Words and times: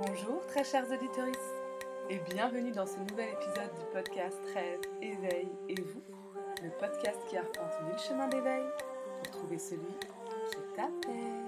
Bonjour 0.00 0.44
très 0.48 0.64
chers 0.64 0.90
auditeurs 0.90 1.28
et 2.10 2.18
bienvenue 2.18 2.72
dans 2.72 2.84
ce 2.84 2.98
nouvel 2.98 3.28
épisode 3.32 3.72
du 3.78 3.84
podcast 3.92 4.40
Rêve, 4.52 4.80
Éveil 5.00 5.48
et 5.68 5.80
vous, 5.80 6.02
le 6.64 6.70
podcast 6.80 7.16
qui 7.28 7.36
arpente 7.36 7.80
mille 7.86 7.98
chemins 7.98 8.26
d'éveil 8.26 8.64
pour 9.22 9.30
trouver 9.30 9.56
celui 9.56 9.92
qui 10.50 10.58
t'appelle. 10.74 11.44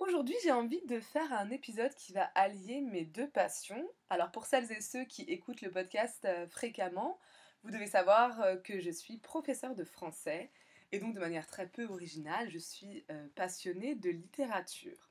Aujourd'hui 0.00 0.34
j'ai 0.42 0.50
envie 0.50 0.84
de 0.86 0.98
faire 0.98 1.32
un 1.32 1.48
épisode 1.50 1.94
qui 1.94 2.12
va 2.12 2.32
allier 2.34 2.80
mes 2.80 3.04
deux 3.04 3.30
passions. 3.30 3.88
Alors 4.08 4.32
pour 4.32 4.46
celles 4.46 4.72
et 4.72 4.80
ceux 4.80 5.04
qui 5.04 5.22
écoutent 5.22 5.62
le 5.62 5.70
podcast 5.70 6.24
euh, 6.24 6.48
fréquemment, 6.48 7.20
vous 7.62 7.70
devez 7.70 7.86
savoir 7.86 8.40
euh, 8.40 8.56
que 8.56 8.80
je 8.80 8.90
suis 8.90 9.18
professeur 9.18 9.76
de 9.76 9.84
français 9.84 10.50
et 10.92 10.98
donc 10.98 11.14
de 11.14 11.20
manière 11.20 11.46
très 11.46 11.68
peu 11.68 11.86
originale, 11.86 12.50
je 12.50 12.58
suis 12.58 13.04
euh, 13.10 13.26
passionnée 13.34 13.94
de 13.94 14.10
littérature. 14.10 15.10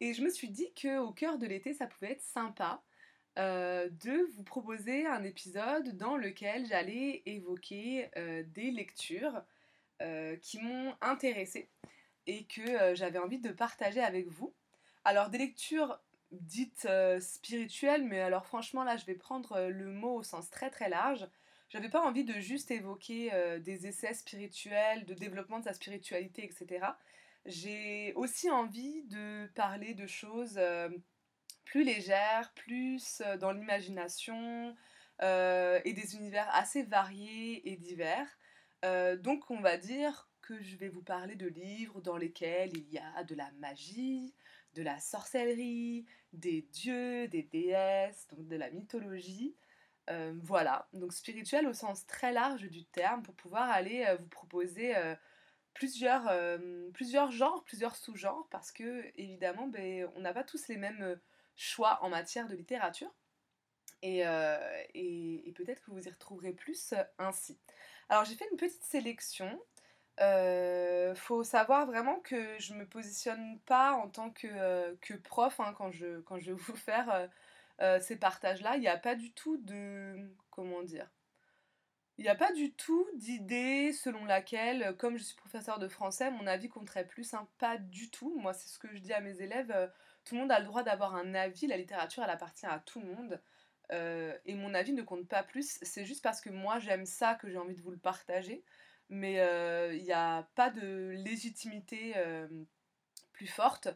Et 0.00 0.12
je 0.12 0.22
me 0.22 0.28
suis 0.28 0.50
dit 0.50 0.72
qu'au 0.80 1.12
cœur 1.12 1.38
de 1.38 1.46
l'été, 1.46 1.72
ça 1.72 1.86
pouvait 1.86 2.12
être 2.12 2.22
sympa 2.22 2.82
euh, 3.38 3.88
de 4.04 4.28
vous 4.34 4.42
proposer 4.42 5.06
un 5.06 5.22
épisode 5.24 5.96
dans 5.96 6.16
lequel 6.16 6.66
j'allais 6.66 7.22
évoquer 7.26 8.10
euh, 8.16 8.42
des 8.54 8.70
lectures 8.70 9.42
qui 10.42 10.58
m'ont 10.58 10.94
intéressée 11.00 11.70
et 12.26 12.44
que 12.44 12.94
j'avais 12.94 13.18
envie 13.18 13.38
de 13.38 13.50
partager 13.50 14.00
avec 14.00 14.26
vous. 14.26 14.52
Alors 15.04 15.30
des 15.30 15.38
lectures 15.38 15.98
dites 16.30 16.86
spirituelles, 17.20 18.04
mais 18.04 18.20
alors 18.20 18.44
franchement 18.44 18.84
là 18.84 18.98
je 18.98 19.06
vais 19.06 19.14
prendre 19.14 19.68
le 19.70 19.86
mot 19.86 20.16
au 20.16 20.22
sens 20.22 20.50
très 20.50 20.68
très 20.68 20.90
large. 20.90 21.26
J'avais 21.74 21.88
pas 21.88 22.06
envie 22.06 22.22
de 22.22 22.34
juste 22.34 22.70
évoquer 22.70 23.34
euh, 23.34 23.58
des 23.58 23.88
essais 23.88 24.14
spirituels, 24.14 25.04
de 25.06 25.12
développement 25.12 25.58
de 25.58 25.64
sa 25.64 25.72
spiritualité, 25.72 26.44
etc. 26.44 26.86
J'ai 27.46 28.12
aussi 28.14 28.48
envie 28.48 29.02
de 29.08 29.48
parler 29.56 29.92
de 29.92 30.06
choses 30.06 30.54
euh, 30.56 30.88
plus 31.64 31.82
légères, 31.82 32.52
plus 32.54 33.22
euh, 33.26 33.36
dans 33.38 33.50
l'imagination 33.50 34.76
et 35.20 35.92
des 35.92 36.16
univers 36.16 36.48
assez 36.54 36.82
variés 36.82 37.68
et 37.72 37.76
divers. 37.76 38.28
donc 39.22 39.48
on 39.50 39.60
va 39.60 39.76
dire 39.76 40.28
que 40.42 40.60
je 40.60 40.76
vais 40.76 40.88
vous 40.88 41.02
parler 41.02 41.36
de 41.36 41.46
livres 41.46 42.00
dans 42.00 42.16
lesquels 42.16 42.76
il 42.76 42.92
y 42.92 42.98
a 42.98 43.22
de 43.22 43.34
la 43.36 43.50
magie, 43.58 44.34
de 44.74 44.82
la 44.82 44.98
sorcellerie, 44.98 46.04
des 46.32 46.62
dieux, 46.72 47.28
des 47.28 47.44
déesses, 47.44 48.26
donc 48.28 48.46
de 48.48 48.56
la 48.56 48.70
mythologie. 48.70 49.54
Euh, 50.10 50.34
voilà, 50.42 50.86
donc 50.92 51.14
spirituel 51.14 51.66
au 51.66 51.72
sens 51.72 52.06
très 52.06 52.30
large 52.30 52.68
du 52.68 52.84
terme 52.84 53.22
pour 53.22 53.34
pouvoir 53.34 53.70
aller 53.70 54.04
euh, 54.06 54.16
vous 54.16 54.28
proposer 54.28 54.94
euh, 54.96 55.14
plusieurs, 55.72 57.30
genres, 57.30 57.64
plusieurs 57.64 57.96
sous-genres 57.96 58.46
parce 58.50 58.70
que 58.70 59.10
évidemment 59.16 59.66
ben, 59.66 60.06
on 60.14 60.20
n'a 60.20 60.34
pas 60.34 60.44
tous 60.44 60.68
les 60.68 60.76
mêmes 60.76 61.18
choix 61.56 62.00
en 62.02 62.10
matière 62.10 62.48
de 62.48 62.54
littérature 62.54 63.10
et, 64.02 64.18
et, 64.94 65.52
peut-être 65.56 65.82
que 65.82 65.90
vous 65.90 66.06
y 66.06 66.10
retrouverez 66.10 66.52
plus 66.52 66.92
ainsi. 67.18 67.58
Alors 68.10 68.26
j'ai 68.26 68.34
fait 68.34 68.46
une 68.50 68.58
petite 68.58 68.84
sélection. 68.84 69.58
faut 71.14 71.44
savoir 71.44 71.86
vraiment 71.86 72.20
que 72.20 72.58
je 72.58 72.74
me 72.74 72.86
positionne 72.86 73.58
pas 73.60 73.92
en 73.92 74.10
tant 74.10 74.30
que, 74.30 74.94
que 74.96 75.14
prof 75.14 75.58
hein, 75.60 75.72
quand, 75.78 75.90
je, 75.90 76.20
quand 76.20 76.38
je 76.38 76.52
vais 76.52 76.52
vous 76.52 76.76
faire 76.76 77.30
euh, 77.80 78.00
ces 78.00 78.16
partages-là, 78.16 78.76
il 78.76 78.80
n'y 78.80 78.88
a 78.88 78.96
pas 78.96 79.14
du 79.14 79.32
tout 79.32 79.56
de... 79.58 80.30
comment 80.50 80.82
dire 80.82 81.10
il 82.16 82.22
n'y 82.22 82.30
a 82.30 82.36
pas 82.36 82.52
du 82.52 82.72
tout 82.72 83.04
d'idée 83.16 83.92
selon 83.92 84.24
laquelle, 84.24 84.94
comme 84.98 85.16
je 85.16 85.24
suis 85.24 85.34
professeur 85.34 85.80
de 85.80 85.88
français, 85.88 86.30
mon 86.30 86.46
avis 86.46 86.68
compterait 86.68 87.08
plus. 87.08 87.34
Hein. 87.34 87.48
Pas 87.58 87.76
du 87.76 88.08
tout. 88.08 88.38
Moi, 88.38 88.52
c'est 88.52 88.68
ce 88.68 88.78
que 88.78 88.86
je 88.88 88.98
dis 88.98 89.12
à 89.12 89.20
mes 89.20 89.40
élèves. 89.42 89.72
Euh, 89.72 89.88
tout 90.24 90.36
le 90.36 90.42
monde 90.42 90.52
a 90.52 90.60
le 90.60 90.64
droit 90.64 90.84
d'avoir 90.84 91.16
un 91.16 91.34
avis. 91.34 91.66
La 91.66 91.76
littérature, 91.76 92.22
elle 92.22 92.30
appartient 92.30 92.66
à 92.66 92.78
tout 92.78 93.00
le 93.00 93.06
monde. 93.06 93.42
Euh, 93.90 94.32
et 94.44 94.54
mon 94.54 94.74
avis 94.74 94.92
ne 94.92 95.02
compte 95.02 95.26
pas 95.26 95.42
plus. 95.42 95.76
C'est 95.82 96.04
juste 96.04 96.22
parce 96.22 96.40
que 96.40 96.50
moi, 96.50 96.78
j'aime 96.78 97.04
ça 97.04 97.34
que 97.34 97.50
j'ai 97.50 97.58
envie 97.58 97.74
de 97.74 97.82
vous 97.82 97.90
le 97.90 97.98
partager. 97.98 98.62
Mais 99.08 99.34
il 99.92 100.02
n'y 100.04 100.12
a 100.12 100.48
pas 100.54 100.70
de 100.70 101.10
légitimité 101.16 102.14
plus 103.32 103.48
forte. 103.48 103.88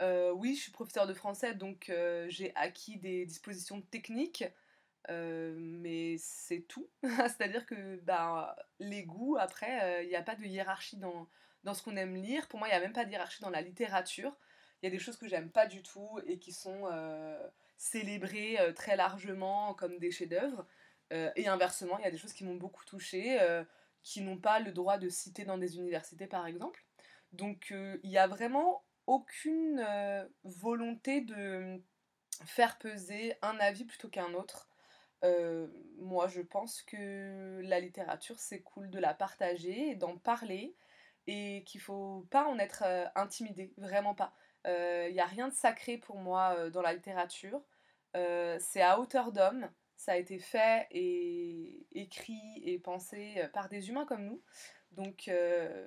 Euh, 0.00 0.30
oui, 0.32 0.54
je 0.54 0.62
suis 0.62 0.72
professeur 0.72 1.06
de 1.06 1.14
français, 1.14 1.54
donc 1.54 1.90
euh, 1.90 2.26
j'ai 2.28 2.52
acquis 2.54 2.98
des 2.98 3.26
dispositions 3.26 3.80
techniques, 3.82 4.44
euh, 5.10 5.56
mais 5.58 6.16
c'est 6.18 6.60
tout. 6.68 6.88
C'est-à-dire 7.02 7.66
que 7.66 7.96
ben, 8.02 8.54
les 8.78 9.04
goûts, 9.04 9.36
après, 9.38 10.04
il 10.04 10.08
n'y 10.08 10.16
a 10.16 10.22
pas 10.22 10.36
de 10.36 10.44
hiérarchie 10.44 10.98
dans, 10.98 11.28
dans 11.64 11.74
ce 11.74 11.82
qu'on 11.82 11.96
aime 11.96 12.14
lire. 12.14 12.46
Pour 12.48 12.58
moi, 12.60 12.68
il 12.68 12.70
n'y 12.72 12.76
a 12.76 12.80
même 12.80 12.92
pas 12.92 13.04
de 13.04 13.10
hiérarchie 13.10 13.42
dans 13.42 13.50
la 13.50 13.62
littérature. 13.62 14.36
Il 14.82 14.86
y 14.86 14.88
a 14.88 14.90
des 14.90 15.00
choses 15.00 15.16
que 15.16 15.28
j'aime 15.28 15.50
pas 15.50 15.66
du 15.66 15.82
tout 15.82 16.20
et 16.26 16.38
qui 16.38 16.52
sont 16.52 16.84
célébrées 17.76 18.58
très 18.76 18.96
largement 18.96 19.74
comme 19.74 19.98
des 19.98 20.12
chefs-d'œuvre. 20.12 20.66
et 21.10 21.48
inversement, 21.48 21.98
il 21.98 22.04
y 22.04 22.08
a 22.08 22.10
des 22.10 22.18
choses 22.18 22.32
qui 22.32 22.44
m'ont 22.44 22.54
beaucoup 22.56 22.84
touchée, 22.84 23.38
qui 24.04 24.20
n'ont 24.20 24.38
pas 24.38 24.60
le 24.60 24.72
droit 24.72 24.98
de 24.98 25.08
citer 25.08 25.44
dans 25.44 25.58
des 25.58 25.76
universités, 25.78 26.28
par 26.28 26.46
exemple. 26.46 26.84
Donc, 27.32 27.70
il 27.72 28.10
y 28.10 28.18
a 28.18 28.28
vraiment 28.28 28.84
aucune 29.08 29.80
euh, 29.80 30.28
volonté 30.44 31.22
de 31.22 31.82
faire 32.44 32.78
peser 32.78 33.34
un 33.40 33.58
avis 33.58 33.86
plutôt 33.86 34.08
qu'un 34.08 34.34
autre. 34.34 34.68
Euh, 35.24 35.66
moi, 35.96 36.28
je 36.28 36.42
pense 36.42 36.82
que 36.82 37.60
la 37.64 37.80
littérature, 37.80 38.38
c'est 38.38 38.60
cool 38.60 38.90
de 38.90 38.98
la 38.98 39.14
partager 39.14 39.90
et 39.90 39.94
d'en 39.96 40.18
parler 40.18 40.76
et 41.26 41.64
qu'il 41.66 41.80
faut 41.80 42.26
pas 42.30 42.44
en 42.44 42.58
être 42.58 42.84
euh, 42.86 43.06
intimidé, 43.14 43.72
vraiment 43.78 44.14
pas. 44.14 44.32
Il 44.66 45.14
n'y 45.14 45.20
a 45.20 45.26
rien 45.26 45.48
de 45.48 45.54
sacré 45.54 45.96
pour 45.96 46.18
moi 46.18 46.68
dans 46.68 46.82
la 46.82 46.92
littérature. 46.92 47.62
c'est 48.12 48.82
à 48.82 49.00
hauteur 49.00 49.32
d'homme. 49.32 49.70
Ça 49.96 50.12
a 50.12 50.16
été 50.16 50.38
fait 50.38 50.86
et 50.90 51.86
écrit 51.92 52.60
et 52.62 52.78
pensé 52.78 53.48
par 53.54 53.70
des 53.70 53.88
humains 53.88 54.04
comme 54.04 54.26
nous. 54.26 54.42
Donc 54.92 55.30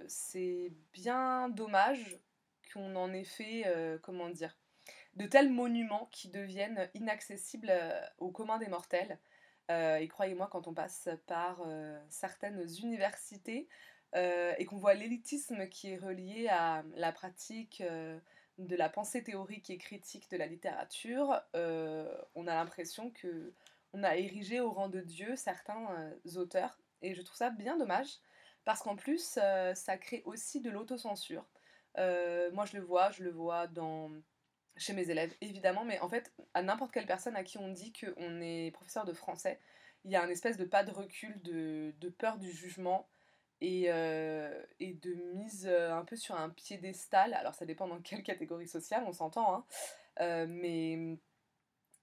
c'est 0.08 0.74
bien 0.94 1.50
dommage 1.50 2.20
qu'on 2.72 2.96
en 2.96 3.14
ait 3.14 3.24
fait, 3.24 3.64
euh, 3.66 3.98
comment 4.02 4.30
dire, 4.30 4.58
de 5.16 5.26
tels 5.26 5.50
monuments 5.50 6.10
qui 6.12 6.30
deviennent 6.30 6.90
inaccessibles 6.94 7.70
euh, 7.70 8.02
aux 8.18 8.32
communs 8.32 8.60
des 8.60 8.68
mortels. 8.68 9.20
Euh, 9.70 9.98
et 9.98 10.08
croyez-moi, 10.08 10.48
quand 10.52 10.68
on 10.68 10.74
passe 10.74 11.10
par 11.28 11.64
certaines 12.10 12.68
universités 12.82 13.68
et 14.14 14.66
qu'on 14.66 14.78
voit 14.78 14.94
l'élitisme 14.94 15.70
qui 15.70 15.92
est 15.92 15.98
relié 15.98 16.50
à 16.50 16.84
la 16.96 17.14
pratique 17.14 17.82
de 18.58 18.76
la 18.76 18.90
pensée 18.90 19.24
théorique 19.24 19.70
et 19.70 19.78
critique 19.78 20.30
de 20.30 20.36
la 20.36 20.48
littérature, 20.48 21.42
on 21.54 22.48
a 22.48 22.54
l'impression 22.54 23.12
que 23.12 23.54
on 23.94 24.04
a 24.04 24.18
érigé 24.18 24.60
au 24.60 24.72
rang 24.72 24.90
de 24.90 25.00
Dieu 25.00 25.38
certains 25.38 25.88
auteurs. 26.36 26.78
Et 27.02 27.16
je 27.16 27.22
trouve 27.22 27.38
ça 27.38 27.52
bien 27.52 27.78
dommage, 27.78 28.20
parce 28.66 28.82
qu'en 28.82 28.98
plus, 28.98 29.40
ça 29.74 29.98
crée 29.98 30.24
aussi 30.26 30.60
de 30.60 30.70
l'autocensure. 30.70 31.46
Euh, 31.98 32.52
moi, 32.52 32.66
je 32.66 32.78
le 32.78 32.84
vois, 32.84 33.12
je 33.12 33.24
le 33.24 33.32
vois 33.32 33.68
dans 33.68 34.12
chez 34.78 34.94
mes 34.94 35.10
élèves, 35.10 35.34
évidemment, 35.42 35.84
mais 35.84 36.00
en 36.00 36.10
fait, 36.10 36.34
à 36.54 36.62
n'importe 36.62 36.94
quelle 36.94 37.06
personne 37.06 37.36
à 37.36 37.44
qui 37.44 37.58
on 37.58 37.70
dit 37.70 37.94
qu'on 37.94 38.42
est 38.42 38.72
professeur 38.72 39.06
de 39.06 39.14
français, 39.14 39.60
il 40.06 40.12
y 40.12 40.16
a 40.16 40.24
un 40.24 40.30
espèce 40.30 40.58
de 40.58 40.66
pas 40.66 40.84
de 40.84 40.92
recul, 40.92 41.42
de, 41.44 42.10
peur 42.18 42.38
du 42.38 42.52
jugement 42.52 43.08
et, 43.60 43.92
euh, 43.92 44.64
de 44.80 45.14
mise 45.36 45.68
euh, 45.68 45.94
un 45.94 46.06
peu 46.06 46.16
sur 46.16 46.36
un 46.36 46.50
piédestal. 46.50 47.34
Alors, 47.34 47.54
ça 47.54 47.66
dépend 47.66 47.88
dans 47.88 48.00
quelle 48.02 48.24
catégorie 48.24 48.68
sociale, 48.68 49.04
on 49.06 49.14
s'entend, 49.14 49.66
hein. 50.20 50.46
mais 50.48 51.18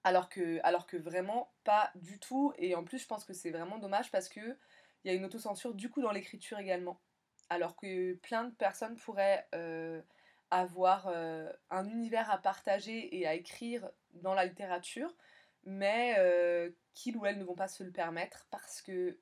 alors 0.03 0.29
que, 0.29 0.59
alors 0.63 0.87
que 0.87 0.97
vraiment 0.97 1.51
pas 1.63 1.91
du 1.95 2.19
tout. 2.19 2.53
Et 2.57 2.75
en 2.75 2.83
plus, 2.83 2.99
je 2.99 3.07
pense 3.07 3.25
que 3.25 3.33
c'est 3.33 3.51
vraiment 3.51 3.79
dommage 3.79 4.11
parce 4.11 4.29
qu'il 4.29 4.57
y 5.03 5.09
a 5.09 5.13
une 5.13 5.25
autocensure 5.25 5.73
du 5.73 5.89
coup 5.89 6.01
dans 6.01 6.11
l'écriture 6.11 6.59
également 6.59 7.01
alors 7.49 7.75
que 7.75 8.13
plein 8.15 8.45
de 8.45 8.53
personnes 8.53 8.95
pourraient 8.95 9.47
euh, 9.55 10.01
avoir 10.51 11.07
euh, 11.07 11.51
un 11.69 11.87
univers 11.87 12.29
à 12.31 12.37
partager 12.37 13.17
et 13.17 13.27
à 13.27 13.33
écrire 13.33 13.89
dans 14.13 14.33
la 14.33 14.45
littérature, 14.45 15.15
mais 15.63 16.15
euh, 16.19 16.71
qu'ils 16.93 17.17
ou 17.17 17.25
elles 17.25 17.37
ne 17.37 17.43
vont 17.43 17.55
pas 17.55 17.67
se 17.67 17.83
le 17.83 17.91
permettre 17.91 18.47
parce 18.49 18.81
que 18.81 19.19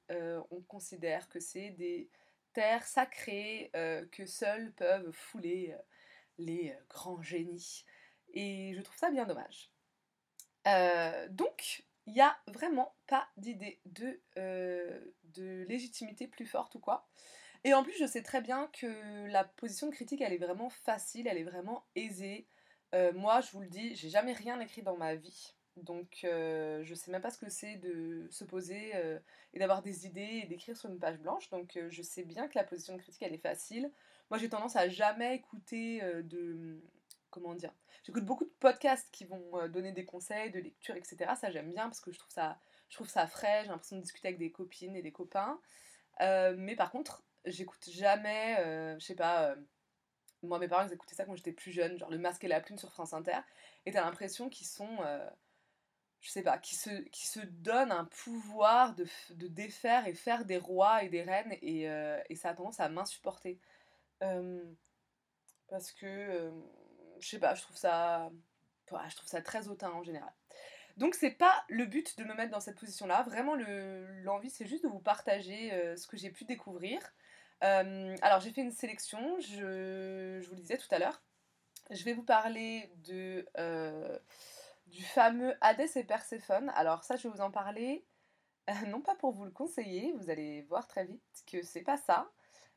on 0.52 0.62
considère 0.62 1.28
que 1.30 1.40
c'est 1.40 1.72
des 1.72 2.10
terres 2.54 2.86
sacrées 2.86 3.72
que 4.12 4.26
seuls 4.26 4.72
peuvent 4.74 5.12
fouler 5.12 5.76
les 6.38 6.76
grands 6.90 7.22
génies. 7.22 7.86
Et 8.34 8.74
je 8.76 8.82
trouve 8.82 8.98
ça 8.98 9.12
bien 9.12 9.26
dommage. 9.26 9.72
donc, 11.30 11.86
il 12.06 12.14
n'y 12.14 12.22
a 12.22 12.38
vraiment 12.48 12.96
pas 13.06 13.28
d'idée 13.38 13.80
de, 13.86 14.22
de 14.36 15.66
légitimité 15.68 16.28
plus 16.28 16.46
forte 16.46 16.76
ou 16.76 16.80
quoi. 16.80 17.08
Et 17.64 17.74
en 17.74 17.84
plus, 17.84 17.98
je 18.00 18.06
sais 18.06 18.22
très 18.24 18.42
bien 18.42 18.70
que 18.74 19.28
la 19.28 19.44
position 19.44 19.88
de 19.88 19.94
critique, 19.94 20.22
elle 20.22 20.34
est 20.34 20.38
vraiment 20.38 20.70
facile, 20.70 21.28
elle 21.28 21.38
est 21.38 21.44
vraiment 21.44 21.86
aisée. 21.96 22.48
Euh, 22.94 23.12
moi, 23.14 23.42
je 23.42 23.52
vous 23.52 23.62
le 23.62 23.68
dis, 23.68 23.96
j'ai 23.96 24.10
jamais 24.10 24.34
rien 24.34 24.60
écrit 24.60 24.82
dans 24.82 24.98
ma 24.98 25.16
vie. 25.16 25.54
Donc, 25.76 26.22
euh, 26.24 26.84
je 26.84 26.96
sais 26.96 27.12
même 27.12 27.22
pas 27.22 27.30
ce 27.30 27.38
que 27.38 27.50
c'est 27.50 27.76
de 27.76 28.28
se 28.32 28.44
poser 28.44 28.96
euh, 28.96 29.20
et 29.54 29.60
d'avoir 29.60 29.82
des 29.84 30.08
idées 30.08 30.42
et 30.44 30.48
d'écrire 30.48 30.76
sur 30.76 30.90
une 30.90 31.00
page 31.00 31.20
blanche. 31.20 31.50
Donc, 31.50 31.78
je 31.90 32.02
sais 32.02 32.24
bien 32.24 32.48
que 32.48 32.58
la 32.58 32.64
position 32.64 32.96
de 32.96 33.02
critique, 33.02 33.22
elle 33.22 33.34
est 33.34 33.38
facile. 33.38 33.92
moi 34.30 34.40
j'ai 34.40 34.50
tendance 34.50 34.76
à 34.76 34.90
jamais 34.90 35.36
écouter 35.36 36.02
de 36.24 36.82
comment 37.30 37.54
dire 37.54 37.74
j'écoute 38.04 38.26
beaucoup 38.26 38.46
de 38.46 38.54
podcasts 38.60 39.08
qui 39.12 39.26
vont 39.26 39.68
donner 39.68 39.92
des 39.92 40.06
conseils 40.06 40.50
de 40.50 40.60
lecture 40.60 40.96
etc 40.96 41.34
ça 41.40 41.52
j'aime 41.52 41.72
bien 41.72 41.84
parce 41.84 42.00
que 42.00 42.12
je 42.12 42.18
trouve 42.18 42.32
ça 42.32 42.58
je 42.90 42.96
trouve 42.96 43.10
ça 43.10 43.28
frais 43.28 43.62
j'ai 43.64 43.70
l'impression 43.70 43.98
de 43.98 44.02
discuter 44.02 44.30
avec 44.30 44.40
des 44.40 44.52
copines 44.52 44.96
et 44.96 45.02
des 45.02 45.12
copains 45.12 45.60
mais 46.20 46.76
par 46.76 46.90
contre 46.92 47.27
j'écoute 47.48 47.90
jamais 47.90 48.58
je 49.00 49.06
sais 49.06 49.16
pas 49.16 49.56
moi 50.44 50.60
mes 50.60 50.68
parents 50.68 50.88
ils 50.88 50.94
écoutaient 50.94 51.16
ça 51.16 51.26
quand 51.26 51.36
j'étais 51.36 51.52
plus 51.52 51.72
jeune 51.72 51.98
genre 51.98 52.10
le 52.10 52.18
masque 52.18 52.44
et 52.44 52.48
la 52.48 52.62
plume 52.62 52.78
sur 52.78 52.92
France 52.92 53.14
Inter 53.14 53.40
et 53.86 53.92
t'as 53.92 54.04
l'impression 54.04 54.50
qu'ils 54.50 54.68
sont 54.68 55.00
je 56.22 56.30
sais 56.30 56.42
pas, 56.42 56.58
qui 56.58 56.76
se, 56.76 56.90
qui 57.10 57.28
se 57.28 57.40
donne 57.40 57.92
un 57.92 58.06
pouvoir 58.06 58.96
de, 58.96 59.06
de 59.32 59.48
défaire 59.48 60.08
et 60.08 60.14
faire 60.14 60.46
des 60.46 60.58
rois 60.58 61.04
et 61.04 61.10
des 61.10 61.22
reines, 61.22 61.56
et, 61.62 61.90
euh, 61.90 62.20
et 62.30 62.36
ça 62.36 62.50
a 62.50 62.54
tendance 62.54 62.80
à 62.80 62.90
m'insupporter. 62.90 63.60
Euh, 64.24 64.64
parce 65.70 65.92
que, 65.92 66.06
euh, 66.06 66.52
je 67.20 67.28
sais 67.28 67.40
pas, 67.40 67.56
je 67.56 67.62
trouve 67.62 67.78
ça, 67.78 68.32
je 68.90 69.16
trouve 69.16 69.30
ça 69.30 69.42
très 69.42 69.68
hautain 69.68 69.92
en 69.92 70.04
général. 70.04 70.34
Donc 70.98 71.14
c'est 71.14 71.32
pas 71.32 71.64
le 71.70 71.86
but 71.86 72.18
de 72.18 72.24
me 72.24 72.34
mettre 72.34 72.52
dans 72.52 72.60
cette 72.60 72.80
position-là, 72.80 73.22
vraiment 73.24 73.56
l'envie 74.24 74.50
c'est 74.50 74.66
juste 74.66 74.84
de 74.84 74.90
vous 74.90 75.00
partager 75.00 75.70
ce 75.96 76.08
que 76.08 76.18
j'ai 76.18 76.32
pu 76.32 76.44
découvrir. 76.46 77.00
Alors 77.62 78.40
j'ai 78.42 78.52
fait 78.52 78.62
une 78.62 78.72
sélection, 78.72 79.40
je, 79.40 80.46
vous 80.48 80.56
le 80.56 80.62
disais 80.62 80.78
tout 80.78 80.88
à 80.92 81.00
l'heure. 81.00 81.22
Je 81.90 82.04
vais 82.04 82.14
vous 82.14 82.24
parler 82.24 82.92
de 83.06 83.46
du 84.88 85.04
fameux 85.04 85.56
Hadès 85.62 85.92
et 85.96 86.04
Perséphone. 86.04 86.72
Alors 86.76 87.04
ça, 87.04 87.16
je 87.16 87.24
vais 87.24 87.34
vous 87.34 87.42
en 87.42 87.52
parler, 87.52 88.06
euh, 88.70 88.74
non 88.88 89.02
pas 89.02 89.16
pour 89.16 89.32
vous 89.32 89.46
le 89.46 89.52
conseiller, 89.52 90.14
vous 90.14 90.30
allez 90.30 90.64
voir 90.64 90.88
très 90.88 91.06
vite 91.06 91.44
que 91.46 91.62
c'est 91.62 91.82
pas 91.82 91.98
ça, 91.98 92.32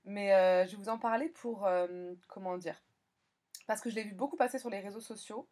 mais 0.05 0.35
euh, 0.35 0.67
je 0.67 0.73
vais 0.73 0.83
vous 0.83 0.89
en 0.89 0.99
parler 0.99 1.29
pour, 1.29 1.67
euh, 1.67 2.15
comment 2.29 2.59
dire, 2.59 2.81
parce 3.67 3.81
que 3.81 3.91
je 3.91 3.95
l'ai 3.97 4.05
vu 4.05 4.15
beaucoup 4.15 4.37
passer 4.37 4.59
sur 4.59 4.71
les 4.71 4.81
réseaux 4.81 5.01
sociaux, 5.01 5.49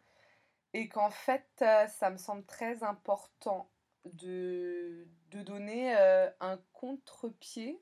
et 0.74 0.88
qu'en 0.88 1.10
fait, 1.10 1.48
ça 1.58 2.10
me 2.10 2.18
semble 2.18 2.44
très 2.44 2.82
important 2.82 3.70
de 4.04 5.06
donner 5.32 5.94
un 6.40 6.58
contre-pied 6.74 7.80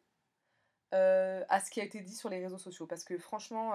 à 0.92 1.60
ce 1.60 1.70
qui 1.70 1.80
a 1.80 1.84
été 1.84 2.00
dit 2.00 2.14
sur 2.14 2.28
les 2.28 2.40
réseaux 2.42 2.58
sociaux, 2.58 2.86
parce 2.86 3.04
que 3.04 3.18
franchement 3.18 3.74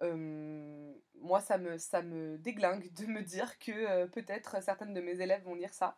moi, 0.00 1.40
ça 1.40 1.56
me, 1.56 1.78
ça 1.78 2.02
me 2.02 2.36
déglingue 2.38 2.92
de 2.92 3.06
me 3.06 3.22
dire 3.22 3.58
que 3.58 4.06
peut-être 4.06 4.62
certaines 4.62 4.92
de 4.92 5.00
mes 5.00 5.20
élèves 5.20 5.42
vont 5.44 5.54
lire 5.54 5.72
ça. 5.72 5.96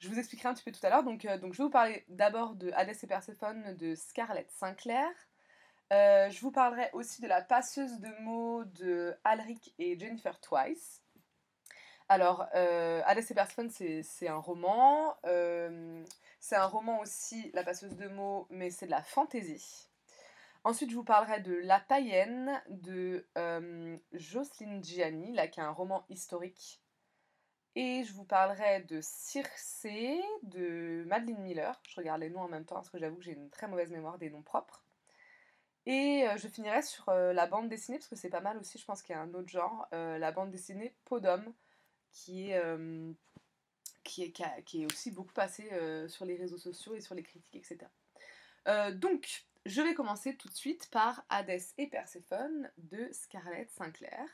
Je 0.00 0.08
vous 0.08 0.18
expliquerai 0.18 0.48
un 0.48 0.54
petit 0.54 0.64
peu 0.64 0.72
tout 0.72 0.84
à 0.84 0.90
l'heure. 0.90 1.04
Donc, 1.04 1.26
donc, 1.40 1.52
je 1.52 1.58
vais 1.58 1.64
vous 1.64 1.70
parler 1.70 2.04
d'abord 2.08 2.54
de 2.56 2.72
Hadès 2.72 2.96
et 3.02 3.06
Perséphone 3.06 3.76
de 3.76 3.94
Scarlett 3.94 4.50
Sinclair. 4.50 5.08
je 5.90 6.40
vous 6.40 6.50
parlerai 6.50 6.90
aussi 6.92 7.22
de 7.22 7.28
La 7.28 7.42
passeuse 7.42 8.00
de 8.00 8.08
mots 8.22 8.64
de 8.64 9.14
Alric 9.24 9.74
et 9.78 9.98
Jennifer 9.98 10.40
Twice. 10.40 11.04
Alors, 12.08 12.46
euh, 12.54 13.00
Hadès 13.06 13.24
et 13.30 13.34
Perséphone, 13.34 13.70
c'est 13.70 14.28
un 14.28 14.36
roman. 14.36 15.16
C'est 16.44 16.56
un 16.56 16.66
roman 16.66 17.00
aussi, 17.00 17.50
La 17.54 17.64
passeuse 17.64 17.96
de 17.96 18.06
mots, 18.06 18.46
mais 18.50 18.70
c'est 18.70 18.84
de 18.84 18.90
la 18.90 19.02
fantaisie. 19.02 19.88
Ensuite, 20.62 20.90
je 20.90 20.94
vous 20.94 21.02
parlerai 21.02 21.40
de 21.40 21.54
La 21.54 21.80
païenne 21.80 22.62
de 22.68 23.26
euh, 23.38 23.96
Jocelyne 24.12 24.84
Gianni, 24.84 25.32
là, 25.32 25.48
qui 25.48 25.60
est 25.60 25.62
un 25.62 25.70
roman 25.70 26.04
historique. 26.10 26.82
Et 27.76 28.04
je 28.04 28.12
vous 28.12 28.26
parlerai 28.26 28.82
de 28.82 29.00
Circé 29.00 30.20
de 30.42 31.04
Madeleine 31.06 31.40
Miller. 31.40 31.80
Je 31.88 31.96
regarde 31.96 32.20
les 32.20 32.28
noms 32.28 32.42
en 32.42 32.48
même 32.48 32.66
temps 32.66 32.74
parce 32.74 32.90
que 32.90 32.98
j'avoue 32.98 33.16
que 33.16 33.24
j'ai 33.24 33.32
une 33.32 33.48
très 33.48 33.66
mauvaise 33.66 33.90
mémoire 33.90 34.18
des 34.18 34.28
noms 34.28 34.42
propres. 34.42 34.84
Et 35.86 36.28
euh, 36.28 36.36
je 36.36 36.46
finirai 36.46 36.82
sur 36.82 37.08
euh, 37.08 37.32
la 37.32 37.46
bande 37.46 37.70
dessinée, 37.70 37.96
parce 37.96 38.08
que 38.08 38.16
c'est 38.16 38.28
pas 38.28 38.42
mal 38.42 38.58
aussi, 38.58 38.76
je 38.76 38.84
pense 38.84 39.02
qu'il 39.02 39.16
y 39.16 39.18
a 39.18 39.22
un 39.22 39.32
autre 39.32 39.48
genre, 39.48 39.88
la 39.92 40.30
bande 40.30 40.50
dessinée 40.50 40.94
d'homme, 41.10 41.54
qui 42.12 42.50
est, 42.50 42.62
qui, 44.04 44.22
est, 44.22 44.86
aussi 44.86 45.10
beaucoup 45.10 45.32
passée 45.32 45.70
sur 46.08 46.24
les 46.24 46.36
réseaux 46.36 46.58
sociaux 46.58 46.94
et 46.94 47.00
sur 47.00 47.14
les 47.14 47.22
critiques, 47.22 47.56
etc. 47.56 47.88
donc, 48.92 49.46
je 49.66 49.80
vais 49.80 49.94
commencer 49.94 50.36
tout 50.36 50.48
de 50.48 50.54
suite 50.54 50.88
par 50.90 51.24
Hadès 51.30 51.72
et 51.78 51.86
Perséphone 51.86 52.70
de 52.76 53.08
Scarlett 53.12 53.70
Sinclair. 53.70 54.28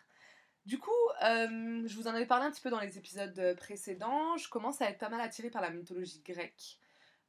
Du 0.67 0.79
coup, 0.79 0.91
euh, 1.23 1.87
je 1.87 1.97
vous 1.97 2.09
en 2.09 2.15
avais 2.15 2.27
parlé 2.27 2.47
un 2.47 2.51
petit 2.51 2.61
peu 2.61 2.71
dans 2.71 2.81
les 2.81 2.99
épisodes 2.99 3.55
précédents, 3.57 4.37
je 4.37 4.49
commence 4.49 4.81
à 4.83 4.91
être 4.91 4.99
pas 4.99 5.09
mal 5.09 5.21
attirée 5.21 5.51
par 5.51 5.63
la 5.63 5.71
mythologie 5.71 6.21
grecque. 6.21 6.79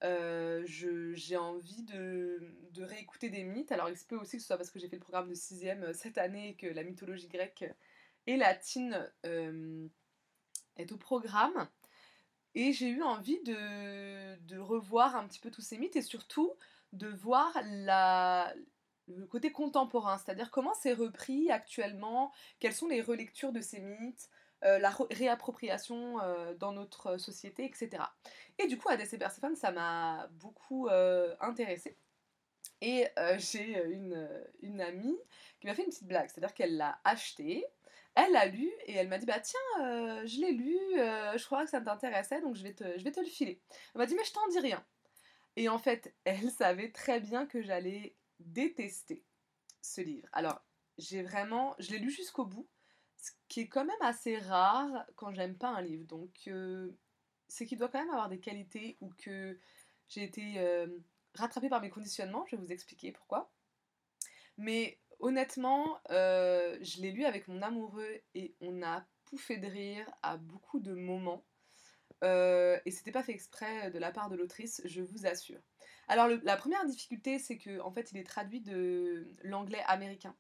Euh, 0.04 0.64
j'ai 0.66 1.38
envie 1.38 1.84
de, 1.84 2.40
réécouter 2.80 3.30
des 3.30 3.44
mythes, 3.44 3.72
alors 3.72 3.90
il 3.90 3.98
se 3.98 4.06
peut 4.06 4.18
aussi 4.18 4.38
que 4.38 4.42
ce 4.42 4.48
soit 4.48 4.58
parce 4.58 4.72
que 4.72 4.80
j'ai 4.80 4.90
fait 4.90 4.96
le 4.96 5.02
programme 5.02 5.30
de 5.30 5.36
6ème 5.36 5.84
euh, 5.84 5.94
cette 5.94 6.18
année 6.18 6.50
et 6.50 6.56
que 6.56 6.68
la 6.68 6.84
mythologie 6.84 7.28
grecque 7.28 7.66
et 8.26 8.36
latine 8.36 9.10
est 9.24 10.92
au 10.92 10.98
programme. 10.98 11.68
Et 12.56 12.74
j'ai 12.74 12.90
eu 12.90 13.02
envie 13.02 13.42
de, 13.44 14.58
revoir 14.58 15.16
un 15.16 15.28
petit 15.28 15.40
peu 15.40 15.52
tous 15.52 15.62
ces 15.62 15.78
mythes 15.78 15.96
et 15.96 16.02
surtout 16.02 16.54
de 16.94 17.08
voir 17.08 17.58
le 19.08 19.26
côté 19.28 19.52
contemporain, 19.52 20.18
c'est-à-dire 20.18 20.52
comment 20.52 20.74
c'est 20.74 20.94
repris 20.94 21.50
actuellement, 21.52 22.32
quelles 22.60 22.74
sont 22.74 22.88
les 22.88 23.02
relectures 23.02 23.52
de 23.52 23.62
ces 23.62 23.80
mythes, 23.80 24.30
euh, 24.64 24.78
la 24.78 24.92
réappropriation 25.10 26.22
euh, 26.22 26.54
dans 26.54 26.72
notre 26.72 27.18
société, 27.18 27.66
etc. 27.66 28.04
Et 28.60 28.68
du 28.68 28.78
coup, 28.78 28.90
Hadès 28.90 29.08
et 29.12 29.18
Perséphone, 29.18 29.56
ça 29.56 29.72
m'a 29.72 30.28
beaucoup 30.34 30.88
euh, 30.88 31.36
intéressée. 31.40 31.98
Et 32.80 33.08
j'ai 33.38 33.84
une, 33.92 34.28
une, 34.64 34.82
amie 34.82 35.18
qui 35.60 35.68
m'a 35.68 35.76
fait 35.76 35.84
une 35.84 35.90
petite 35.90 36.08
blague, 36.08 36.30
c'est-à-dire 36.30 36.56
qu'elle 36.56 36.78
l'a 36.78 37.00
acheté, 37.04 37.64
elle 38.16 38.32
l'a 38.34 38.46
lu 38.46 38.70
et 38.86 38.94
elle 38.94 39.08
m'a 39.08 39.18
dit 39.18 39.26
bah 39.26 39.40
tiens, 39.40 40.26
je 40.26 40.42
l'ai 40.42 40.52
lu, 40.52 40.78
je 40.96 41.46
crois 41.46 41.64
que 41.64 41.70
ça 41.70 41.82
t'intéressait, 41.82 42.42
donc 42.42 42.56
je 42.56 42.64
vais, 42.64 42.74
te, 42.74 42.84
le 43.20 43.26
filer. 43.26 43.62
Elle 43.94 44.00
m'a 44.00 44.06
dit 44.06 44.16
mais 44.16 44.24
je 44.24 44.34
t'en 44.34 44.48
dis 44.50 44.60
rien. 44.60 44.86
Et 45.56 45.70
en 45.70 45.78
fait, 45.78 46.14
elle 46.26 46.50
savait 46.52 46.92
très 46.92 47.20
bien 47.20 47.46
que 47.46 47.62
j'allais 47.62 48.16
détester 48.40 49.24
ce 49.82 50.02
livre. 50.02 50.28
Alors, 50.32 50.62
j'ai 50.98 51.24
vraiment, 51.24 51.76
je 51.80 51.92
l'ai 51.92 52.00
lu 52.00 52.12
jusqu'au 52.12 52.46
bout, 52.46 52.68
ce 53.18 53.32
qui 53.48 53.62
est 53.62 53.68
quand 53.68 53.86
même 53.86 54.02
assez 54.02 54.38
rare 54.38 55.06
quand 55.16 55.34
j'aime 55.34 55.58
pas 55.58 55.70
un 55.70 55.82
livre. 55.82 56.06
Donc, 56.06 56.32
euh, 56.48 56.92
c'est 57.48 57.66
qu'il 57.66 57.78
doit 57.78 57.90
quand 57.90 58.00
même 58.00 58.10
avoir 58.10 58.30
des 58.30 58.40
qualités 58.40 58.98
ou 59.02 59.12
que 59.18 59.60
j'ai 60.08 60.24
été 60.24 60.60
euh, 60.60 60.88
rattrapée 61.36 61.70
par 61.70 61.82
mes 61.82 61.90
conditionnements. 61.90 62.46
Je 62.46 62.56
vais 62.56 62.62
vous 62.62 62.72
expliquer 62.72 63.12
pourquoi. 63.12 63.52
Mais 64.58 65.00
honnêtement, 65.22 66.00
euh, 66.12 66.78
je 66.82 67.02
l'ai 67.02 67.12
lu 67.12 67.26
avec 67.26 67.48
mon 67.48 67.62
amoureux 67.62 68.22
et 68.36 68.54
on 68.62 68.84
a 68.84 69.06
pouffé 69.26 69.58
de 69.58 69.68
rire 69.68 70.10
à 70.22 70.38
beaucoup 70.38 70.80
de 70.80 70.94
moments. 70.94 71.46
Euh, 72.24 72.78
et 72.86 72.92
c'était 72.92 73.12
pas 73.12 73.24
fait 73.24 73.32
exprès 73.32 73.90
de 73.92 73.98
la 73.98 74.12
part 74.12 74.30
de 74.30 74.36
l'autrice, 74.36 74.82
je 74.86 75.02
vous 75.02 75.26
assure. 75.26 75.60
Alors 76.08 76.28
la 76.44 76.58
première 76.58 76.86
difficulté, 76.86 77.40
c'est 77.40 77.58
que 77.58 77.80
en 77.80 77.92
fait, 77.92 78.12
il 78.12 78.18
est 78.18 78.24
traduit 78.24 78.62
de 78.62 79.28
l'anglais 79.44 79.84
américain 79.88 80.36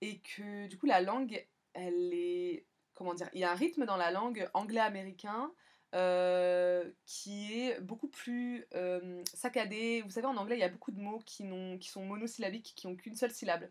et 0.00 0.20
que 0.20 0.66
du 0.66 0.78
coup 0.78 0.86
la 0.86 1.00
langue, 1.00 1.46
elle 1.74 2.12
est 2.14 2.66
comment 2.94 3.14
dire, 3.14 3.28
il 3.32 3.40
y 3.40 3.44
a 3.44 3.50
un 3.50 3.56
rythme 3.56 3.84
dans 3.84 3.96
la 3.96 4.10
langue 4.10 4.48
anglais-américain 4.54 5.52
euh, 5.94 6.90
qui 7.04 7.52
est 7.60 7.80
beaucoup 7.80 8.08
plus 8.08 8.66
euh, 8.74 9.22
saccadé. 9.34 10.02
Vous 10.02 10.10
savez, 10.10 10.26
en 10.26 10.36
anglais, 10.36 10.56
il 10.56 10.60
y 10.60 10.64
a 10.64 10.68
beaucoup 10.68 10.90
de 10.90 11.00
mots 11.00 11.20
qui, 11.26 11.44
qui 11.80 11.88
sont 11.88 12.04
monosyllabiques, 12.04 12.72
qui 12.76 12.86
n'ont 12.86 12.96
qu'une 12.96 13.16
seule 13.16 13.30
syllabe. 13.30 13.68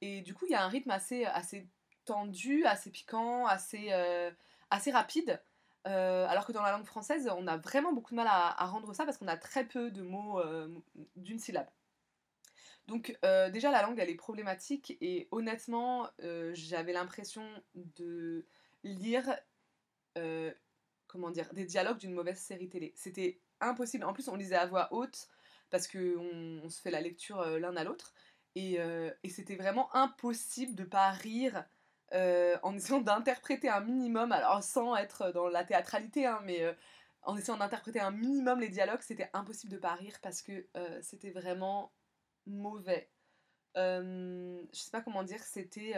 Et 0.00 0.22
du 0.22 0.34
coup, 0.34 0.46
il 0.46 0.52
y 0.52 0.54
a 0.54 0.64
un 0.64 0.68
rythme 0.68 0.90
assez, 0.90 1.24
assez 1.24 1.68
tendu, 2.04 2.64
assez 2.64 2.90
piquant, 2.90 3.46
assez, 3.46 3.92
assez 4.70 4.90
rapide. 4.90 5.40
Euh, 5.86 6.26
alors 6.26 6.46
que 6.46 6.52
dans 6.52 6.62
la 6.62 6.72
langue 6.72 6.84
française, 6.84 7.30
on 7.34 7.46
a 7.46 7.56
vraiment 7.56 7.92
beaucoup 7.92 8.10
de 8.10 8.16
mal 8.16 8.26
à, 8.28 8.66
rendre 8.66 8.92
ça 8.94 9.04
parce 9.04 9.16
qu'on 9.16 9.28
a 9.28 9.36
très 9.36 9.66
peu 9.66 9.90
de 9.90 10.02
mots 10.02 10.40
euh, 10.40 10.68
d'une 11.16 11.38
syllabe. 11.38 11.68
Donc 12.86 13.16
euh, 13.24 13.50
déjà 13.50 13.70
la 13.70 13.82
langue 13.82 13.98
elle 13.98 14.10
est 14.10 14.16
problématique 14.16 14.96
et 15.00 15.28
honnêtement 15.30 16.08
j'avais 16.52 16.92
l'impression 16.92 17.44
de 17.74 18.44
lire 18.82 19.36
comment 21.06 21.30
dire 21.30 21.52
des 21.54 21.64
dialogues 21.64 21.98
d'une 21.98 22.12
mauvaise 22.14 22.38
série 22.38 22.68
télé. 22.68 22.92
C'était 22.96 23.40
impossible. 23.60 24.04
En 24.04 24.12
plus 24.12 24.28
on 24.28 24.36
lisait 24.36 24.56
à 24.56 24.66
voix 24.66 24.92
haute 24.92 25.28
parce 25.70 25.86
qu'on 25.86 26.60
on 26.64 26.68
se 26.68 26.80
fait 26.80 26.90
la 26.90 27.00
lecture 27.00 27.42
l'un 27.58 27.76
à 27.76 27.84
l'autre 27.84 28.12
et, 28.54 28.78
et 29.22 29.28
c'était 29.28 29.56
vraiment 29.56 29.94
impossible 29.94 30.74
de 30.74 30.84
pas 30.84 31.10
rire 31.10 31.64
euh, 32.12 32.56
en 32.62 32.76
essayant 32.76 33.00
d'interpréter 33.00 33.68
un 33.68 33.80
minimum, 33.80 34.32
alors 34.32 34.62
sans 34.62 34.96
être 34.96 35.30
dans 35.32 35.48
la 35.48 35.64
théâtralité, 35.64 36.26
hein, 36.26 36.40
mais 36.44 36.62
euh, 36.62 36.72
en 37.22 37.36
essayant 37.36 37.58
d'interpréter 37.58 38.00
un 38.00 38.10
minimum 38.10 38.60
les 38.60 38.68
dialogues, 38.68 39.02
c'était 39.02 39.30
impossible 39.32 39.72
de 39.72 39.78
pas 39.78 39.94
rire 39.94 40.18
parce 40.22 40.42
que 40.42 40.66
euh, 40.76 41.00
c'était 41.02 41.30
vraiment 41.30 41.92
mauvais. 42.46 43.10
je 43.76 44.62
sais 44.72 44.90
pas 44.90 45.02
comment 45.02 45.22
dire, 45.22 45.42
c'était. 45.42 45.94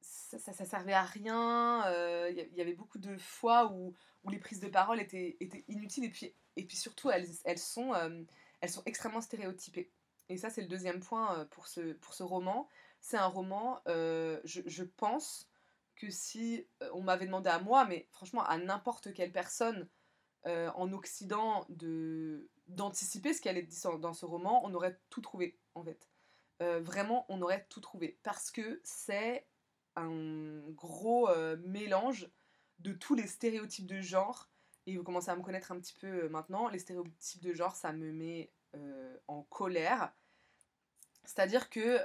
Ça, 0.00 0.64
servait 0.64 0.94
à 0.94 1.02
rien. 1.02 1.84
Il 2.30 2.48
y, 2.54 2.60
avait 2.60 2.72
beaucoup 2.72 2.98
de 2.98 3.18
fois 3.18 3.70
où, 3.72 3.94
les 4.30 4.38
prises 4.38 4.60
de 4.60 4.68
parole 4.68 5.00
étaient, 5.00 5.36
inutiles 5.68 6.04
et 6.04 6.10
puis, 6.10 6.34
et 6.56 6.64
puis 6.64 6.76
surtout 6.76 7.10
elles, 7.10 7.58
sont, 7.58 7.92
elles 8.60 8.70
sont 8.70 8.82
extrêmement 8.86 9.20
stéréotypées. 9.20 9.92
Et 10.32 10.38
ça 10.38 10.50
c'est 10.50 10.62
le 10.62 10.68
deuxième 10.68 11.00
point 11.00 11.46
pour 11.50 11.68
ce, 11.68 11.92
pour 11.94 12.14
ce 12.14 12.22
roman, 12.22 12.68
c'est 13.00 13.16
un 13.16 13.26
roman, 13.26 13.80
je, 13.86 14.60
je, 14.64 14.84
pense 14.84 15.48
que 15.96 16.10
si 16.10 16.66
on 16.92 17.02
m'avait 17.02 17.26
demandé 17.26 17.50
à 17.50 17.58
moi, 17.58 17.84
mais 17.84 18.06
franchement 18.10 18.44
à 18.44 18.58
n'importe 18.58 19.12
quelle 19.12 19.32
personne 19.32 19.88
en 20.44 20.92
Occident 20.92 21.66
de 21.68 22.48
d'anticiper 22.68 23.34
ce 23.34 23.40
qui 23.40 23.48
allait 23.48 23.60
être 23.60 23.98
dans 23.98 24.14
ce 24.14 24.24
roman, 24.24 24.64
on 24.64 24.72
aurait 24.74 24.98
tout 25.10 25.20
trouvé 25.20 25.58
en 25.74 25.84
fait. 25.84 26.08
vraiment, 26.60 27.26
on 27.28 27.42
aurait 27.42 27.66
tout 27.68 27.80
trouvé 27.80 28.18
parce 28.22 28.50
que 28.50 28.80
c'est 28.84 29.46
un 29.96 30.60
gros 30.70 31.28
mélange 31.64 32.30
de 32.82 32.92
tous 32.92 33.14
les 33.14 33.26
stéréotypes 33.26 33.86
de 33.86 34.00
genre. 34.00 34.48
Et 34.86 34.96
vous 34.96 35.04
commencez 35.04 35.30
à 35.30 35.36
me 35.36 35.42
connaître 35.42 35.70
un 35.72 35.78
petit 35.78 35.94
peu 35.94 36.28
maintenant. 36.28 36.68
Les 36.68 36.78
stéréotypes 36.78 37.42
de 37.42 37.52
genre, 37.52 37.76
ça 37.76 37.92
me 37.92 38.12
met 38.12 38.50
en 39.28 39.42
colère. 39.42 40.12
C'est-à-dire 41.24 41.70
que 41.70 41.98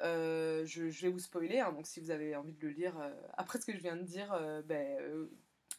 je, 0.65 1.01
vais 1.01 1.09
vous 1.09 1.19
spoiler, 1.19 1.59
hein, 1.59 1.71
donc 1.71 1.87
si 1.87 1.99
vous 1.99 2.11
avez 2.11 2.35
envie 2.35 2.53
de 2.53 2.67
le 2.67 2.73
lire 2.73 2.95
après 3.33 3.59
ce 3.59 3.65
que 3.65 3.73
je 3.73 3.79
viens 3.79 3.95
de 3.95 4.03
dire, 4.03 4.37
ben, 4.65 5.27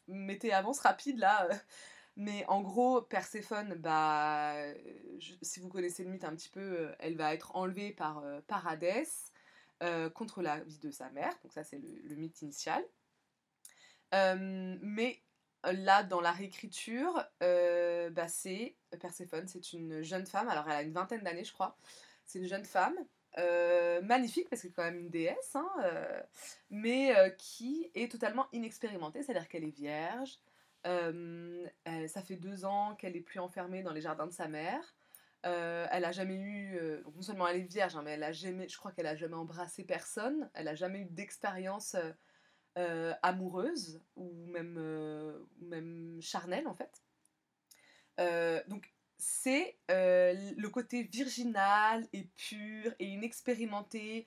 mettez 0.09 0.52
avance 0.52 0.80
rapide 0.80 1.18
là. 1.18 1.49
Mais 2.16 2.45
en 2.49 2.62
gros, 2.62 3.00
Perséphone, 3.00 3.75
bah, 3.75 4.57
si 5.40 5.61
vous 5.61 5.68
connaissez 5.68 6.02
le 6.02 6.11
mythe 6.11 6.25
un 6.25 6.35
petit 6.35 6.49
peu, 6.49 6.90
elle 6.99 7.16
va 7.16 7.33
être 7.33 7.54
enlevée 7.54 7.92
par, 7.92 8.25
par 8.49 8.66
Hadès 8.66 9.07
contre 10.14 10.42
la 10.42 10.59
vie 10.61 10.80
de 10.80 10.90
sa 10.90 11.11
mère. 11.11 11.33
Donc 11.45 11.52
ça, 11.52 11.62
c'est 11.62 11.78
le, 11.78 12.16
mythe 12.16 12.42
initial. 12.42 12.85
mais 14.12 15.23
là, 15.64 16.02
dans 16.02 16.21
la 16.21 16.33
réécriture, 16.33 17.25
bah, 17.40 18.28
c'est 18.28 18.75
Perséphone, 19.00 19.47
c'est 19.47 19.73
une 19.73 20.02
jeune 20.02 20.26
femme. 20.26 20.49
Alors, 20.49 20.68
elle 20.68 20.76
a 20.76 20.83
une 20.83 20.92
vingtaine 20.92 21.23
d'années, 21.23 21.45
je 21.45 21.52
crois. 21.52 21.76
C'est 22.26 22.40
une 22.40 22.49
jeune 22.49 22.64
femme 22.64 22.97
magnifique 24.02 24.49
parce 24.49 24.62
que 24.62 24.68
c'est 24.68 24.75
quand 24.75 24.85
même 24.85 24.99
une 24.99 25.11
déesse, 25.11 25.54
hein, 25.54 25.68
mais 26.70 27.14
qui 27.38 27.90
est 27.94 28.11
totalement 28.11 28.47
inexpérimentée, 28.52 29.23
c'est-à-dire 29.23 29.49
qu'elle 29.49 29.64
est 29.64 29.76
vierge, 29.76 30.38
ça 30.85 32.23
fait 32.23 32.37
deux 32.37 32.64
ans 32.64 32.94
qu'elle 32.97 33.16
est 33.16 33.20
plus 33.20 33.40
enfermée 33.40 33.82
dans 33.82 33.92
les 33.92 34.00
jardins 34.00 34.26
de 34.26 34.32
sa 34.32 34.49
mère. 34.49 34.94
elle 35.42 36.04
a 36.04 36.12
jamais 36.12 36.37
eu, 36.37 36.80
non 37.14 37.23
seulement 37.23 37.47
elle 37.47 37.58
est 37.58 37.70
vierge, 37.70 37.97
hein, 37.97 38.02
mais 38.04 38.12
elle 38.12 38.25
a 38.25 38.32
jamais, 38.32 38.68
je 38.68 38.76
crois 38.76 38.92
qu'elle 38.92 39.06
a 39.06 39.16
jamais 39.16 39.35
embrassé 39.35 39.85
personne. 39.85 40.50
Elle 40.54 40.68
a 40.68 40.75
jamais 40.75 41.00
eu 41.00 41.06
d'expérience 41.06 41.97
amoureuse 43.23 44.00
ou 44.16 44.32
même, 44.47 45.47
même 45.61 46.18
charnelle 46.20 46.66
en 46.66 46.75
fait. 46.75 47.02
donc 48.68 48.92
c'est 49.18 49.76
le 49.88 50.66
côté 50.68 51.02
virginal 51.02 52.06
et 52.12 52.25
pur 52.37 52.94
et 52.98 53.06
inexpérimenté 53.06 54.26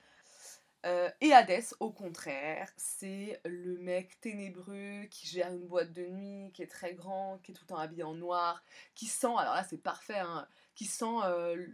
euh, 0.85 1.09
et 1.21 1.31
Hadès, 1.31 1.75
au 1.79 1.91
contraire, 1.91 2.71
c'est 2.75 3.39
le 3.45 3.77
mec 3.77 4.19
ténébreux 4.19 5.03
qui 5.11 5.27
gère 5.27 5.53
une 5.53 5.67
boîte 5.67 5.93
de 5.93 6.07
nuit, 6.07 6.51
qui 6.53 6.63
est 6.63 6.67
très 6.67 6.95
grand, 6.95 7.37
qui 7.43 7.51
est 7.51 7.55
tout 7.55 7.63
le 7.63 7.67
temps 7.67 7.77
habillé 7.77 8.03
en 8.03 8.15
noir, 8.15 8.63
qui 8.95 9.05
sent, 9.05 9.27
alors 9.27 9.53
là 9.53 9.63
c'est 9.63 9.77
parfait, 9.77 10.17
hein, 10.17 10.47
qui 10.73 10.85
sent 10.85 11.05
euh, 11.23 11.67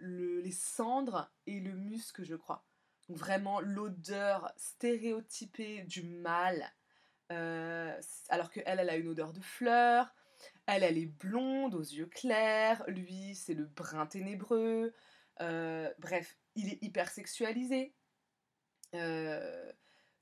les 0.44 0.52
cendres 0.52 1.32
et 1.46 1.60
le 1.62 1.72
musc, 1.72 2.22
je 2.24 2.36
crois. 2.36 2.66
Donc 3.08 3.18
vraiment 3.18 3.62
l'odeur 3.62 4.52
stéréotypée 4.58 5.84
du 5.84 6.04
mal. 6.04 6.70
Euh, 7.32 7.98
alors 8.30 8.52
que 8.52 8.60
elle, 8.66 8.80
elle 8.80 8.90
a 8.90 8.98
une 8.98 9.08
odeur 9.08 9.32
de 9.32 9.42
fleurs. 9.42 10.14
Elle, 10.68 10.84
elle 10.84 10.98
est 10.98 11.06
blonde, 11.06 11.76
aux 11.76 11.82
yeux 11.82 12.06
clairs. 12.06 12.84
Lui, 12.88 13.36
c'est 13.36 13.54
le 13.54 13.66
brun 13.66 14.06
ténébreux. 14.06 14.94
bref, 15.40 16.38
il 16.56 16.70
est 16.70 16.84
hyper 16.84 17.10
sexualisé. 17.10 17.94
Euh, 18.96 19.72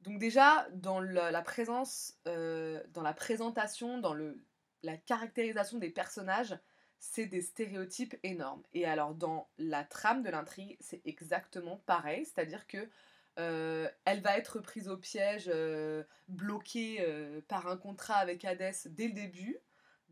donc 0.02 0.20
déjà, 0.20 0.68
dans 0.74 1.00
la, 1.00 1.42
présence, 1.42 2.14
euh, 2.28 2.82
dans 2.90 3.02
la 3.02 3.14
présentation, 3.14 3.98
dans 4.00 4.16
la 4.84 4.98
caractérisation 4.98 5.80
des 5.80 5.90
personnages, 5.90 6.58
c'est 7.00 7.26
des 7.26 7.42
stéréotypes 7.42 8.16
énormes. 8.24 8.64
Et 8.74 8.86
alors 8.86 9.16
dans 9.16 9.50
la 9.58 9.84
trame 9.84 10.24
de 10.24 10.30
l'intrigue, 10.30 10.78
c'est 10.80 11.02
exactement 11.06 11.78
pareil, 11.86 12.26
c'est-à-dire 12.26 12.68
que 12.68 12.90
euh, 13.38 13.90
elle 14.06 14.22
va 14.22 14.38
être 14.38 14.60
prise 14.60 14.88
au 14.88 14.98
piège, 14.98 15.52
bloquée 16.28 17.06
par 17.48 17.68
un 17.68 17.78
contrat 17.78 18.16
avec 18.16 18.46
Hades 18.46 18.76
dès 18.88 19.08
le 19.08 19.14
début. 19.14 19.58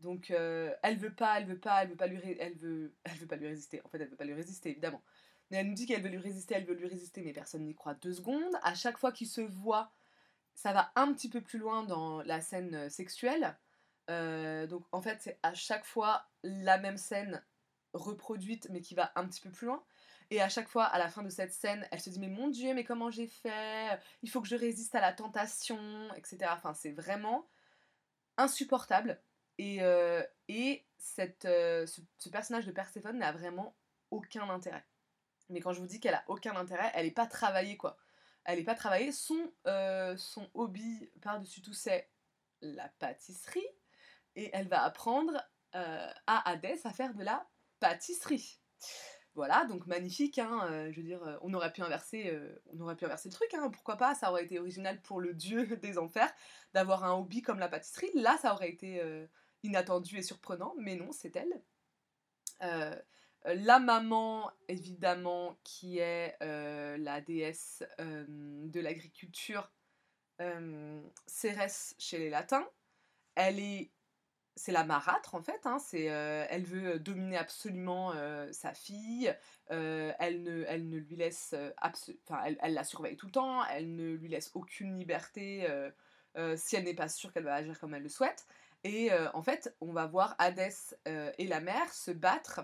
Donc 0.04 0.30
elle 0.30 0.98
veut 0.98 1.14
pas, 1.14 1.38
elle 1.38 1.46
veut 1.46 1.58
pas, 1.58 1.82
elle 1.82 1.88
veut 1.88 1.96
pas 1.96 2.06
lui, 2.06 2.20
elle 2.38 2.54
veut, 2.56 2.94
veut 3.20 3.26
pas 3.26 3.36
lui 3.36 3.48
résister. 3.48 3.80
En 3.84 3.88
fait, 3.88 3.98
elle 4.00 4.08
veut 4.08 4.16
pas 4.16 4.24
lui 4.24 4.34
résister 4.34 4.70
évidemment. 4.70 5.02
Mais 5.50 5.58
elle 5.58 5.68
nous 5.68 5.74
dit 5.74 5.86
qu'elle 5.86 6.02
veut 6.02 6.08
lui 6.08 6.18
résister, 6.18 6.54
elle 6.54 6.64
veut 6.64 6.74
lui 6.74 6.88
résister, 6.88 7.22
mais 7.22 7.32
personne 7.32 7.64
n'y 7.64 7.74
croit 7.74 7.94
deux 7.94 8.12
secondes. 8.12 8.54
À 8.62 8.74
chaque 8.74 8.98
fois 8.98 9.12
qu'ils 9.12 9.28
se 9.28 9.40
voient, 9.40 9.92
ça 10.54 10.72
va 10.72 10.92
un 10.94 11.12
petit 11.12 11.28
peu 11.28 11.40
plus 11.40 11.58
loin 11.58 11.82
dans 11.82 12.22
la 12.22 12.40
scène 12.40 12.74
euh, 12.74 12.88
sexuelle. 12.88 13.56
Euh, 14.10 14.66
donc 14.66 14.84
en 14.92 15.00
fait, 15.02 15.18
c'est 15.20 15.38
à 15.42 15.54
chaque 15.54 15.84
fois 15.84 16.26
la 16.42 16.78
même 16.78 16.96
scène 16.96 17.42
reproduite, 17.92 18.68
mais 18.70 18.80
qui 18.80 18.94
va 18.94 19.12
un 19.16 19.26
petit 19.26 19.40
peu 19.40 19.50
plus 19.50 19.66
loin. 19.66 19.82
Et 20.30 20.40
à 20.40 20.48
chaque 20.48 20.68
fois, 20.68 20.84
à 20.84 20.98
la 20.98 21.08
fin 21.08 21.22
de 21.22 21.28
cette 21.28 21.52
scène, 21.52 21.86
elle 21.90 22.00
se 22.00 22.10
dit 22.10 22.18
Mais 22.18 22.28
mon 22.28 22.48
Dieu, 22.48 22.74
mais 22.74 22.84
comment 22.84 23.10
j'ai 23.10 23.26
fait? 23.26 23.98
Il 24.22 24.30
faut 24.30 24.40
que 24.40 24.48
je 24.48 24.56
résiste 24.56 24.94
à 24.94 25.00
la 25.00 25.12
tentation, 25.12 25.78
etc. 26.14 26.38
Enfin, 26.52 26.74
c'est 26.74 26.92
vraiment 26.92 27.46
insupportable. 28.36 29.20
Et, 29.58 29.82
euh, 29.82 30.22
et 30.48 30.86
cette, 30.98 31.44
ce, 31.44 32.00
ce 32.18 32.28
personnage 32.28 32.66
de 32.66 32.72
Perséphone 32.72 33.18
n'a 33.18 33.32
vraiment 33.32 33.76
aucun 34.10 34.48
intérêt. 34.50 34.84
Mais 35.50 35.60
quand 35.60 35.72
je 35.72 35.80
vous 35.80 35.86
dis 35.86 36.00
qu'elle 36.00 36.14
a 36.14 36.24
aucun 36.28 36.56
intérêt, 36.56 36.90
elle 36.94 37.06
n'est 37.06 37.12
pas 37.12 37.26
travaillée 37.26 37.76
quoi. 37.76 37.96
Elle 38.44 38.58
n'est 38.58 38.64
pas 38.64 38.74
travaillée. 38.74 39.12
Son, 39.12 39.52
euh, 39.66 40.16
son 40.16 40.48
hobby 40.54 41.10
par-dessus 41.22 41.62
tout, 41.62 41.72
c'est 41.72 42.10
la 42.60 42.88
pâtisserie. 42.98 43.66
Et 44.36 44.50
elle 44.52 44.68
va 44.68 44.82
apprendre 44.82 45.32
euh, 45.74 46.10
à 46.26 46.50
Hadès 46.50 46.80
à 46.84 46.92
faire 46.92 47.14
de 47.14 47.22
la 47.22 47.46
pâtisserie. 47.80 48.60
Voilà, 49.34 49.64
donc 49.64 49.86
magnifique, 49.88 50.38
hein, 50.38 50.60
euh, 50.70 50.92
je 50.92 51.00
veux 51.00 51.06
dire, 51.06 51.38
on 51.42 51.52
aurait 51.54 51.72
pu 51.72 51.82
inverser, 51.82 52.38
on 52.72 52.80
aurait 52.80 52.94
pu 52.94 53.04
inverser 53.04 53.28
le 53.28 53.34
truc, 53.34 53.52
hein, 53.54 53.68
pourquoi 53.68 53.96
pas, 53.96 54.14
ça 54.14 54.30
aurait 54.30 54.44
été 54.44 54.60
original 54.60 55.02
pour 55.02 55.20
le 55.20 55.34
dieu 55.34 55.66
des 55.78 55.98
enfers 55.98 56.32
d'avoir 56.72 57.02
un 57.02 57.14
hobby 57.14 57.42
comme 57.42 57.58
la 57.58 57.68
pâtisserie, 57.68 58.10
là 58.14 58.38
ça 58.40 58.54
aurait 58.54 58.70
été 58.70 59.02
inattendu 59.64 60.18
et 60.18 60.22
surprenant, 60.22 60.74
mais 60.78 60.94
non, 60.94 61.10
c'est 61.12 61.34
elle. 61.36 61.60
Euh, 63.46 63.54
la 63.54 63.78
maman, 63.78 64.50
évidemment, 64.68 65.58
qui 65.64 65.98
est 65.98 66.36
euh, 66.42 66.96
la 66.98 67.20
déesse 67.20 67.84
euh, 68.00 68.24
de 68.28 68.80
l'agriculture, 68.80 69.70
Cérès 71.26 71.94
chez 71.98 72.18
les 72.18 72.28
Latins. 72.28 72.68
Elle 73.36 73.60
est, 73.60 73.92
c'est 74.56 74.72
la 74.72 74.84
marâtre 74.84 75.36
en 75.36 75.42
fait. 75.42 75.64
Hein, 75.64 75.78
elle 75.92 76.64
veut 76.64 76.98
dominer 76.98 77.36
absolument 77.36 78.12
sa 78.50 78.74
fille. 78.74 79.32
elle 79.68 80.42
ne, 80.42 80.64
elle 80.66 80.88
ne 80.88 80.98
lui 80.98 81.14
laisse, 81.14 81.54
enfin, 81.80 82.42
elle, 82.44 82.74
la 82.74 82.82
surveille 82.82 83.16
tout 83.16 83.26
le 83.26 83.32
temps. 83.32 83.64
Elle 83.66 83.94
ne 83.94 84.14
lui 84.14 84.28
laisse 84.28 84.50
aucune 84.54 84.98
liberté 84.98 85.68
si 86.56 86.74
elle 86.74 86.84
n'est 86.84 86.94
pas 86.94 87.08
sûre 87.08 87.32
qu'elle 87.32 87.44
va 87.44 87.54
agir 87.54 87.78
comme 87.78 87.94
elle 87.94 88.02
le 88.02 88.08
souhaite. 88.08 88.44
Et 88.84 89.10
en 89.32 89.42
fait, 89.42 89.74
on 89.80 89.92
va 89.92 90.06
voir 90.06 90.34
Hadès 90.38 90.94
et 91.06 91.46
la 91.46 91.60
mère 91.60 91.92
se 91.92 92.10
battre 92.10 92.60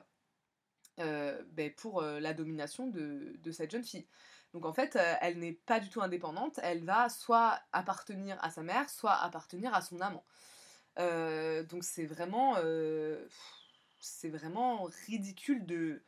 euh, 1.00 1.42
ben, 1.52 1.72
pour 1.72 2.02
euh, 2.02 2.20
la 2.20 2.34
domination 2.34 2.88
de, 2.88 3.38
cette 3.52 3.70
jeune 3.70 3.84
fille. 3.84 4.06
Donc 4.52 4.66
en 4.66 4.72
fait, 4.74 4.96
euh, 4.96 5.14
elle 5.22 5.38
n'est 5.38 5.54
pas 5.54 5.80
du 5.80 5.88
tout 5.88 6.02
indépendante, 6.02 6.60
elle 6.62 6.84
va 6.84 7.08
soit 7.08 7.58
appartenir 7.72 8.36
à 8.42 8.50
sa 8.50 8.62
mère, 8.62 8.90
soit 8.90 9.14
appartenir 9.14 9.72
à 9.74 9.80
son 9.80 10.00
amant. 10.00 10.24
donc 11.70 11.84
c'est 11.84 12.04
vraiment, 12.04 12.56
c'est 14.00 14.28
vraiment 14.28 14.84
ridicule 15.06 15.64
de, 15.64 16.02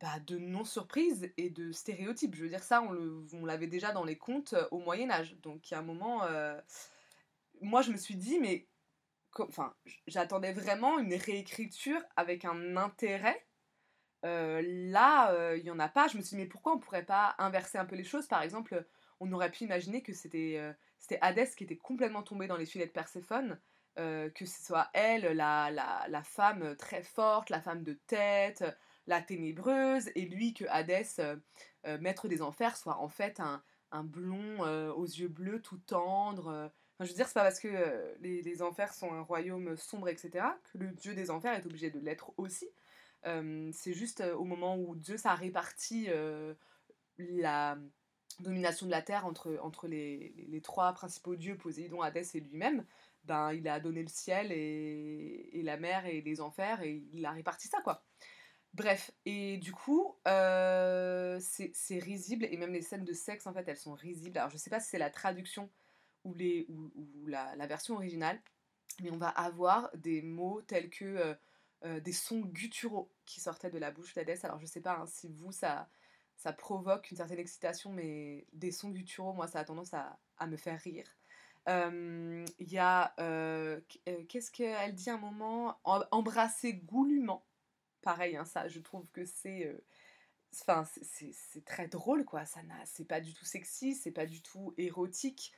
bah, 0.00 0.18
de 0.26 0.38
non-surprise 0.38 1.30
et 1.36 1.50
de 1.50 1.70
stéréotypes. 1.72 2.36
Je 2.36 2.44
veux 2.44 2.48
dire, 2.48 2.62
ça, 2.62 2.82
on 2.82 3.44
l'avait 3.44 3.66
déjà 3.66 3.92
dans 3.92 4.04
les 4.04 4.16
contes 4.16 4.54
au 4.70 4.78
Moyen 4.78 5.10
Âge. 5.10 5.36
Donc 5.42 5.70
il 5.70 5.74
y 5.74 5.76
a 5.76 5.80
un 5.80 5.82
moment, 5.82 6.22
moi 7.60 7.82
je 7.82 7.90
me 7.90 7.98
suis 7.98 8.16
dit, 8.16 8.38
mais 8.38 8.66
enfin, 9.40 9.74
j'attendais 10.06 10.52
vraiment 10.52 10.98
une 10.98 11.14
réécriture 11.14 12.00
avec 12.16 12.44
un 12.44 12.76
intérêt 12.76 13.46
euh, 14.24 14.62
là, 14.64 15.32
euh, 15.32 15.56
il 15.58 15.64
n'y 15.64 15.70
en 15.70 15.78
a 15.78 15.88
pas. 15.88 16.08
Je 16.08 16.16
me 16.16 16.22
suis 16.22 16.36
dit, 16.36 16.42
mais 16.42 16.48
pourquoi 16.48 16.72
on 16.72 16.76
ne 16.76 16.80
pourrait 16.80 17.04
pas 17.04 17.34
inverser 17.38 17.78
un 17.78 17.84
peu 17.84 17.96
les 17.96 18.04
choses? 18.04 18.26
Par 18.26 18.42
exemple, 18.42 18.86
on 19.20 19.30
aurait 19.32 19.50
pu 19.50 19.64
imaginer 19.64 20.02
que 20.02 20.12
c'était 20.12 20.56
euh, 20.58 20.72
Hadès 21.20 21.50
qui 21.56 21.64
était 21.64 21.76
complètement 21.76 22.22
tombé 22.22 22.46
dans 22.46 22.56
les 22.56 22.66
filets 22.66 22.86
de 22.86 22.92
Perséphone, 22.92 23.60
que 23.96 24.44
ce 24.44 24.64
soit 24.64 24.88
elle, 24.92 25.36
la, 25.36 25.70
la, 25.70 26.06
la, 26.08 26.22
femme 26.24 26.74
très 26.76 27.04
forte, 27.04 27.48
la 27.48 27.60
femme 27.60 27.84
de 27.84 27.92
tête, 28.08 28.64
la 29.06 29.22
ténébreuse, 29.22 30.10
et 30.16 30.22
lui 30.22 30.52
que 30.52 30.64
Hadès, 30.68 31.20
maître 32.00 32.26
des 32.26 32.42
enfers, 32.42 32.76
soit 32.76 32.98
en 32.98 33.08
fait 33.08 33.38
un, 33.38 33.62
un 33.92 34.02
blond 34.02 34.64
aux 34.94 35.04
yeux 35.04 35.28
bleus 35.28 35.62
tout 35.62 35.78
tendre. 35.78 36.72
Je 37.00 37.06
veux 37.06 37.14
dire, 37.14 37.26
c'est 37.26 37.34
pas 37.34 37.42
parce 37.42 37.60
que 37.60 38.14
les, 38.20 38.42
les, 38.42 38.62
enfers 38.62 38.94
sont 38.94 39.12
un 39.12 39.22
royaume 39.22 39.76
sombre, 39.76 40.08
etc., 40.08 40.46
que 40.72 40.78
le 40.78 40.88
dieu 40.88 41.14
des 41.14 41.30
enfers 41.30 41.54
est 41.54 41.66
obligé 41.66 41.90
de 41.90 41.98
l'être 41.98 42.32
aussi. 42.36 42.68
c'est 43.24 43.94
juste 43.94 44.22
au 44.36 44.44
moment 44.44 44.76
où 44.76 44.96
Zeus 45.02 45.26
a 45.26 45.34
réparti 45.34 46.08
la 47.18 47.76
domination 48.40 48.86
de 48.86 48.90
la 48.90 49.02
terre 49.02 49.26
entre, 49.26 49.58
entre 49.62 49.86
les, 49.88 50.34
les, 50.48 50.60
trois 50.60 50.92
principaux 50.92 51.36
dieux, 51.36 51.56
Poséidon, 51.56 52.02
Hadès 52.02 52.26
et 52.34 52.40
lui-même, 52.40 52.84
ben, 53.24 53.52
il 53.52 53.68
a 53.68 53.80
donné 53.80 54.02
le 54.02 54.08
ciel 54.08 54.52
et, 54.52 55.50
et, 55.52 55.62
la 55.62 55.76
mer 55.76 56.06
et 56.06 56.20
les 56.20 56.40
enfers 56.40 56.82
et 56.82 57.04
il 57.12 57.24
a 57.26 57.32
réparti 57.32 57.68
ça, 57.68 57.80
quoi. 57.82 58.04
Bref, 58.74 59.12
et 59.24 59.58
du 59.58 59.72
coup, 59.72 60.16
euh, 60.26 61.38
c'est 61.40 61.98
risible, 62.00 62.44
et 62.44 62.56
même 62.56 62.72
les 62.72 62.82
scènes 62.82 63.04
de 63.04 63.12
sexe, 63.12 63.46
en 63.46 63.52
fait, 63.52 63.68
elles 63.68 63.76
sont 63.76 63.94
risibles. 63.94 64.36
Alors, 64.36 64.50
je 64.50 64.56
sais 64.56 64.68
pas 64.68 64.80
si 64.80 64.88
c'est 64.88 64.98
la 64.98 65.10
traduction 65.10 65.70
ou, 66.24 67.26
la, 67.26 67.66
version 67.66 67.94
originale, 67.94 68.40
mais 69.02 69.10
on 69.10 69.16
va 69.16 69.28
avoir 69.28 69.90
des 69.96 70.22
mots 70.22 70.62
tels 70.62 70.90
que 70.90 71.04
euh, 71.04 71.34
euh, 71.84 72.00
des 72.00 72.12
sons 72.12 72.40
gutturaux 72.40 73.10
qui 73.26 73.40
sortaient 73.40 73.70
de 73.70 73.78
la 73.78 73.90
bouche 73.90 74.14
d'Hadès. 74.14 74.44
Alors, 74.44 74.58
je 74.58 74.66
sais 74.66 74.80
pas 74.80 74.98
hein, 74.98 75.06
si 75.06 75.28
vous, 75.28 75.52
ça, 75.52 75.88
ça 76.36 76.52
provoque 76.52 77.10
une 77.10 77.16
certaine 77.16 77.38
excitation, 77.38 77.92
mais 77.92 78.46
des 78.52 78.72
sons 78.72 78.90
gutturaux, 78.90 79.32
moi, 79.32 79.46
ça 79.46 79.60
a 79.60 79.64
tendance 79.64 79.94
à, 79.94 80.18
à 80.38 80.46
me 80.46 80.56
faire 80.56 80.80
rire. 80.80 81.06
Il 81.66 82.70
y 82.70 82.78
a. 82.78 83.14
Qu'est-ce 84.28 84.50
qu'elle 84.50 84.94
dit 84.94 85.10
un 85.10 85.18
moment? 85.18 85.78
Embrasser 85.84 86.74
goulûment 86.74 87.44
pareil, 88.04 88.36
hein, 88.36 88.44
ça, 88.44 88.68
je 88.68 88.78
trouve 88.78 89.06
que 89.12 89.24
c'est. 89.24 89.66
Euh, 89.66 89.84
enfin, 90.52 90.86
c'est 91.02 91.64
très 91.64 91.88
drôle, 91.88 92.24
quoi. 92.24 92.44
Ça 92.44 92.60
c'est 92.84 93.06
pas 93.06 93.20
du 93.20 93.34
tout 93.34 93.44
sexy, 93.44 93.94
c'est 93.94 94.12
pas 94.12 94.26
du 94.26 94.42
tout 94.42 94.74
érotique. 94.76 95.52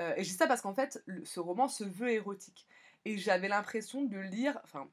Euh, 0.00 0.14
et 0.16 0.24
je 0.24 0.28
dis 0.28 0.36
ça 0.36 0.46
parce 0.46 0.60
qu'en 0.60 0.74
fait, 0.74 1.02
ce 1.24 1.40
roman 1.40 1.68
se 1.68 1.84
veut 1.84 2.10
érotique. 2.10 2.66
Et 3.04 3.18
j'avais 3.18 3.48
l'impression 3.48 4.02
de 4.02 4.18
lire. 4.18 4.58
Enfin, 4.64 4.88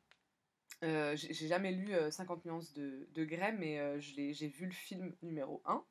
euh, 0.84 1.16
j'ai 1.16 1.48
jamais 1.48 1.72
lu 1.72 1.94
50 2.10 2.46
nuances 2.46 2.74
de, 2.74 3.08
de 3.14 3.24
Grey, 3.24 3.54
mais 3.54 4.00
j'ai 4.00 4.48
vu 4.48 4.66
le 4.66 4.72
film 4.72 5.16
numéro 5.22 5.62
1. 5.66 5.84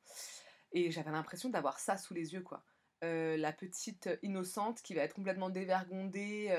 Et 0.73 0.91
j'avais 0.91 1.11
l'impression 1.11 1.49
d'avoir 1.49 1.79
ça 1.79 1.97
sous 1.97 2.13
les 2.13 2.33
yeux, 2.33 2.41
quoi. 2.41 2.63
la 3.01 3.53
petite 3.53 4.09
innocente 4.23 4.81
qui 4.81 4.93
va 4.93 5.03
être 5.03 5.13
complètement 5.13 5.49
dévergondée 5.49 6.55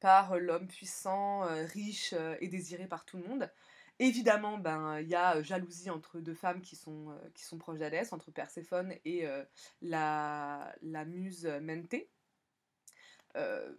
par 0.00 0.38
l'homme 0.38 0.68
puissant, 0.68 1.42
riche 1.66 2.14
et 2.40 2.48
désiré 2.48 2.86
par 2.86 3.04
tout 3.04 3.18
le 3.18 3.24
monde. 3.24 3.50
Évidemment, 4.00 4.58
ben 4.58 5.00
il 5.00 5.08
y 5.08 5.16
a 5.16 5.42
jalousie 5.42 5.90
entre 5.90 6.20
deux 6.20 6.34
femmes 6.34 6.60
qui 6.60 6.76
sont, 6.76 7.18
qui 7.34 7.44
sont 7.44 7.58
proches 7.58 7.78
d'Hadès, 7.78 8.12
entre 8.12 8.30
Perséphone 8.30 8.94
et 9.04 9.26
la, 9.82 10.72
la 10.82 11.04
muse 11.04 11.46
Menté. 11.60 12.08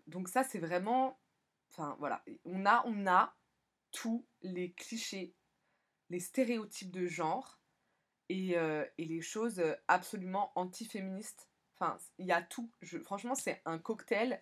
donc 0.07 0.27
ça, 0.27 0.43
c'est 0.43 0.59
vraiment... 0.59 1.17
Enfin, 1.69 1.95
voilà. 1.99 2.23
On 2.43 2.65
a, 2.65 2.83
on 2.85 3.07
a 3.07 3.33
tous 3.91 4.25
les 4.41 4.73
clichés, 4.73 5.33
les 6.09 6.19
stéréotypes 6.19 6.91
de 6.91 7.05
genre 7.05 7.59
et, 8.27 8.55
et 8.97 9.05
les 9.05 9.21
choses 9.21 9.63
absolument 9.88 10.51
antiféministes. 10.55 11.47
Enfin, 11.75 11.97
il 12.17 12.25
y 12.25 12.33
a 12.33 12.41
tout. 12.41 12.69
Franchement, 13.03 13.35
c'est 13.35 13.61
un 13.63 13.79
cocktail 13.79 14.41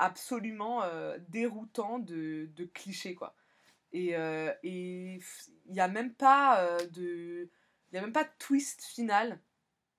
absolument 0.00 0.82
déroutant 1.28 2.00
de, 2.00 2.50
de 2.56 2.64
clichés, 2.64 3.14
quoi. 3.14 3.36
Et 3.94 4.16
euh, 4.16 4.52
il 4.64 5.20
n'y 5.68 5.80
a 5.80 5.86
même 5.86 6.12
pas 6.12 6.60
euh, 6.64 6.84
de. 6.88 7.48
Il 7.92 7.96
a 7.96 8.00
même 8.00 8.12
pas 8.12 8.24
de 8.24 8.30
twist 8.40 8.82
final. 8.82 9.40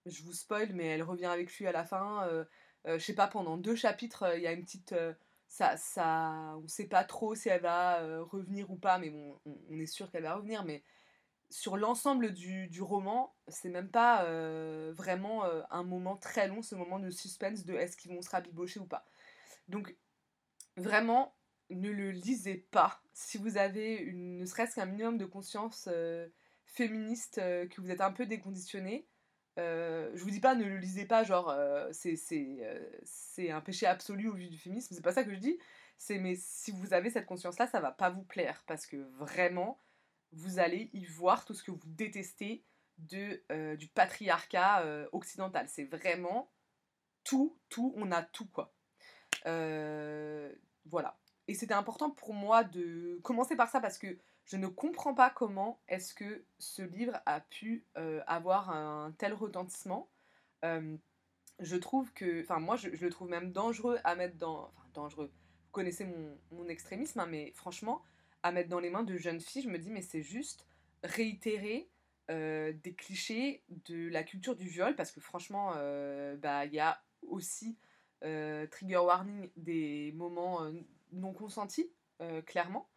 Je 0.05 0.21
vous 0.23 0.33
spoil, 0.33 0.73
mais 0.73 0.85
elle 0.85 1.01
revient 1.01 1.27
avec 1.27 1.57
lui 1.57 1.65
à 1.65 1.71
la 1.71 1.85
fin. 1.85 2.27
Euh, 2.27 2.43
je 2.85 2.97
sais 2.99 3.15
pas, 3.15 3.27
pendant 3.27 3.57
deux 3.57 3.75
chapitres, 3.75 4.35
il 4.35 4.43
y 4.43 4.47
a 4.47 4.51
une 4.51 4.63
petite. 4.65 4.93
ça, 5.47 5.77
ça, 5.77 6.55
on 6.61 6.67
sait 6.67 6.87
pas 6.87 7.05
trop 7.05 7.35
si 7.35 7.47
elle 7.47 7.61
va 7.61 8.21
revenir 8.23 8.69
ou 8.69 8.75
pas, 8.75 8.99
mais 8.99 9.09
bon, 9.09 9.39
on, 9.45 9.79
est 9.79 9.85
sûr 9.85 10.11
qu'elle 10.11 10.23
va 10.23 10.35
revenir. 10.35 10.65
Mais 10.65 10.83
sur 11.49 11.77
l'ensemble 11.77 12.33
du, 12.33 12.67
du, 12.67 12.81
roman, 12.81 13.33
c'est 13.47 13.69
même 13.69 13.89
pas 13.89 14.25
vraiment 14.91 15.45
un 15.71 15.83
moment 15.83 16.17
très 16.17 16.49
long, 16.49 16.61
ce 16.61 16.75
moment 16.75 16.99
de 16.99 17.09
suspense 17.09 17.65
de 17.65 17.73
est-ce 17.73 17.95
qu'ils 17.95 18.11
vont 18.11 18.21
se 18.21 18.29
rabibocher 18.29 18.81
ou 18.81 18.85
pas. 18.85 19.05
Donc, 19.69 19.95
vraiment, 20.75 21.33
ne 21.69 21.89
le 21.89 22.11
lisez 22.11 22.67
pas 22.71 23.01
si 23.13 23.37
vous 23.37 23.57
avez 23.57 23.95
une, 23.95 24.37
ne 24.37 24.45
serait-ce 24.45 24.75
qu'un 24.75 24.85
minimum 24.85 25.17
de 25.17 25.25
conscience 25.25 25.89
euh, 25.91 26.27
féministe, 26.75 27.37
euh, 27.37 27.67
que 27.67 27.81
vous 27.81 27.89
êtes 27.89 28.01
un 28.01 28.11
peu 28.11 28.25
déconditionné. 28.25 29.07
Euh, 29.57 30.11
je 30.13 30.23
vous 30.23 30.29
dis 30.29 30.41
pas 30.41 30.53
ne 30.53 30.65
le 30.65 30.77
lisez 30.77 31.05
pas, 31.05 31.23
genre 31.23 31.49
euh, 31.49 31.89
c'est 31.93 33.51
un 33.51 33.61
péché 33.61 33.85
absolu 33.87 34.27
au 34.27 34.33
vu 34.33 34.49
du 34.49 34.57
féminisme, 34.57 34.93
c'est 34.93 35.01
pas 35.01 35.13
ça 35.13 35.23
que 35.23 35.33
je 35.33 35.39
dis. 35.39 35.57
C'est 35.97 36.19
mais 36.19 36.35
si 36.35 36.71
vous 36.71 36.93
avez 36.93 37.09
cette 37.09 37.25
conscience-là, 37.25 37.67
ça 37.67 37.79
va 37.79 37.91
pas 37.91 38.09
vous 38.09 38.23
plaire 38.23 38.63
parce 38.67 38.85
que 38.85 38.97
vraiment, 39.17 39.81
vous 40.33 40.59
allez 40.59 40.89
y 40.91 41.05
voir 41.05 41.45
tout 41.45 41.53
ce 41.53 41.63
que 41.63 41.71
vous 41.71 41.79
détestez 41.85 42.65
de, 42.97 43.41
du 43.75 43.87
patriarcat 43.87 45.07
occidental. 45.13 45.69
C'est 45.69 45.85
vraiment 45.85 46.51
tout, 47.23 47.57
tout, 47.69 47.93
on 47.95 48.11
a 48.11 48.23
tout 48.23 48.47
quoi. 48.47 48.73
voilà. 49.45 51.17
Et 51.47 51.53
c'était 51.53 51.73
important 51.73 52.09
pour 52.09 52.33
moi 52.33 52.63
de 52.63 53.19
commencer 53.23 53.55
par 53.55 53.69
ça 53.69 53.79
parce 53.79 53.97
que 53.97 54.17
je 54.45 54.57
ne 54.57 54.67
comprends 54.67 55.13
pas 55.13 55.29
comment 55.29 55.81
est-ce 55.87 56.13
que 56.13 56.45
ce 56.59 56.81
livre 56.81 57.19
a 57.25 57.41
pu 57.41 57.85
euh, 57.97 58.21
avoir 58.27 58.69
un 58.69 59.13
tel 59.17 59.33
retentissement. 59.33 60.09
Euh, 60.63 60.97
je 61.59 61.75
trouve 61.75 62.11
que, 62.13 62.41
enfin 62.41 62.59
moi 62.59 62.75
je, 62.75 62.89
le 62.89 63.09
trouve 63.09 63.29
même 63.29 63.51
dangereux 63.51 63.97
à 64.03 64.15
mettre 64.15 64.37
dans, 64.37 64.71
enfin 64.75 64.89
dangereux. 64.93 65.31
Vous 65.65 65.71
connaissez 65.71 66.05
mon, 66.05 66.37
mon 66.51 66.67
extrémisme, 66.67 67.19
hein, 67.19 67.27
mais 67.27 67.51
franchement 67.55 68.01
à 68.43 68.51
mettre 68.51 68.69
dans 68.69 68.79
les 68.79 68.91
mains 68.91 69.03
de 69.03 69.17
jeunes 69.17 69.41
filles, 69.41 69.63
je 69.63 69.69
me 69.69 69.79
dis 69.79 69.89
mais 69.89 70.03
c'est 70.03 70.21
juste 70.21 70.67
réitérer 71.03 71.89
euh, 72.29 72.73
des 72.83 72.93
clichés 72.93 73.63
de 73.69 74.09
la 74.09 74.23
culture 74.23 74.55
du 74.55 74.67
viol 74.67 74.95
parce 74.95 75.11
que 75.11 75.19
franchement 75.19 75.71
bah 76.37 76.65
il 76.65 76.73
y 76.73 76.79
a 76.79 77.01
aussi 77.23 77.77
trigger 78.21 78.97
warning 78.97 79.49
des 79.55 80.11
moments 80.15 80.61
non 81.15 81.33
consentis, 81.33 81.91
euh, 82.21 82.41
clairement. 82.41 82.89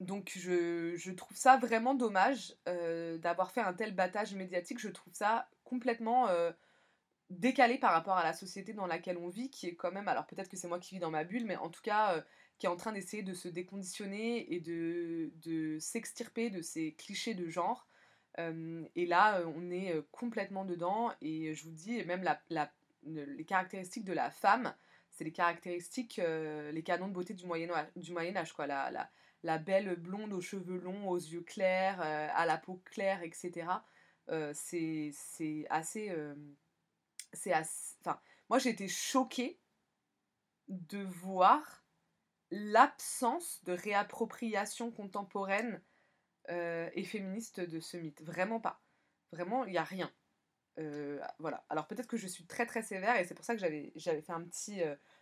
Donc 0.00 0.32
je, 0.34 1.10
trouve 1.12 1.36
ça 1.36 1.58
vraiment 1.58 1.94
dommage 1.94 2.56
euh, 2.68 3.18
d'avoir 3.18 3.52
fait 3.52 3.60
un 3.60 3.74
tel 3.74 3.94
battage 3.94 4.34
médiatique. 4.34 4.78
Je 4.78 4.88
trouve 4.88 5.12
ça 5.12 5.48
complètement 5.62 6.28
euh, 6.28 6.52
décalé 7.28 7.76
par 7.78 7.92
rapport 7.92 8.16
à 8.16 8.24
la 8.24 8.32
société 8.32 8.72
dans 8.72 8.86
laquelle 8.86 9.18
on 9.18 9.28
vit, 9.28 9.50
qui 9.50 9.66
est 9.66 9.76
quand 9.76 9.92
même, 9.92 10.08
alors 10.08 10.26
peut-être 10.26 10.48
que 10.48 10.56
c'est 10.56 10.68
moi 10.68 10.78
qui 10.78 10.94
vis 10.94 11.00
dans 11.00 11.10
ma 11.10 11.24
bulle, 11.24 11.44
mais 11.44 11.56
en 11.56 11.68
tout 11.68 11.82
cas 11.82 12.24
qui 12.58 12.66
est 12.66 12.70
en 12.70 12.76
train 12.76 12.92
d'essayer 12.92 13.22
de 13.22 13.32
se 13.32 13.48
déconditionner 13.48 14.52
et 14.52 14.60
de, 14.60 15.78
s'extirper 15.80 16.50
de 16.50 16.60
ces 16.60 16.92
clichés 16.92 17.34
de 17.34 17.48
genre. 17.48 17.86
et 18.38 19.06
là, 19.06 19.42
on 19.56 19.70
est 19.70 19.94
complètement 20.12 20.66
dedans. 20.66 21.12
Et 21.22 21.54
je 21.54 21.64
vous 21.64 21.72
dis, 21.72 22.04
même 22.04 22.26
les 23.04 23.44
caractéristiques 23.44 24.04
de 24.04 24.12
la 24.12 24.30
femme 24.30 24.74
c'est 25.10 25.24
les 25.24 25.32
caractéristiques, 25.32 26.18
euh, 26.18 26.72
les 26.72 26.82
canons 26.82 27.08
de 27.08 27.12
beauté 27.12 27.34
du 27.34 27.46
Moyen 27.46 27.70
Âge, 27.70 27.88
du 27.96 28.12
Moyen 28.12 28.32
-Âge 28.32 28.52
quoi. 28.52 28.66
La, 28.66 29.58
belle 29.58 29.96
blonde 29.96 30.32
aux 30.32 30.40
cheveux 30.40 30.78
longs, 30.78 31.08
aux 31.08 31.16
yeux 31.18 31.42
clairs, 31.42 32.00
euh, 32.00 32.28
à 32.32 32.46
la 32.46 32.58
peau 32.58 32.82
claire, 32.84 33.22
etc. 33.22 33.66
Euh, 34.28 34.52
c'est 34.54 35.12
assez... 35.70 36.14
c'est. 37.32 37.54
Enfin, 37.54 38.20
moi 38.48 38.58
j'ai 38.58 38.70
été 38.70 38.88
choquée 38.88 39.58
de 40.68 41.02
voir 41.02 41.84
l'absence 42.50 43.62
de 43.64 43.72
réappropriation 43.72 44.90
contemporaine 44.90 45.82
et 46.48 47.04
féministe 47.04 47.60
de 47.60 47.78
ce 47.78 47.96
mythe. 47.96 48.22
Vraiment 48.22 48.60
pas. 48.60 48.82
Vraiment, 49.32 49.64
il 49.64 49.72
n'y 49.72 49.78
a 49.78 49.84
rien. 49.84 50.12
Voilà. 51.38 51.64
Alors 51.68 51.86
peut-être 51.86 52.08
que 52.08 52.16
je 52.16 52.26
suis 52.26 52.46
très 52.46 52.66
très 52.66 52.82
sévère 52.82 53.16
et 53.16 53.24
c'est 53.24 53.34
pour 53.34 53.44
ça 53.44 53.54
que 53.54 53.60
j'avais 53.60 53.92
fait 53.96 54.32
petit, 54.44 54.80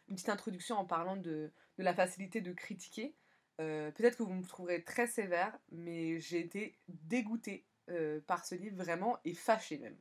une 0.09 0.15
petite 0.15 0.29
introduction 0.29 0.77
en 0.77 0.85
parlant 0.85 1.17
de, 1.17 1.53
la 1.79 1.95
facilité 1.95 2.41
de 2.41 2.53
critiquer. 2.53 3.15
Euh, 3.61 3.91
peut-être 3.91 4.17
que 4.17 4.23
vous 4.23 4.35
me 4.35 4.45
trouverez 4.45 4.85
très 4.85 5.07
sévère, 5.07 5.57
mais 5.73 6.21
j'ai 6.21 6.41
été 6.41 6.79
dégoûtée 6.89 7.67
euh, 7.91 8.21
par 8.27 8.45
ce 8.45 8.55
livre 8.55 8.77
vraiment 8.77 9.19
et 9.25 9.35
fâchée 9.35 9.79
même. 9.79 9.97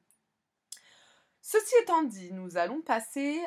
Ceci 1.41 1.73
étant 1.81 2.03
dit, 2.03 2.33
nous 2.33 2.57
allons 2.57 2.81
passer 2.81 3.41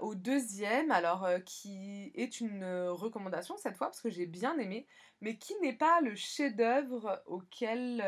au 0.00 0.14
deuxième, 0.14 0.90
alors 0.90 1.24
euh, 1.24 1.38
qui 1.38 2.10
est 2.14 2.40
une 2.40 2.64
recommandation 2.88 3.56
cette 3.56 3.76
fois 3.76 3.88
parce 3.88 4.00
que 4.00 4.10
j'ai 4.10 4.26
bien 4.26 4.58
aimé, 4.58 4.86
mais 5.20 5.38
qui 5.38 5.54
n'est 5.60 5.76
pas 5.76 6.00
le 6.00 6.14
chef-d'œuvre 6.16 7.22
auquel 7.26 8.00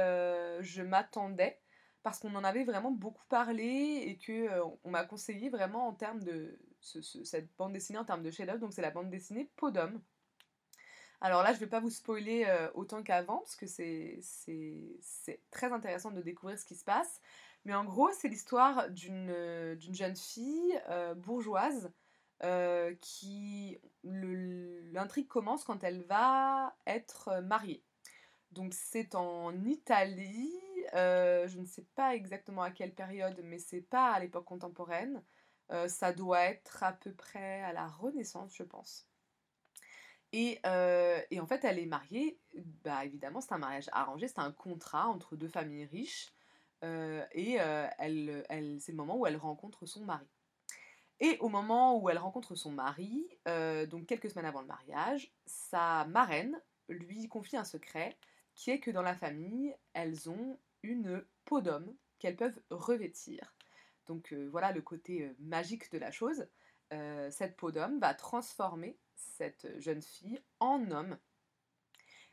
je 0.60 0.82
m'attendais 0.82 1.58
parce 2.08 2.20
qu'on 2.20 2.34
en 2.34 2.44
avait 2.44 2.64
vraiment 2.64 2.90
beaucoup 2.90 3.26
parlé 3.28 4.02
et 4.06 4.16
que 4.16 4.48
on 4.84 4.90
m'a 4.90 5.04
conseillé 5.04 5.50
vraiment 5.50 5.88
en 5.88 5.92
termes 5.92 6.22
de, 6.22 6.58
cette 6.80 7.48
bande 7.56 7.72
dessinée 7.72 7.98
en 7.98 8.04
termes 8.04 8.22
de 8.22 8.30
chef-d'œuvre. 8.30 8.60
Donc 8.60 8.72
c'est 8.72 8.82
la 8.82 8.90
bande 8.90 9.10
dessinée 9.10 9.50
d'homme. 9.70 10.00
Alors 11.20 11.42
là, 11.42 11.50
je 11.50 11.56
ne 11.56 11.60
vais 11.60 11.66
pas 11.66 11.80
vous 11.80 11.90
spoiler 11.90 12.44
euh, 12.46 12.70
autant 12.74 13.02
qu'avant, 13.02 13.38
parce 13.38 13.56
que 13.56 13.66
c'est 13.66 14.20
très 15.50 15.72
intéressant 15.72 16.12
de 16.12 16.22
découvrir 16.22 16.58
ce 16.58 16.64
qui 16.64 16.76
se 16.76 16.84
passe. 16.84 17.20
Mais 17.64 17.74
en 17.74 17.84
gros, 17.84 18.10
c'est 18.12 18.28
l'histoire 18.28 18.88
d'une 18.90 19.76
jeune 19.78 20.16
fille 20.16 20.80
euh, 20.88 21.14
bourgeoise 21.14 21.92
euh, 22.44 22.94
qui... 23.00 23.78
L'intrigue 24.04 25.28
commence 25.28 25.64
quand 25.64 25.84
elle 25.84 26.02
va 26.04 26.74
être 26.86 27.42
mariée. 27.42 27.84
donc 28.52 28.72
c'est 28.72 29.14
en 29.14 29.52
Italie, 29.64 30.54
je 30.94 31.58
ne 31.58 31.64
sais 31.64 31.86
pas 31.94 32.14
exactement 32.14 32.62
à 32.62 32.70
quelle 32.70 32.94
période, 32.94 33.40
mais 33.44 33.58
c'est 33.58 33.82
pas 33.82 34.12
à 34.12 34.20
l'époque 34.20 34.44
contemporaine. 34.44 35.22
ça 35.86 36.12
doit 36.12 36.42
être 36.42 36.82
à 36.82 36.92
peu 36.92 37.12
près 37.12 37.62
à 37.62 37.72
la 37.72 37.86
Renaissance, 37.86 38.54
je 38.56 38.62
pense. 38.62 39.06
Et, 40.32 40.60
et, 41.30 41.40
en 41.40 41.46
fait, 41.46 41.64
elle 41.64 41.78
est 41.78 41.86
mariée, 41.86 42.38
bah 42.84 43.04
évidemment, 43.04 43.40
c'est 43.40 43.52
un 43.52 43.58
mariage 43.58 43.88
arrangé, 43.92 44.28
c'est 44.28 44.40
un 44.40 44.52
contrat 44.52 45.08
entre 45.08 45.36
deux 45.36 45.48
familles 45.48 45.86
riches. 45.86 46.32
et 46.82 47.58
c'est 47.58 48.92
le 48.92 48.96
moment 48.96 49.16
où 49.16 49.26
elle 49.26 49.36
rencontre 49.36 49.86
son 49.86 50.04
mari. 50.04 50.28
Et 51.20 51.36
au 51.40 51.48
moment 51.48 51.98
où 51.98 52.08
elle 52.08 52.18
rencontre 52.18 52.54
son 52.54 52.70
mari, 52.70 53.28
donc 53.88 54.06
quelques 54.06 54.30
semaines 54.30 54.46
avant 54.46 54.60
le 54.60 54.66
mariage, 54.66 55.32
sa 55.46 56.04
marraine 56.06 56.60
lui 56.88 57.28
confie 57.28 57.56
un 57.56 57.64
secret 57.64 58.16
qui 58.54 58.70
est 58.70 58.80
que 58.80 58.90
dans 58.90 59.02
la 59.02 59.14
famille, 59.14 59.74
elles 59.92 60.28
ont 60.30 60.58
une 60.82 61.24
peau 61.44 61.60
d'homme 61.60 61.94
qu'elles 62.18 62.36
peuvent 62.36 62.60
revêtir. 62.70 63.54
Donc 64.06 64.32
voilà 64.50 64.72
le 64.72 64.82
côté 64.82 65.30
magique 65.38 65.90
de 65.92 65.98
la 65.98 66.10
chose. 66.10 66.48
cette 67.30 67.56
peau 67.56 67.70
d'homme 67.70 68.00
va 68.00 68.14
transformer 68.14 68.98
cette 69.14 69.68
jeune 69.78 70.02
fille 70.02 70.40
en 70.60 70.90
homme. 70.90 71.18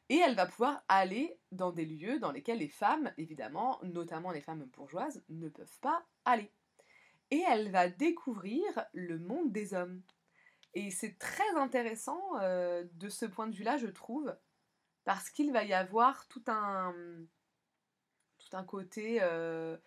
Et 0.10 0.18
elle 0.18 0.36
va 0.36 0.46
pouvoir 0.46 0.84
aller 0.88 1.40
dans 1.52 1.72
des 1.72 1.86
lieux 1.86 2.20
dans 2.20 2.32
lesquels 2.32 2.60
les 2.60 2.70
femmes, 2.70 3.12
évidemment, 3.18 3.80
notamment 3.84 4.32
les 4.32 4.42
femmes 4.42 4.66
bourgeoises, 4.66 5.24
ne 5.30 5.50
peuvent 5.50 5.80
pas 5.82 6.06
aller. 6.26 6.52
Et 7.32 7.44
elle 7.50 7.72
va 7.72 7.90
découvrir 7.90 8.64
le 8.94 9.18
monde 9.18 9.52
des 9.52 9.74
hommes. 9.74 10.04
Et 10.76 10.92
c'est 10.92 11.18
très 11.18 11.50
intéressant 11.56 12.22
euh, 12.40 12.84
de 12.94 13.10
ce 13.10 13.26
point 13.26 13.48
de 13.48 13.56
vue-là, 13.56 13.78
je 13.78 13.88
trouve, 13.88 14.36
parce 15.06 15.30
qu'il 15.30 15.52
va 15.52 15.64
y 15.64 15.74
avoir 15.74 16.28
tout 16.28 16.44
un, 16.48 16.94
un 18.56 18.64
côté... 18.64 19.20
Euh, 19.22 19.78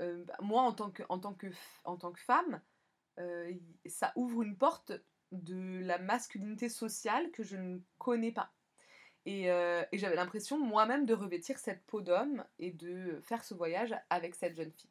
euh, 0.00 0.24
moi, 0.40 0.62
en 0.62 0.72
tant 0.72 0.90
que, 0.90 1.02
en 1.08 1.18
tant 1.18 1.34
que, 1.34 1.48
en 1.84 1.96
tant 1.96 2.12
que 2.12 2.20
femme, 2.20 2.60
ça 3.86 4.12
ouvre 4.16 4.42
une 4.42 4.56
porte 4.56 4.92
de 5.32 5.80
la 5.80 5.98
masculinité 5.98 6.68
sociale 6.68 7.30
que 7.30 7.42
je 7.42 7.56
ne 7.56 7.78
connais 7.98 8.32
pas. 8.32 8.52
Et, 9.24 9.50
euh, 9.50 9.84
j'avais 9.92 10.16
l'impression 10.16 10.58
moi-même 10.58 11.06
de 11.06 11.14
revêtir 11.14 11.58
cette 11.58 11.84
peau 11.86 12.00
d'homme 12.00 12.44
et 12.58 12.72
de 12.72 13.20
faire 13.22 13.44
ce 13.44 13.54
voyage 13.54 13.94
avec 14.10 14.34
cette 14.34 14.56
jeune 14.56 14.72
fille. 14.72 14.90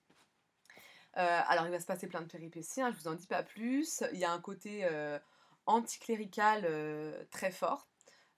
Euh, 1.18 1.42
alors 1.48 1.66
il 1.66 1.72
va 1.72 1.80
se 1.82 1.86
passer 1.86 2.08
plein 2.08 2.22
de 2.22 2.28
péripéties, 2.28 2.82
hein, 2.82 2.92
je 2.92 2.98
vous 2.98 3.10
en 3.10 3.16
dis 3.16 3.28
pas 3.28 3.44
plus. 3.44 4.04
Il 4.14 4.20
y 4.20 4.24
a 4.24 4.32
un 4.32 4.40
côté 4.40 4.86
euh, 4.86 5.20
anticlérical 5.66 6.66
très 7.30 7.52
fort. 7.52 7.88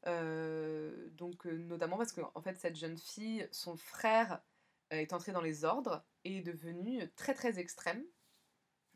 donc 0.06 1.46
notamment 1.46 1.98
parce 1.98 2.12
que 2.12 2.22
en 2.34 2.42
fait 2.42 2.58
cette 2.58 2.76
jeune 2.76 2.98
fille, 2.98 3.48
son 3.52 3.78
frère 3.78 4.42
est 4.90 5.14
entré 5.14 5.32
dans 5.32 5.42
les 5.42 5.66
ordres 5.66 6.06
et 6.24 6.38
est 6.38 6.42
devenu 6.42 7.10
très 7.16 7.34
très 7.34 7.60
extrême 7.60 8.04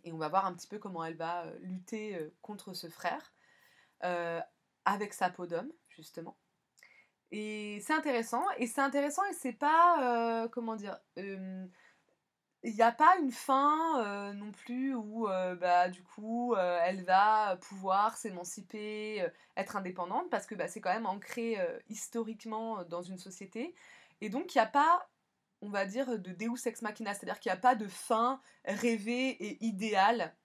et 0.07 0.13
on 0.13 0.17
va 0.17 0.29
voir 0.29 0.45
un 0.45 0.53
petit 0.53 0.67
peu 0.67 0.79
comment 0.79 1.03
elle 1.03 1.17
va 1.17 1.43
euh, 1.43 1.57
lutter 1.61 2.15
euh, 2.15 2.33
contre 2.41 2.73
ce 2.73 2.87
frère 2.87 3.33
euh, 4.03 4.39
avec 4.85 5.13
sa 5.13 5.29
peau 5.29 5.45
d'homme, 5.45 5.71
justement. 5.89 6.37
Et 7.31 7.79
c'est 7.81 7.93
intéressant, 7.93 8.43
et 8.57 8.67
c'est 8.67 8.79
intéressant, 8.79 9.23
et 9.25 9.33
c'est 9.33 9.51
pas, 9.51 10.47
comment 10.53 10.77
dire, 10.77 10.97
il 11.17 11.69
n'y 12.63 12.81
a 12.81 12.93
pas 12.93 13.17
une 13.19 13.33
fin 13.33 14.31
non 14.31 14.53
plus 14.53 14.95
où, 14.95 15.27
bah, 15.59 15.89
du 15.89 16.01
coup, 16.03 16.55
elle 16.55 17.03
va 17.03 17.57
pouvoir 17.57 18.15
s'émanciper, 18.15 19.27
être 19.57 19.75
indépendante, 19.75 20.29
parce 20.29 20.47
que 20.47 20.55
bah, 20.55 20.69
c'est 20.69 20.79
quand 20.79 20.93
même 20.93 21.05
ancré 21.05 21.57
historiquement 21.89 22.85
dans 22.85 23.01
une 23.01 23.17
société. 23.17 23.75
Et 24.21 24.29
donc, 24.29 24.55
il 24.55 24.59
n'y 24.59 24.63
a 24.63 24.67
pas 24.67 25.09
on 25.61 25.69
va 25.69 25.85
dire, 25.85 26.19
de 26.19 26.31
Deus 26.31 26.67
Ex 26.67 26.81
Machina, 26.81 27.13
c'est-à-dire 27.13 27.39
qu'il 27.39 27.51
n'y 27.51 27.57
a 27.57 27.61
pas 27.61 27.75
de 27.75 27.87
fin 27.87 28.41
rêvée 28.65 29.29
et 29.29 29.63
idéale 29.65 30.35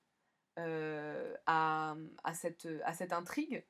euh, 0.59 1.35
à, 1.47 1.95
cette, 2.35 3.13
intrigue 3.13 3.65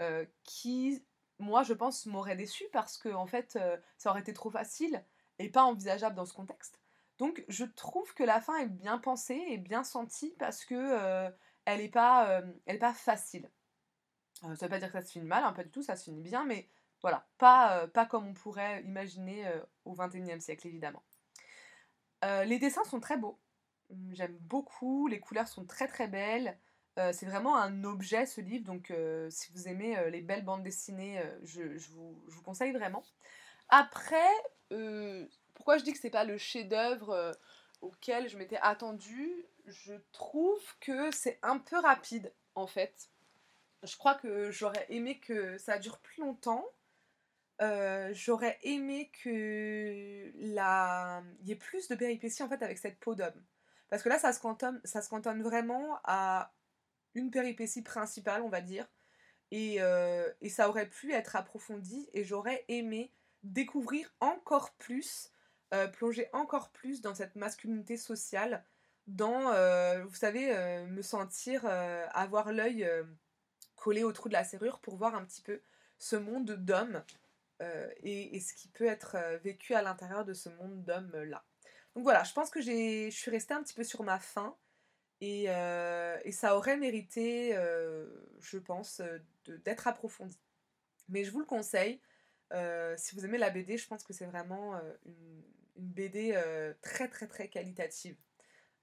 euh, 0.00 0.24
qui, 0.44 1.04
moi, 1.38 1.62
je 1.62 1.72
pense, 1.72 2.06
m'aurait 2.06 2.36
déçu 2.36 2.64
parce 2.72 2.98
que, 2.98 3.08
en 3.08 3.26
fait, 3.26 3.56
euh, 3.56 3.76
ça 3.96 4.10
aurait 4.10 4.20
été 4.20 4.32
trop 4.32 4.50
facile 4.50 5.04
et 5.38 5.50
pas 5.50 5.64
envisageable 5.64 6.14
dans 6.14 6.26
ce 6.26 6.34
contexte. 6.34 6.80
Donc, 7.18 7.44
je 7.48 7.64
trouve 7.64 8.12
que 8.14 8.22
la 8.22 8.40
fin 8.40 8.56
est 8.58 8.68
bien 8.68 8.98
pensée 8.98 9.42
et 9.48 9.58
bien 9.58 9.82
sentie 9.84 10.34
parce 10.38 10.64
que 10.64 11.30
elle 11.64 11.80
n'est 11.80 11.88
pas 11.88 12.94
facile. 12.94 13.50
ça 14.42 14.48
ne 14.48 14.54
veut 14.54 14.68
pas 14.68 14.78
dire 14.78 14.88
que 14.92 14.98
ça 15.00 15.06
se 15.06 15.12
finit 15.12 15.24
mal, 15.24 15.42
hein, 15.42 15.52
pas 15.52 15.64
du 15.64 15.70
tout, 15.70 15.82
ça 15.82 15.96
se 15.96 16.04
finit 16.04 16.20
bien, 16.20 16.44
mais 16.44 16.68
voilà, 17.06 17.24
pas, 17.38 17.78
euh, 17.78 17.86
pas 17.86 18.04
comme 18.04 18.26
on 18.26 18.34
pourrait 18.34 18.82
imaginer 18.82 19.46
euh, 19.46 19.60
au 19.84 19.94
XXIe 19.94 20.40
siècle, 20.40 20.66
évidemment. 20.66 21.04
Euh, 22.24 22.42
les 22.42 22.58
dessins 22.58 22.82
sont 22.82 22.98
très 22.98 23.16
beaux. 23.16 23.38
J'aime 24.10 24.36
beaucoup, 24.40 25.06
les 25.06 25.20
couleurs 25.20 25.46
sont 25.46 25.64
très 25.66 25.86
très 25.86 26.08
belles. 26.08 26.58
c'est 26.96 27.26
vraiment 27.26 27.56
un 27.56 27.84
objet 27.84 28.26
ce 28.26 28.40
livre, 28.40 28.64
donc 28.64 28.92
si 29.30 29.52
vous 29.52 29.68
aimez 29.68 30.10
les 30.10 30.20
belles 30.20 30.44
bandes 30.44 30.64
dessinées, 30.64 31.22
je, 31.44 31.62
vous, 31.62 32.20
je, 32.26 32.34
vous, 32.34 32.42
conseille 32.42 32.72
vraiment. 32.72 33.04
Après, 33.68 34.32
pourquoi 35.54 35.78
je 35.78 35.84
dis 35.84 35.92
que 35.92 36.00
c'est 36.00 36.10
pas 36.10 36.24
le 36.24 36.38
chef-d'œuvre 36.38 37.38
auquel 37.82 38.28
je 38.28 38.36
m'étais 38.36 38.58
attendue? 38.60 39.46
Je 39.66 39.94
trouve 40.10 40.60
que 40.80 41.12
c'est 41.12 41.38
un 41.42 41.58
peu 41.58 41.78
rapide 41.78 42.32
en 42.56 42.66
fait. 42.66 43.10
Je 43.84 43.96
crois 43.96 44.16
que 44.16 44.50
j'aurais 44.50 44.86
aimé 44.88 45.20
que 45.20 45.56
ça 45.58 45.78
dure 45.78 45.98
plus 45.98 46.22
longtemps. 46.22 46.66
J'aurais 48.12 48.58
aimé 48.62 49.10
que 49.22 50.30
la... 50.36 51.22
il 51.40 51.48
y 51.48 51.52
ait 51.52 51.56
plus 51.56 51.88
de 51.88 51.94
péripéties 51.94 52.42
en 52.42 52.48
fait 52.48 52.62
avec 52.62 52.78
cette 52.78 52.98
peau 52.98 53.14
d'homme. 53.14 53.42
Parce 53.88 54.02
que 54.02 54.08
là, 54.08 54.18
ça 54.18 54.32
se, 54.32 54.40
cantonne, 54.40 54.80
ça 54.84 55.00
se 55.00 55.08
cantonne 55.08 55.42
vraiment 55.42 55.98
à 56.04 56.52
une 57.14 57.30
péripétie 57.30 57.82
principale, 57.82 58.42
on 58.42 58.48
va 58.48 58.60
dire. 58.60 58.86
Et, 59.52 59.76
et 60.40 60.48
ça 60.48 60.68
aurait 60.68 60.88
pu 60.88 61.12
être 61.12 61.36
approfondi 61.36 62.08
et 62.12 62.24
j'aurais 62.24 62.64
aimé 62.68 63.12
découvrir 63.44 64.12
encore 64.20 64.72
plus, 64.74 65.30
plonger 65.92 66.28
encore 66.32 66.70
plus 66.70 67.00
dans 67.00 67.14
cette 67.14 67.36
masculinité 67.36 67.96
sociale, 67.96 68.64
dans, 69.06 69.52
vous 70.04 70.14
savez, 70.16 70.52
me 70.88 71.00
sentir, 71.00 71.64
avoir 71.64 72.52
l'œil 72.52 72.90
collé 73.76 74.02
au 74.02 74.12
trou 74.12 74.28
de 74.28 74.34
la 74.34 74.42
serrure 74.42 74.80
pour 74.80 74.96
voir 74.96 75.14
un 75.14 75.24
petit 75.24 75.42
peu 75.42 75.60
ce 75.98 76.16
monde 76.16 76.50
d'hommes 76.50 77.02
euh, 77.62 77.88
et, 78.02 78.38
ce 78.40 78.52
qui 78.54 78.68
peut 78.68 78.86
être 78.86 79.16
euh, 79.16 79.38
vécu 79.38 79.74
à 79.74 79.82
l'intérieur 79.82 80.24
de 80.24 80.34
ce 80.34 80.48
monde 80.50 80.84
d'hommes-là. 80.84 81.42
Donc 81.94 82.04
voilà, 82.04 82.22
je 82.24 82.32
pense 82.34 82.50
que 82.50 82.60
je 82.60 83.08
suis 83.10 83.30
restée 83.30 83.54
un 83.54 83.62
petit 83.62 83.74
peu 83.74 83.84
sur 83.84 84.02
ma 84.02 84.18
faim 84.18 84.54
et, 85.22 85.46
euh, 85.48 86.18
et 86.24 86.32
ça 86.32 86.56
aurait 86.56 86.76
mérité, 86.76 87.52
je 88.40 88.58
pense, 88.58 89.00
d'être 89.64 89.86
approfondi. 89.86 90.38
Mais 91.08 91.24
je 91.24 91.30
vous 91.30 91.38
le 91.38 91.46
conseille, 91.46 92.02
si 92.98 93.14
vous 93.14 93.24
aimez 93.24 93.38
la 93.38 93.48
BD, 93.48 93.78
je 93.78 93.88
pense 93.88 94.04
que 94.04 94.12
c'est 94.12 94.26
vraiment 94.26 94.78
une, 95.06 95.42
une, 95.76 95.88
BD 95.88 96.38
très 96.82 97.08
très 97.08 97.26
très 97.26 97.48
qualitative. 97.48 98.18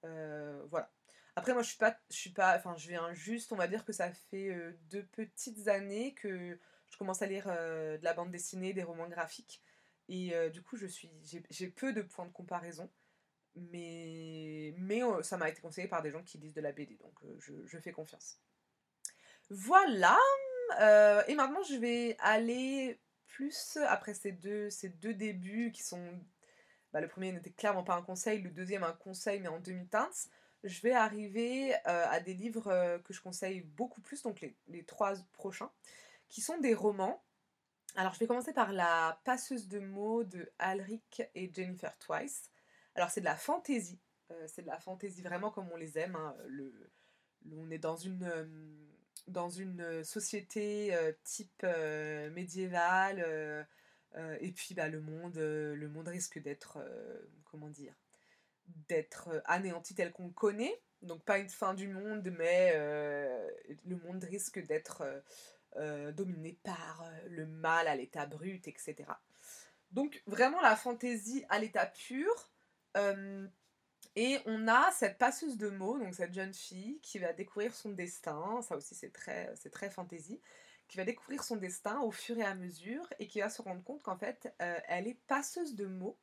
voilà. 0.02 0.92
Après, 1.36 1.54
moi, 1.54 1.62
je 1.62 1.70
suis 1.70 1.78
pas, 1.78 1.96
je 2.10 2.16
suis 2.16 2.32
pas, 2.32 2.58
enfin, 2.58 2.76
je 2.78 2.88
viens 2.88 3.14
juste, 3.14 3.52
on 3.52 3.56
va 3.56 3.68
dire 3.68 3.86
que 3.86 3.94
ça 3.94 4.12
fait 4.12 4.56
deux 4.90 5.06
petites 5.06 5.68
années 5.68 6.16
que 6.16 6.60
je 6.94 6.98
commence 7.00 7.24
à 7.24 7.26
lire 7.26 7.46
euh, 7.48 7.98
de 7.98 8.04
la 8.04 8.14
bande 8.14 8.30
dessinée, 8.30 8.72
des 8.72 8.84
romans 8.84 9.08
graphiques. 9.08 9.64
Et 10.10 10.36
euh, 10.36 10.50
du 10.50 10.62
coup, 10.62 10.78
je 10.78 10.86
suis, 10.86 11.10
j'ai 11.50 11.68
peu 11.68 11.92
de 11.92 12.04
points 12.04 12.28
de 12.28 12.32
comparaison. 12.32 12.88
Mais, 13.56 14.76
mais 14.78 15.04
euh, 15.04 15.24
ça 15.24 15.38
m'a 15.38 15.50
été 15.50 15.60
conseillé 15.60 15.88
par 15.88 16.04
des 16.04 16.12
gens 16.12 16.22
qui 16.22 16.38
lisent 16.38 16.54
de 16.54 16.62
la 16.62 16.72
BD. 16.72 16.98
Donc 16.98 17.20
je, 17.40 17.78
fais 17.80 17.92
confiance. 17.92 18.40
Voilà. 19.50 20.20
et 21.28 21.34
maintenant, 21.34 21.64
je 21.64 21.78
vais 21.78 22.16
aller 22.20 23.00
plus 23.26 23.78
après 23.88 24.14
ces 24.14 24.32
deux, 24.32 24.70
ces 24.70 24.90
deux 24.90 25.16
débuts 25.16 25.72
qui 25.72 25.82
sont. 25.82 26.22
Bah, 26.92 27.02
le 27.02 27.08
premier 27.08 27.32
n'était 27.32 27.50
clairement 27.50 27.84
pas 27.84 27.96
un 27.96 28.04
conseil, 28.04 28.40
le 28.44 28.52
deuxième 28.52 28.84
un 28.84 28.94
conseil 28.94 29.40
mais 29.40 29.48
en 29.48 29.60
demi-teinte. 29.60 30.28
Je 30.64 30.80
vais 30.82 30.94
arriver 30.94 31.74
à 31.86 32.20
des 32.20 32.36
livres 32.36 33.00
que 33.04 33.14
je 33.14 33.20
conseille 33.20 33.62
beaucoup 33.62 34.00
plus, 34.00 34.22
donc 34.22 34.42
les, 34.42 34.56
les 34.68 34.86
trois 34.86 35.16
prochains 35.34 35.72
qui 36.34 36.42
sont 36.42 36.58
des 36.58 36.74
romans. 36.74 37.24
Alors 37.96 38.16
je 38.16 38.20
vais 38.20 38.26
commencer 38.26 38.54
par 38.54 38.74
La 38.74 39.22
passeuse 39.24 39.68
de 39.68 39.80
mots 39.80 40.24
de 40.24 40.52
Alric 40.58 41.22
et 41.36 41.54
Jennifer 41.54 41.96
Twice. 42.00 42.50
Alors 42.96 43.12
c'est 43.12 43.22
de 43.22 43.26
la 43.26 43.36
fantaisie, 43.36 44.02
euh, 44.32 44.48
c'est 44.48 44.64
de 44.64 44.68
la 44.68 44.80
fantaisie 44.80 45.22
vraiment 45.22 45.52
comme 45.52 45.70
on 45.72 45.76
les 45.76 46.00
aime. 46.00 46.16
Hein. 46.16 46.36
Le, 46.48 46.74
on 47.56 47.70
est 47.70 47.78
dans 47.78 47.96
une, 47.96 48.24
euh, 48.24 48.46
dans 49.28 49.50
une 49.50 50.04
société 50.04 50.96
euh, 50.96 51.12
type 51.24 51.66
médiévale 52.32 53.68
et 54.40 54.52
puis 54.54 54.74
bah, 54.74 54.90
le, 54.90 55.02
monde, 55.02 55.38
le 55.38 55.88
monde 55.88 56.08
risque 56.08 56.40
d'être, 56.40 56.80
comment 57.46 57.70
dire, 57.70 57.94
d'être 58.88 59.42
anéanti 59.46 59.94
tel 59.94 60.12
qu'on 60.12 60.28
le 60.28 60.34
connaît. 60.34 60.82
Donc 61.04 61.24
pas 61.26 61.38
une 61.38 61.50
fin 61.50 61.76
du 61.76 61.88
monde, 61.88 62.28
mais 62.38 62.74
le 62.76 63.98
monde 63.98 64.24
risque 64.24 64.60
d'être 64.66 65.04
euh, 65.78 66.12
dominé 66.12 66.58
par 66.64 67.04
euh, 67.04 67.28
le 67.30 67.46
mal 67.46 67.88
à 67.88 67.96
l'état 67.96 68.26
brut, 68.26 68.68
etc. 68.68 68.96
Donc 69.92 70.22
vraiment 70.28 70.62
la 70.62 70.76
fantaisie 70.76 71.46
à 71.50 71.60
l'état 71.60 71.86
pur. 71.86 72.32
Euh, 72.98 73.48
et 74.16 74.40
on 74.46 74.68
a 74.68 74.92
cette 74.92 75.18
passeuse 75.18 75.58
de 75.58 75.70
mots, 75.70 75.98
donc 75.98 76.14
cette 76.14 76.34
jeune 76.34 76.54
fille 76.54 77.00
qui 77.02 77.18
va 77.18 77.34
découvrir 77.34 77.74
son 77.74 77.90
destin, 77.90 78.62
ça 78.62 78.76
aussi 78.76 78.94
c'est 78.94 79.12
très, 79.12 79.54
très 79.72 79.90
fantaisie, 79.90 80.40
qui 80.88 80.98
va 80.98 81.06
découvrir 81.06 81.44
son 81.44 81.56
destin 81.56 82.00
au 82.02 82.12
fur 82.12 82.38
et 82.38 82.44
à 82.44 82.54
mesure 82.54 83.08
et 83.18 83.28
qui 83.28 83.40
va 83.40 83.50
se 83.50 83.64
rendre 83.64 83.84
compte 83.84 84.04
qu'en 84.04 84.18
fait 84.18 84.54
elle 84.60 85.08
est 85.08 85.20
passeuse 85.26 85.74
de 85.74 85.88
mots. 85.88 86.20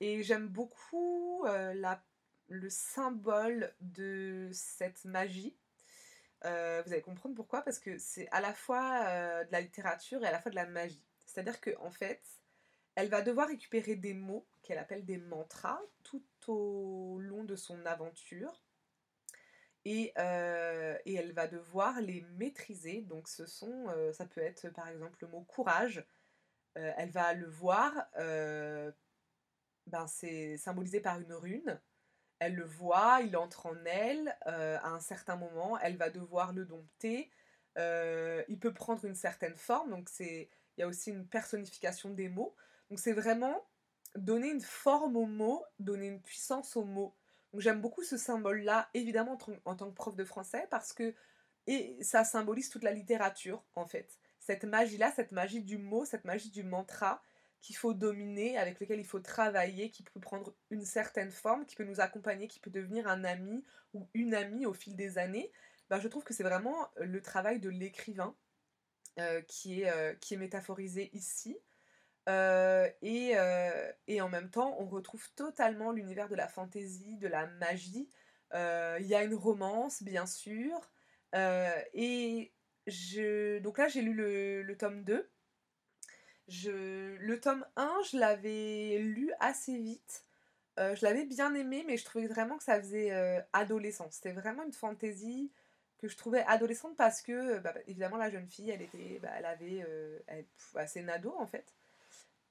Et 0.00 0.22
j'aime 0.22 0.48
beaucoup 0.48 1.44
la, 1.44 2.02
le 2.48 2.68
symbole 2.68 3.74
de 3.80 4.48
cette 4.52 5.04
magie. 5.04 5.54
Euh, 6.44 6.82
vous 6.84 6.92
allez 6.92 7.02
comprendre 7.02 7.34
pourquoi, 7.34 7.62
parce 7.62 7.78
que 7.78 7.98
c'est 7.98 8.28
à 8.30 8.40
la 8.40 8.54
fois 8.54 9.44
de 9.44 9.52
la 9.52 9.60
littérature 9.60 10.22
et 10.24 10.26
à 10.26 10.32
la 10.32 10.40
fois 10.40 10.50
de 10.50 10.56
la 10.56 10.66
magie. 10.66 11.04
C'est-à-dire 11.26 11.60
qu'en 11.60 11.86
en 11.86 11.90
fait, 11.90 12.22
elle 12.94 13.08
va 13.08 13.22
devoir 13.22 13.48
récupérer 13.48 13.96
des 13.96 14.14
mots 14.14 14.46
qu'elle 14.62 14.78
appelle 14.78 15.04
des 15.04 15.18
mantras 15.18 15.80
tout 16.02 16.24
au 16.48 17.18
long 17.20 17.44
de 17.44 17.56
son 17.56 17.84
aventure. 17.86 18.62
Et, 19.84 20.12
euh, 20.18 20.98
elle 21.06 21.32
va 21.32 21.46
devoir 21.46 22.00
les 22.00 22.20
maîtriser. 22.36 23.02
Donc 23.02 23.28
ce 23.28 23.46
sont, 23.46 23.88
euh, 23.88 24.12
ça 24.12 24.26
peut 24.26 24.42
être 24.42 24.68
par 24.70 24.88
exemple 24.88 25.16
le 25.22 25.28
mot 25.28 25.42
courage. 25.42 26.04
Euh, 26.78 26.92
elle 26.96 27.10
va 27.10 27.32
le 27.34 27.48
voir, 27.48 27.92
ben 29.86 30.06
c'est 30.06 30.56
symbolisé 30.56 31.00
par 31.00 31.18
une 31.20 31.32
rune. 31.32 31.80
Elle 32.40 32.56
le 32.56 32.64
voit, 32.64 33.20
il 33.22 33.36
entre 33.36 33.66
en 33.66 33.76
elle. 33.84 34.36
à 34.46 34.88
un 34.88 35.00
certain 35.00 35.36
moment, 35.36 35.78
elle 35.78 35.96
va 35.96 36.10
devoir 36.10 36.52
le 36.52 36.64
dompter. 36.64 37.30
il 37.76 38.58
peut 38.60 38.74
prendre 38.74 39.04
une 39.04 39.14
certaine 39.14 39.56
forme. 39.56 39.90
Donc 39.90 40.08
c'est, 40.08 40.48
il 40.76 40.80
y 40.80 40.82
a 40.82 40.88
aussi 40.88 41.10
une 41.10 41.26
personnification 41.26 42.10
des 42.10 42.28
mots. 42.28 42.54
Donc 42.88 42.98
c'est 42.98 43.12
vraiment 43.12 43.64
donner 44.16 44.48
une 44.48 44.60
forme 44.60 45.16
aux 45.16 45.26
mots, 45.26 45.64
donner 45.78 46.06
une 46.06 46.20
puissance 46.20 46.76
aux 46.76 46.84
mots. 46.84 47.14
Donc 47.52 47.60
j'aime 47.62 47.80
beaucoup 47.80 48.02
ce 48.02 48.16
symbole-là, 48.16 48.88
évidemment 48.94 49.38
en, 49.64 49.76
tant 49.76 49.90
que 49.90 49.94
prof 49.94 50.16
de 50.16 50.24
français, 50.24 50.66
parce 50.70 50.92
que 50.92 51.14
et 51.66 52.02
ça 52.02 52.24
symbolise 52.24 52.70
toute 52.70 52.82
la 52.82 52.92
littérature, 52.92 53.62
en 53.74 53.86
fait. 53.86 54.18
Cette 54.38 54.64
magie-là, 54.64 55.12
cette 55.14 55.32
magie 55.32 55.62
du 55.62 55.78
mot, 55.78 56.04
cette 56.04 56.24
magie 56.24 56.50
du 56.50 56.62
mantra 56.62 57.22
qu'il 57.60 57.76
faut 57.76 57.94
dominer, 57.94 58.58
avec 58.58 58.80
lequel 58.80 59.00
il 59.00 59.06
faut 59.06 59.20
travailler, 59.20 59.90
qui 59.90 60.02
peut 60.02 60.20
prendre 60.20 60.54
une 60.70 60.84
certaine 60.84 61.30
forme, 61.30 61.66
qui 61.66 61.76
peut 61.76 61.84
nous 61.84 62.00
accompagner, 62.00 62.48
qui 62.48 62.60
peut 62.60 62.70
devenir 62.70 63.06
un 63.06 63.24
ami 63.24 63.64
ou 63.94 64.08
une 64.14 64.34
amie 64.34 64.66
au 64.66 64.72
fil 64.72 64.96
des 64.96 65.18
années, 65.18 65.52
ben, 65.90 66.00
je 66.00 66.08
trouve 66.08 66.24
que 66.24 66.32
c'est 66.34 66.44
vraiment 66.44 66.88
le 66.96 67.20
travail 67.20 67.60
de 67.60 67.68
l'écrivain 67.68 68.34
euh, 69.18 69.42
qui, 69.42 69.82
est, 69.82 69.90
euh, 69.90 70.14
qui 70.14 70.34
est 70.34 70.38
métaphorisé 70.38 71.10
ici. 71.12 71.58
Euh, 72.28 72.88
et, 73.02 73.32
euh, 73.36 73.92
en 74.20 74.28
même 74.28 74.50
temps, 74.50 74.76
on 74.78 74.86
retrouve 74.86 75.28
totalement 75.34 75.90
l'univers 75.92 76.28
de 76.28 76.34
la 76.36 76.48
fantaisie, 76.48 77.16
de 77.16 77.28
la 77.28 77.46
magie. 77.46 78.08
Euh, 78.54 78.98
il 79.00 79.06
y 79.06 79.14
a 79.14 79.22
une 79.24 79.34
romance, 79.34 80.02
bien 80.02 80.26
sûr. 80.26 80.90
et 81.34 82.52
je... 82.86 83.58
donc 83.60 83.78
là, 83.78 83.88
j'ai 83.88 84.02
lu 84.02 84.14
le, 84.14 84.62
le, 84.62 84.76
tome 84.76 85.04
2. 85.04 85.30
Je... 86.50 87.16
Le 87.16 87.40
tome 87.40 87.64
1, 87.76 87.92
je 88.10 88.18
l'avais 88.18 88.98
lu 88.98 89.32
assez 89.40 89.76
vite. 89.78 90.24
je 90.78 91.04
l'avais 91.04 91.24
bien 91.24 91.54
aimé, 91.54 91.84
mais 91.86 91.96
je 91.96 92.04
trouvais 92.04 92.26
vraiment 92.26 92.58
que 92.58 92.64
ça 92.64 92.80
faisait 92.80 93.12
adolescent. 93.52 94.08
C'était 94.10 94.32
vraiment 94.32 94.62
une 94.64 94.72
fantaisie 94.72 95.50
que 95.98 96.08
je 96.08 96.16
trouvais 96.16 96.42
adolescente 96.46 96.96
parce 96.96 97.22
que, 97.22 97.58
bah, 97.58 97.74
évidemment, 97.86 98.16
la 98.16 98.30
jeune 98.30 98.48
fille, 98.48 98.70
elle 98.70 98.82
était, 98.82 99.18
bah, 99.22 99.30
elle 99.36 99.44
avait, 99.46 99.86
elle, 100.26 100.44
bah, 100.74 100.86
c'est 100.86 101.00
une 101.00 101.10
ado 101.10 101.34
en 101.38 101.46
fait 101.46 101.74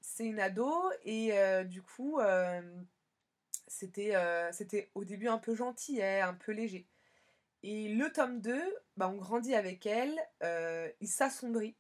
c'est 0.02 0.26
une 0.26 0.40
ado 0.40 0.70
et 1.06 1.34
euh, 1.34 1.64
du 1.64 1.82
coup 1.82 2.20
euh, 2.20 2.62
c'était 3.68 4.16
euh, 4.16 4.52
c'était 4.52 4.90
au 4.96 5.06
début 5.06 5.28
un 5.28 5.38
peu 5.38 5.56
gentil, 5.56 6.02
un 6.02 6.34
peu 6.34 6.52
léger. 6.52 6.88
Et 7.62 7.90
le 7.90 8.10
tome 8.12 8.40
2, 8.40 8.62
bah, 8.98 9.10
on 9.10 9.18
grandit 9.18 9.54
avec 9.54 9.86
elle, 9.86 10.18
il 11.02 11.08
s'assombrit 11.08 11.76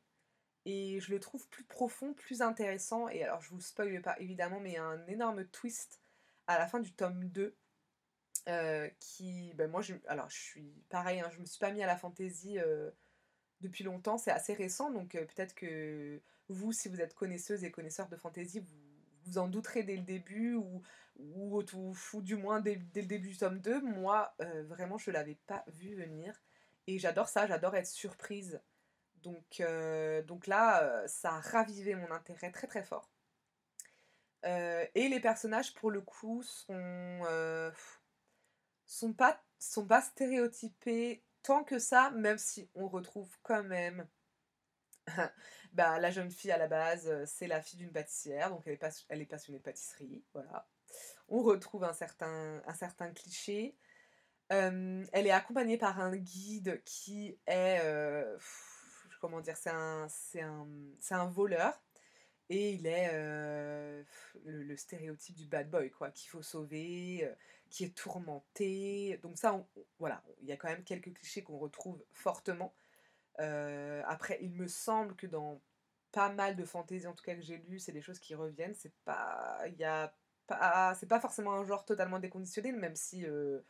et 0.65 0.99
je 0.99 1.11
le 1.11 1.19
trouve 1.19 1.47
plus 1.49 1.63
profond, 1.63 2.13
plus 2.13 2.41
intéressant. 2.41 3.09
Et 3.09 3.23
alors 3.23 3.41
je 3.41 3.49
vous 3.49 3.61
spoil 3.61 4.01
pas 4.01 4.19
évidemment, 4.19 4.59
mais 4.59 4.71
il 4.71 4.73
y 4.73 4.77
a 4.77 4.83
un 4.83 5.05
énorme 5.07 5.45
twist 5.45 6.01
à 6.47 6.57
la 6.59 6.67
fin 6.67 6.79
du 6.79 6.93
tome 6.93 7.25
2. 7.29 7.55
qui, 8.99 9.53
ben 9.55 9.69
moi, 9.69 9.81
je, 9.81 9.95
alors 10.07 10.29
je 10.29 10.37
suis 10.37 10.83
pareil, 10.89 11.19
hein, 11.19 11.29
je 11.31 11.39
me 11.39 11.45
suis 11.45 11.59
pas 11.59 11.71
mis 11.71 11.83
à 11.83 11.87
la 11.87 11.97
fantaisie 11.97 12.57
depuis 13.61 13.83
longtemps, 13.83 14.17
c'est 14.17 14.31
assez 14.31 14.53
récent, 14.53 14.91
donc 14.91 15.11
peut-être 15.11 15.53
que 15.53 16.21
vous, 16.47 16.71
si 16.71 16.89
vous 16.89 17.01
êtes 17.01 17.13
connaisseuse 17.13 17.63
et 17.63 17.71
connaisseur 17.71 18.09
de 18.09 18.15
fantasy, 18.15 18.59
vous 18.59 18.89
vous 19.25 19.37
en 19.37 19.47
douterez 19.47 19.83
dès 19.83 19.95
le 19.95 20.03
début 20.03 20.55
ou, 20.55 20.81
ou, 21.17 21.61
ou, 21.73 22.21
du 22.21 22.35
moins 22.35 22.59
dès, 22.59 22.75
le 22.75 23.05
début 23.05 23.29
du 23.29 23.37
tome 23.37 23.59
2. 23.59 23.81
Moi, 23.81 24.33
euh, 24.41 24.63
vraiment, 24.63 24.97
je 24.97 25.11
l'avais 25.11 25.37
pas 25.47 25.63
vu 25.67 25.95
venir. 25.95 26.41
Et 26.87 26.97
j'adore 26.97 27.29
ça, 27.29 27.47
j'adore 27.47 27.75
être 27.75 27.87
surprise. 27.87 28.61
Donc, 29.23 29.59
euh, 29.59 30.21
donc 30.23 30.47
là, 30.47 30.83
euh, 30.83 31.07
ça 31.07 31.35
a 31.35 31.39
ravivé 31.39 31.95
mon 31.95 32.11
intérêt 32.11 32.51
très 32.51 32.67
très 32.67 32.83
fort. 32.83 33.09
et 34.43 35.09
les 35.09 35.19
personnages, 35.19 35.73
pour 35.73 35.91
le 35.91 36.01
coup, 36.01 36.41
sont, 36.43 37.71
sont, 38.85 39.13
pas, 39.13 39.41
stéréotypés 40.01 41.23
tant 41.43 41.63
que 41.63 41.79
ça, 41.79 42.11
même 42.11 42.37
si 42.37 42.69
on 42.75 42.87
retrouve 42.87 43.29
quand 43.43 43.63
même 43.63 44.07
bah, 45.73 45.99
la 45.99 46.11
jeune 46.11 46.31
fille 46.31 46.51
à 46.51 46.57
la 46.57 46.67
base, 46.67 47.07
euh, 47.07 47.23
c'est 47.25 47.47
la 47.47 47.61
fille 47.61 47.79
d'une 47.79 47.91
pâtissière, 47.91 48.49
donc 48.49 48.63
elle 48.65 48.73
est, 48.73 49.05
elle 49.09 49.21
est 49.21 49.25
passionnée 49.25 49.59
de 49.59 49.63
pâtisserie, 49.63 50.23
voilà. 50.33 50.67
On 51.27 51.43
retrouve 51.43 51.83
un 51.83 51.93
certain, 51.93 52.61
cliché. 53.15 53.75
Euh, 54.51 55.05
elle 55.13 55.27
est 55.27 55.31
accompagnée 55.31 55.77
par 55.77 55.99
un 55.99 56.15
guide 56.15 56.81
qui 56.83 57.37
est, 57.45 57.81
euh, 57.83 58.35
comment 59.19 59.41
dire, 59.41 59.57
c'est 59.57 59.69
un, 59.69 60.07
un, 60.41 60.67
un, 61.11 61.25
voleur. 61.27 61.81
Et 62.49 62.71
il 62.71 62.87
est 62.87 63.11
le, 64.45 64.75
stéréotype 64.75 65.35
du 65.35 65.45
bad 65.45 65.69
boy, 65.69 65.91
quoi, 65.91 66.09
qu'il 66.11 66.29
faut 66.29 66.41
sauver, 66.41 67.29
qui 67.69 67.83
est 67.85 67.95
tourmenté. 67.95 69.19
Donc 69.21 69.37
ça, 69.37 69.63
voilà, 69.99 70.23
il 70.41 70.47
y 70.47 70.51
a 70.51 70.57
quand 70.57 70.69
même 70.69 70.83
quelques 70.83 71.13
clichés 71.13 71.43
qu'on 71.43 71.59
retrouve 71.59 72.03
fortement. 72.11 72.73
Euh, 73.39 74.01
après, 74.05 74.37
il 74.41 74.51
me 74.51 74.67
semble 74.67 75.15
que 75.15 75.27
dans 75.27 75.61
pas 76.11 76.29
mal 76.29 76.55
de 76.55 76.65
fantasy, 76.65 77.07
en 77.07 77.13
tout 77.13 77.23
cas 77.23 77.35
que 77.35 77.41
j'ai 77.41 77.57
lu, 77.57 77.79
c'est 77.79 77.91
des 77.91 78.01
choses 78.01 78.19
qui 78.19 78.35
reviennent. 78.35 78.73
C'est 78.75 78.93
pas, 79.05 79.59
c'est 80.95 81.07
pas 81.07 81.19
forcément 81.19 81.53
un 81.53 81.65
genre 81.65 81.85
totalement 81.85 82.19
déconditionné, 82.19 82.71
même 82.71 82.95
si, 82.95 83.25
euh, 83.25 83.29
euh, 83.29 83.63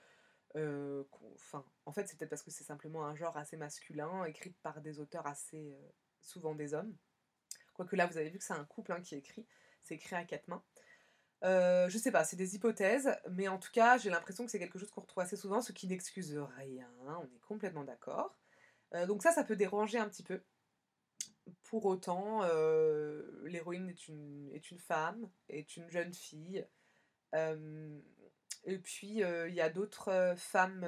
enfin, 0.55 1.63
en 1.85 1.91
fait, 1.93 2.07
c'est 2.07 2.17
peut-être 2.17 2.29
parce 2.29 2.43
que 2.43 2.51
c'est 2.51 2.63
simplement 2.63 3.05
un 3.05 3.15
genre 3.15 3.37
assez 3.37 3.57
masculin, 3.57 4.25
écrit 4.25 4.51
par 4.63 4.81
des 4.81 4.99
auteurs 4.99 5.27
assez 5.27 5.75
souvent 6.21 6.55
des 6.55 6.73
hommes. 6.73 6.95
Quoique 7.73 7.95
là, 7.95 8.07
vous 8.07 8.17
avez 8.17 8.29
vu 8.29 8.37
que 8.39 8.43
c'est 8.43 8.53
un 8.53 8.65
couple 8.65 8.91
hein, 8.91 9.01
qui 9.01 9.15
écrit, 9.15 9.45
c'est 9.83 9.95
écrit 9.95 10.15
à 10.15 10.25
quatre 10.25 10.47
mains. 10.47 10.63
je 11.43 11.97
sais 11.97 12.11
pas, 12.11 12.23
c'est 12.23 12.35
des 12.35 12.55
hypothèses, 12.55 13.09
mais 13.31 13.47
en 13.47 13.57
tout 13.57 13.71
cas, 13.71 13.97
j'ai 13.97 14.09
l'impression 14.09 14.45
que 14.45 14.51
c'est 14.51 14.59
quelque 14.59 14.79
chose 14.79 14.91
qu'on 14.91 15.01
retrouve 15.01 15.23
assez 15.23 15.37
souvent, 15.37 15.61
ce 15.61 15.71
qui 15.71 15.87
n'excuse 15.87 16.37
rien, 16.57 16.89
on 17.05 17.23
est 17.23 17.41
complètement 17.47 17.83
d'accord. 17.83 18.35
Euh, 18.95 19.05
donc 19.05 19.21
ça, 19.21 19.31
ça 19.31 19.43
peut 19.43 19.55
déranger 19.55 19.99
un 19.99 20.09
petit 20.09 20.23
peu. 20.23 20.41
Pour 21.63 21.85
autant, 21.85 22.43
euh, 22.43 23.23
l'héroïne 23.45 23.89
est 23.89 24.07
une, 24.07 24.49
est 24.53 24.71
une 24.71 24.79
femme, 24.79 25.29
est 25.49 25.77
une 25.77 25.89
jeune 25.89 26.13
fille. 26.13 26.65
Euh, 28.67 28.71
et 28.71 28.77
puis, 28.79 29.21
il 29.21 29.53
y 29.53 29.61
a 29.61 29.69
d'autres 29.69 30.33
femmes 30.37 30.87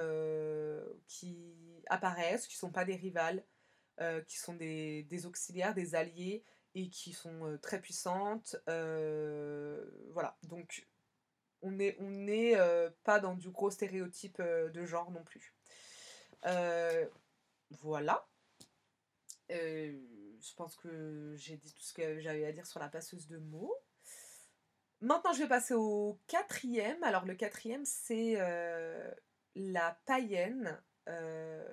qui 1.07 1.38
apparaissent, 1.88 2.47
qui 2.47 2.55
ne 2.55 2.60
sont 2.60 2.71
pas 2.71 2.86
des 2.86 2.95
rivales, 2.95 3.43
qui 4.27 4.38
sont 4.38 4.55
des, 4.55 5.03
des, 5.03 5.25
auxiliaires, 5.25 5.73
des 5.73 5.95
alliés, 5.95 6.43
et 6.73 6.89
qui 6.89 7.13
sont 7.13 7.57
très 7.62 7.81
puissantes. 7.81 8.55
voilà, 8.67 10.38
donc 10.43 10.88
on 11.62 11.71
n'est 11.71 11.97
on 11.99 12.91
pas 13.03 13.19
dans 13.19 13.36
du 13.36 13.49
gros 13.49 13.71
stéréotype 13.71 14.41
de 14.41 14.86
genre 14.86 15.12
non 15.12 15.23
plus. 15.23 15.55
Voilà. 17.79 18.27
Euh, 19.51 19.97
je 20.39 20.53
pense 20.55 20.75
que 20.75 21.34
j'ai 21.36 21.57
dit 21.57 21.73
tout 21.73 21.84
ce 21.84 21.93
que 21.93 22.19
j'avais 22.19 22.45
à 22.45 22.51
dire 22.51 22.65
sur 22.65 22.79
la 22.79 22.89
passeuse 22.89 23.27
de 23.27 23.38
mots. 23.38 23.75
Maintenant, 25.01 25.33
je 25.33 25.39
vais 25.39 25.47
passer 25.47 25.73
au 25.73 26.19
quatrième. 26.27 27.03
Alors, 27.03 27.25
le 27.25 27.33
quatrième, 27.33 27.85
c'est 27.85 28.35
euh, 28.37 29.11
la 29.55 29.99
païenne. 30.05 30.79
Euh, 31.09 31.67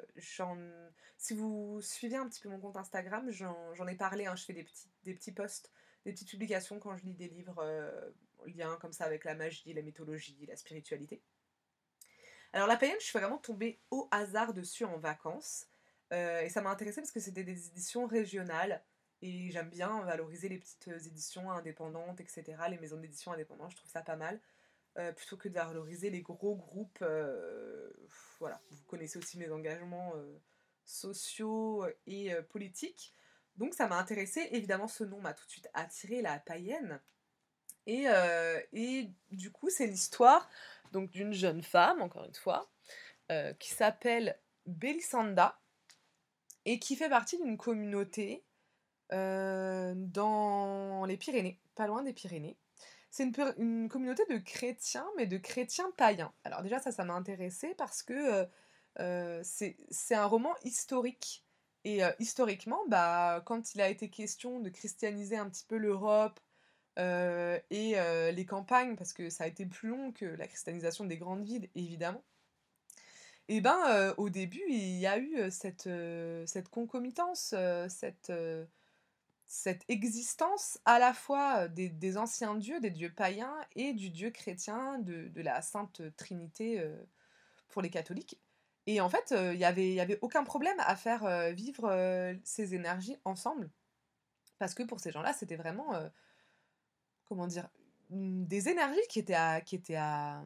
si 1.18 1.34
vous 1.34 1.80
suivez 1.82 2.16
un 2.16 2.26
petit 2.28 2.40
peu 2.40 2.48
mon 2.48 2.58
compte 2.58 2.76
Instagram, 2.76 3.30
j'en 3.30 3.86
ai 3.86 3.94
parlé. 3.96 4.26
Hein. 4.26 4.34
je 4.34 4.44
fais 4.44 4.54
des 4.54 5.14
petits, 5.14 5.32
posts, 5.32 5.70
des 6.06 6.12
petites 6.12 6.30
publications 6.30 6.78
quand 6.78 6.96
je 6.96 7.04
lis 7.04 7.14
des 7.14 7.28
livres 7.28 7.62
liens 8.46 8.76
comme 8.80 8.92
ça 8.92 9.04
avec 9.04 9.24
la 9.24 9.34
magie, 9.34 9.72
la 9.74 9.82
mythologie, 9.82 10.46
la 10.46 10.56
spiritualité. 10.56 11.22
Alors, 12.52 12.66
la 12.66 12.76
païenne, 12.76 12.96
je 13.00 13.06
suis 13.06 13.18
vraiment 13.18 13.38
tombée 13.38 13.78
au 13.90 14.08
hasard 14.10 14.54
dessus 14.54 14.84
en 14.84 14.98
vacances. 14.98 15.66
Euh, 16.12 16.40
et 16.40 16.48
ça 16.48 16.62
m'a 16.62 16.70
intéressé 16.70 17.00
parce 17.00 17.12
que 17.12 17.20
c'était 17.20 17.44
des 17.44 17.68
éditions 17.68 18.06
régionales. 18.06 18.82
Et 19.20 19.50
j'aime 19.50 19.70
bien 19.70 20.02
valoriser 20.02 20.48
les 20.48 20.58
petites 20.58 20.88
éditions 21.06 21.50
indépendantes, 21.50 22.20
etc., 22.20 22.44
les 22.70 22.78
maisons 22.78 22.98
d'édition 22.98 23.32
indépendantes, 23.32 23.72
je 23.72 23.76
trouve 23.76 23.90
ça 23.90 24.02
pas 24.02 24.16
mal. 24.16 24.40
plutôt 25.16 25.36
que 25.36 25.48
de 25.48 25.54
valoriser 25.54 26.10
les 26.10 26.22
gros 26.22 26.56
groupes. 26.56 27.04
voilà, 28.38 28.60
vous 28.70 28.82
connaissez 28.86 29.18
aussi 29.18 29.38
mes 29.38 29.50
engagements 29.50 30.12
sociaux 30.84 31.86
et 32.06 32.34
politiques. 32.50 33.12
Donc 33.56 33.74
ça 33.74 33.88
m'a 33.88 33.98
intéressé. 33.98 34.48
Évidemment, 34.52 34.88
ce 34.88 35.04
nom 35.04 35.20
m'a 35.20 35.34
tout 35.34 35.44
de 35.46 35.50
suite 35.50 35.68
attiré, 35.74 36.22
la 36.22 36.38
païenne. 36.38 37.00
Et, 37.86 38.06
et 38.72 39.10
du 39.30 39.50
coup, 39.50 39.70
c'est 39.70 39.86
l'histoire 39.86 40.48
d'une 40.92 41.32
jeune 41.32 41.62
femme, 41.62 42.02
encore 42.02 42.24
une 42.24 42.34
fois, 42.34 42.68
qui 43.58 43.70
s'appelle 43.70 44.38
Belisanda 44.66 45.58
et 46.64 46.78
qui 46.78 46.96
fait 46.96 47.08
partie 47.08 47.38
d'une 47.38 47.56
communauté 47.56 48.44
euh, 48.44 48.47
dans 49.10 51.04
les 51.06 51.16
Pyrénées, 51.16 51.58
pas 51.74 51.86
loin 51.86 52.02
des 52.02 52.12
Pyrénées. 52.12 52.56
C'est 53.10 53.24
une, 53.24 53.88
communauté 53.88 54.24
de 54.30 54.38
chrétiens, 54.38 55.06
mais 55.16 55.26
de 55.26 55.38
chrétiens 55.38 55.90
païens. 55.96 56.32
Alors 56.44 56.62
déjà, 56.62 56.78
ça, 56.78 56.92
ça 56.92 57.04
m'a 57.04 57.14
intéressé 57.14 57.74
parce 57.76 58.02
que 58.02 58.12
euh, 58.12 58.44
euh, 59.00 59.40
c'est 59.42 60.14
un 60.14 60.26
roman 60.26 60.54
historique. 60.64 61.44
Et 61.84 62.00
historiquement, 62.18 62.80
bah, 62.88 63.42
quand 63.46 63.74
il 63.74 63.80
a 63.80 63.88
été 63.88 64.10
question 64.10 64.60
de 64.60 64.68
christianiser 64.68 65.38
un 65.38 65.48
petit 65.48 65.64
peu 65.64 65.78
l'Europe 65.78 66.38
et 66.98 67.94
les 68.32 68.46
campagnes, 68.46 68.94
parce 68.96 69.14
que 69.14 69.30
ça 69.30 69.44
a 69.44 69.46
été 69.46 69.64
plus 69.64 69.88
long 69.88 70.12
que 70.12 70.26
la 70.26 70.46
christianisation 70.48 71.04
des 71.04 71.16
grandes 71.16 71.44
villes, 71.44 71.70
évidemment, 71.74 72.22
et 73.48 73.62
ben 73.62 74.12
au 74.18 74.28
début, 74.28 74.62
il 74.68 74.98
y 74.98 75.06
a 75.06 75.18
eu 75.18 75.50
cette 75.50 75.88
concomitance, 76.70 77.54
cette, 77.88 78.32
cette 79.48 79.82
existence 79.88 80.78
à 80.84 80.98
la 80.98 81.14
fois 81.14 81.68
des, 81.68 82.18
anciens 82.18 82.54
dieux, 82.54 82.80
des 82.80 82.90
dieux 82.90 83.10
païens 83.10 83.56
et 83.74 83.94
du 83.94 84.10
dieu 84.10 84.30
chrétien, 84.30 84.98
de, 84.98 85.30
la 85.40 85.62
Sainte 85.62 86.02
Trinité 86.16 86.86
pour 87.68 87.80
les 87.80 87.88
catholiques. 87.88 88.38
Et 88.86 89.00
en 89.00 89.08
fait, 89.08 89.34
il 89.34 89.56
n'y 89.56 89.64
avait, 89.64 89.90
y 89.94 90.00
avait 90.00 90.18
aucun 90.20 90.44
problème 90.44 90.76
à 90.80 90.94
faire 90.96 91.52
vivre 91.54 92.36
ces 92.44 92.74
énergies 92.74 93.16
ensemble. 93.24 93.70
Parce 94.58 94.74
que 94.74 94.82
pour 94.82 95.00
ces 95.00 95.12
gens-là, 95.12 95.32
c'était 95.32 95.56
vraiment, 95.56 95.94
comment 97.24 97.46
dire, 97.46 97.70
des 98.10 98.68
énergies 98.68 99.00
qui 99.08 99.18
étaient 99.18 99.34
à, 99.34 99.62
à, 99.96 100.42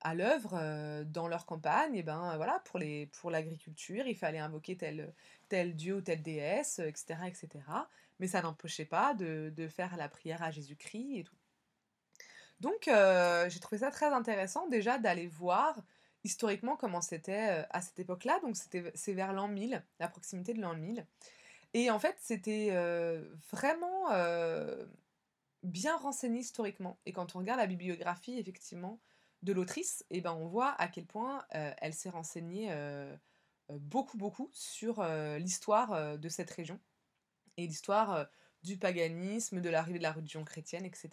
à 0.00 0.14
l'œuvre 0.14 1.04
dans 1.04 1.28
leur 1.28 1.44
campagne, 1.44 1.94
et 1.94 2.02
ben 2.02 2.36
voilà, 2.36 2.60
pour, 2.64 2.78
les, 2.78 3.06
pour 3.06 3.30
l'agriculture, 3.30 4.06
il 4.06 4.16
fallait 4.16 4.38
invoquer 4.38 4.78
tel, 4.78 5.12
tel 5.50 5.76
dieu 5.76 5.96
ou 5.96 6.00
telle 6.00 6.22
déesse, 6.22 6.78
etc., 6.78 7.20
etc. 7.26 7.64
Mais 8.20 8.28
ça 8.28 8.42
n'empêchait 8.42 8.84
pas 8.84 9.14
de, 9.14 9.68
faire 9.68 9.96
la 9.96 10.08
prière 10.08 10.42
à 10.42 10.50
Jésus-Christ 10.50 11.18
et 11.18 11.24
tout. 11.24 11.36
Donc 12.60 12.84
j'ai 12.84 13.60
trouvé 13.60 13.78
ça 13.78 13.90
très 13.90 14.12
intéressant 14.12 14.68
déjà 14.68 14.98
d'aller 14.98 15.26
voir 15.26 15.82
historiquement 16.22 16.76
comment 16.76 17.00
c'était 17.00 17.64
à 17.70 17.80
cette 17.80 17.98
époque-là. 17.98 18.38
Donc 18.40 18.56
c'était, 18.56 18.92
c'est 18.94 19.14
vers 19.14 19.32
l'an 19.32 19.48
1000, 19.48 19.82
la 19.98 20.08
proximité 20.08 20.52
de 20.54 20.60
l'an 20.60 20.74
1000. 20.74 21.06
Et 21.72 21.90
en 21.90 21.98
fait, 21.98 22.16
c'était 22.20 22.70
vraiment 23.50 24.10
bien 25.62 25.96
renseigné 25.96 26.40
historiquement. 26.40 26.98
Et 27.06 27.12
quand 27.12 27.34
on 27.34 27.38
regarde 27.40 27.60
la 27.60 27.66
bibliographie, 27.66 28.38
effectivement, 28.38 29.00
de 29.42 29.52
l'autrice, 29.52 30.04
eh 30.10 30.20
ben 30.20 30.32
on 30.32 30.46
voit 30.46 30.72
à 30.72 30.88
quel 30.88 31.06
point 31.06 31.44
euh, 31.54 31.72
elle 31.78 31.94
s'est 31.94 32.10
renseignée 32.10 32.68
euh, 32.70 33.14
euh, 33.70 33.78
beaucoup, 33.78 34.18
beaucoup 34.18 34.50
sur 34.52 35.02
l'histoire 35.38 36.18
de 36.18 36.28
cette 36.28 36.50
région 36.50 36.78
l'histoire 37.66 38.26
du 38.62 38.76
paganisme, 38.76 39.60
de 39.60 39.70
l'arrivée 39.70 39.98
de 39.98 40.02
la 40.02 40.12
religion 40.12 40.44
chrétienne, 40.44 40.84
etc. 40.84 41.10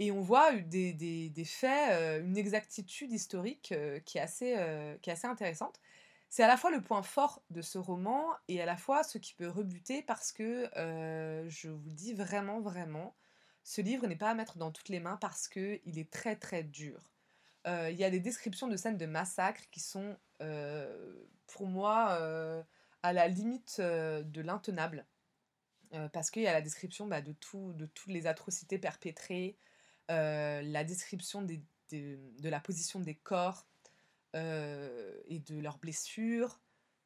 Et 0.00 0.10
on 0.10 0.20
voit 0.20 0.52
des, 0.52 0.92
des, 0.92 1.30
des 1.30 1.44
faits, 1.44 2.22
une 2.24 2.36
exactitude 2.36 3.12
historique 3.12 3.74
qui, 4.04 4.18
est 4.18 4.20
assez, 4.20 4.56
qui 5.00 5.10
est 5.10 5.12
assez 5.12 5.26
intéressante. 5.26 5.80
C'est 6.30 6.42
à 6.42 6.48
la 6.48 6.56
fois 6.56 6.72
le 6.72 6.82
point 6.82 7.02
fort 7.02 7.44
de 7.50 7.62
ce 7.62 7.78
roman 7.78 8.26
et 8.48 8.60
à 8.60 8.66
la 8.66 8.76
fois 8.76 9.04
ce 9.04 9.18
qui 9.18 9.34
peut 9.34 9.48
rebuter 9.48 10.02
parce 10.02 10.32
que, 10.32 10.68
je 11.48 11.68
vous 11.68 11.90
dis 11.90 12.12
vraiment, 12.12 12.60
vraiment, 12.60 13.14
ce 13.64 13.80
livre 13.80 14.06
n'est 14.06 14.16
pas 14.16 14.30
à 14.30 14.34
mettre 14.34 14.58
dans 14.58 14.70
toutes 14.70 14.90
les 14.90 15.00
mains 15.00 15.16
parce 15.16 15.48
qu'il 15.48 15.98
est 15.98 16.10
très 16.10 16.36
très 16.36 16.62
dur. 16.62 17.00
Euh, 17.66 17.90
il 17.90 17.96
y 17.96 18.04
a 18.04 18.10
des 18.10 18.20
descriptions 18.20 18.68
de 18.68 18.76
scènes 18.76 18.98
de 18.98 19.06
massacre 19.06 19.62
qui 19.70 19.80
sont, 19.80 20.16
euh, 20.42 21.14
pour 21.46 21.66
moi, 21.66 22.10
euh, 22.20 22.62
à 23.02 23.14
la 23.14 23.26
limite 23.26 23.80
de 23.80 24.40
l'intenable. 24.40 25.06
Parce 26.12 26.30
qu'il 26.30 26.42
y 26.42 26.46
a 26.46 26.52
la 26.52 26.60
description 26.60 27.06
bah, 27.06 27.20
de, 27.20 27.32
tout, 27.32 27.72
de 27.74 27.86
toutes 27.86 28.12
les 28.12 28.26
atrocités 28.26 28.78
perpétrées, 28.78 29.56
la 30.08 30.84
description 30.84 31.42
des, 31.42 31.62
de 31.90 32.48
la 32.48 32.60
position 32.60 33.00
des 33.00 33.14
corps 33.14 33.66
et 34.34 35.38
de 35.46 35.58
leurs 35.60 35.78
blessures. 35.78 36.60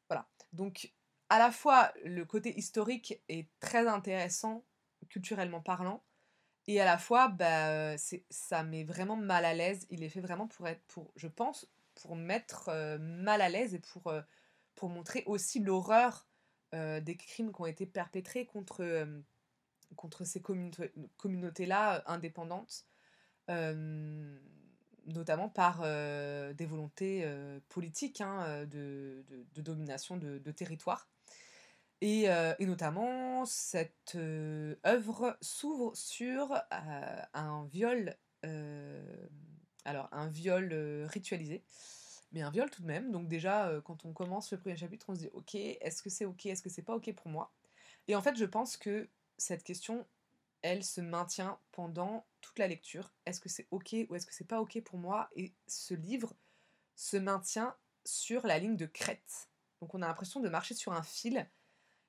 Voilà. 0.09 0.27
Donc, 0.53 0.91
à 1.29 1.39
la 1.39 1.51
fois, 1.51 1.93
le 2.03 2.25
côté 2.25 2.57
historique 2.57 3.21
est 3.29 3.47
très 3.59 3.87
intéressant, 3.87 4.63
culturellement 5.09 5.61
parlant, 5.61 6.03
et 6.69 6.79
à 6.79 6.85
la 6.85 6.99
fois, 6.99 7.29
bah, 7.29 7.97
ça 8.29 8.63
met 8.63 8.83
vraiment 8.83 9.15
mal 9.15 9.43
à 9.43 9.55
l'aise. 9.55 9.87
Il 9.89 10.03
est 10.03 10.09
fait 10.09 10.21
vraiment 10.21 10.47
pour 10.47 10.67
être, 10.67 10.81
pour, 10.81 11.11
je 11.15 11.27
pense, 11.27 11.67
pour 11.95 12.15
mettre 12.15 12.69
euh, 12.69 12.99
mal 12.99 13.41
à 13.41 13.49
l'aise 13.49 13.73
et 13.73 13.79
pour, 13.79 14.05
euh, 14.05 14.21
pour 14.75 14.89
montrer 14.89 15.23
aussi 15.25 15.59
l'horreur 15.59 16.27
euh, 16.27 16.28
des 16.73 17.17
crimes 17.17 17.51
qui 17.51 17.61
ont 17.61 17.65
été 17.65 17.85
perpétrés 17.85 18.45
contre, 18.45 19.07
contre 19.95 20.23
ces 20.23 20.41
communautés-là 21.17 22.03
indépendantes, 22.05 22.85
notamment 23.47 25.49
par 25.49 25.81
des 25.81 26.65
volontés 26.65 27.25
politiques 27.69 28.21
hein, 28.21 28.65
de, 28.65 29.23
domination 29.55 30.17
de, 30.17 30.51
territoire. 30.51 31.09
Euh, 32.03 32.55
et, 32.59 32.65
notamment, 32.65 33.45
cette 33.45 34.13
euh, 34.15 34.75
œuvre 34.85 35.37
s'ouvre 35.41 35.95
sur 35.95 36.53
euh, 36.53 37.21
un 37.33 37.65
viol, 37.65 38.15
alors 39.85 40.07
un 40.11 40.27
viol 40.27 40.73
ritualisé, 41.07 41.63
mais 42.31 42.41
un 42.41 42.49
viol 42.51 42.69
tout 42.69 42.81
de 42.81 42.87
même. 42.87 43.11
Donc 43.11 43.27
déjà, 43.27 43.71
quand 43.85 44.05
on 44.05 44.13
commence 44.13 44.51
le 44.51 44.59
premier 44.59 44.77
chapitre, 44.77 45.05
on 45.09 45.15
se 45.15 45.21
dit, 45.21 45.29
ok, 45.33 45.55
est-ce 45.55 46.01
que 46.01 46.09
c'est 46.09 46.25
ok, 46.25 46.45
est-ce 46.45 46.61
que 46.61 46.69
c'est 46.69 46.83
pas 46.83 46.95
ok 46.95 47.13
pour 47.13 47.29
moi? 47.29 47.51
Et 48.07 48.15
en 48.15 48.21
fait, 48.21 48.35
je 48.35 48.45
pense 48.45 48.77
que 48.77 49.09
cette 49.37 49.63
question, 49.63 50.05
elle 50.61 50.83
se 50.83 51.01
maintient 51.01 51.59
pendant 51.71 52.25
toute 52.41 52.59
la 52.59 52.67
lecture. 52.67 53.11
Est-ce 53.25 53.39
que 53.39 53.49
c'est 53.49 53.67
ok 53.71 53.95
ou 54.09 54.15
est-ce 54.15 54.25
que 54.25 54.33
c'est 54.33 54.47
pas 54.47 54.61
ok 54.61 54.81
pour 54.81 54.99
moi? 54.99 55.29
Et 55.35 55.53
ce 55.67 55.93
livre 55.93 56.33
se 56.95 57.17
maintient 57.17 57.75
sur 58.05 58.45
la 58.45 58.59
ligne 58.59 58.75
de 58.75 58.85
crête. 58.85 59.49
Donc 59.81 59.93
on 59.93 60.01
a 60.01 60.07
l'impression 60.07 60.39
de 60.39 60.49
marcher 60.49 60.73
sur 60.73 60.93
un 60.93 61.03
fil 61.03 61.47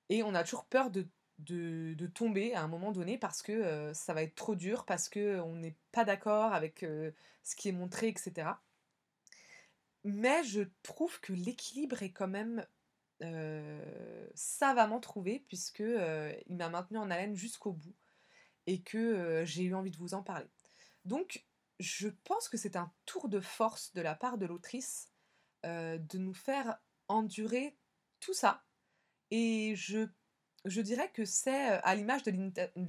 et 0.08 0.22
on 0.22 0.34
a 0.34 0.42
toujours 0.42 0.64
peur 0.64 0.90
de, 0.90 1.06
de, 1.38 2.06
tomber 2.08 2.54
à 2.54 2.62
un 2.62 2.68
moment 2.68 2.92
donné 2.92 3.16
parce 3.16 3.42
que 3.42 3.52
euh, 3.52 3.94
ça 3.94 4.12
va 4.14 4.22
être 4.22 4.34
trop 4.34 4.56
dur, 4.56 4.84
parce 4.84 5.08
qu'on 5.08 5.54
n'est 5.54 5.76
pas 5.92 6.04
d'accord 6.04 6.52
avec 6.52 6.82
euh, 6.82 7.12
ce 7.42 7.54
qui 7.54 7.68
est 7.68 7.72
montré, 7.72 8.08
etc. 8.08 8.48
Mais 10.04 10.42
je 10.44 10.62
trouve 10.82 11.20
que 11.20 11.32
l'équilibre 11.32 12.02
est 12.02 12.12
quand 12.12 12.28
même 12.28 12.66
savamment 14.34 15.00
trouvé, 15.00 15.44
puisque 15.48 15.80
il 15.80 16.56
m'a 16.56 16.68
maintenu 16.68 16.98
en 16.98 17.10
haleine 17.10 17.34
jusqu'au 17.34 17.72
bout 17.72 17.96
et 18.66 18.82
que 18.82 19.42
j'ai 19.44 19.64
eu 19.64 19.74
envie 19.74 19.90
de 19.90 19.98
vous 19.98 20.14
en 20.14 20.22
parler. 20.22 20.48
Donc, 21.04 21.44
je 21.78 22.08
pense 22.24 22.48
que 22.48 22.56
c'est 22.56 22.76
un 22.76 22.92
tour 23.06 23.28
de 23.28 23.40
force 23.40 23.92
de 23.94 24.00
la 24.00 24.14
part 24.14 24.38
de 24.38 24.46
l'autrice 24.46 25.10
de 25.64 26.18
nous 26.18 26.34
faire 26.34 26.78
endurer 27.08 27.76
tout 28.20 28.34
ça 28.34 28.64
et 29.30 29.74
je, 29.76 30.06
je 30.64 30.80
dirais 30.80 31.10
que 31.12 31.24
c'est 31.24 31.66
à 31.66 31.94
l'image 31.94 32.22
de 32.24 32.30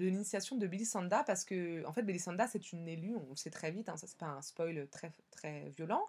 l'initiation 0.05 0.55
de 0.57 0.67
Billy 0.67 0.85
Sanda, 0.85 1.23
parce 1.23 1.45
que, 1.45 1.85
en 1.85 1.93
fait, 1.93 2.01
Billy 2.01 2.19
Sanda, 2.19 2.47
c'est 2.47 2.71
une 2.71 2.87
élue, 2.87 3.15
on 3.15 3.29
le 3.29 3.35
sait 3.35 3.51
très 3.51 3.71
vite, 3.71 3.89
hein, 3.89 3.97
ça 3.97 4.07
c'est 4.07 4.17
pas 4.17 4.27
un 4.27 4.41
spoil 4.41 4.87
très, 4.89 5.11
très 5.29 5.69
violent. 5.69 6.07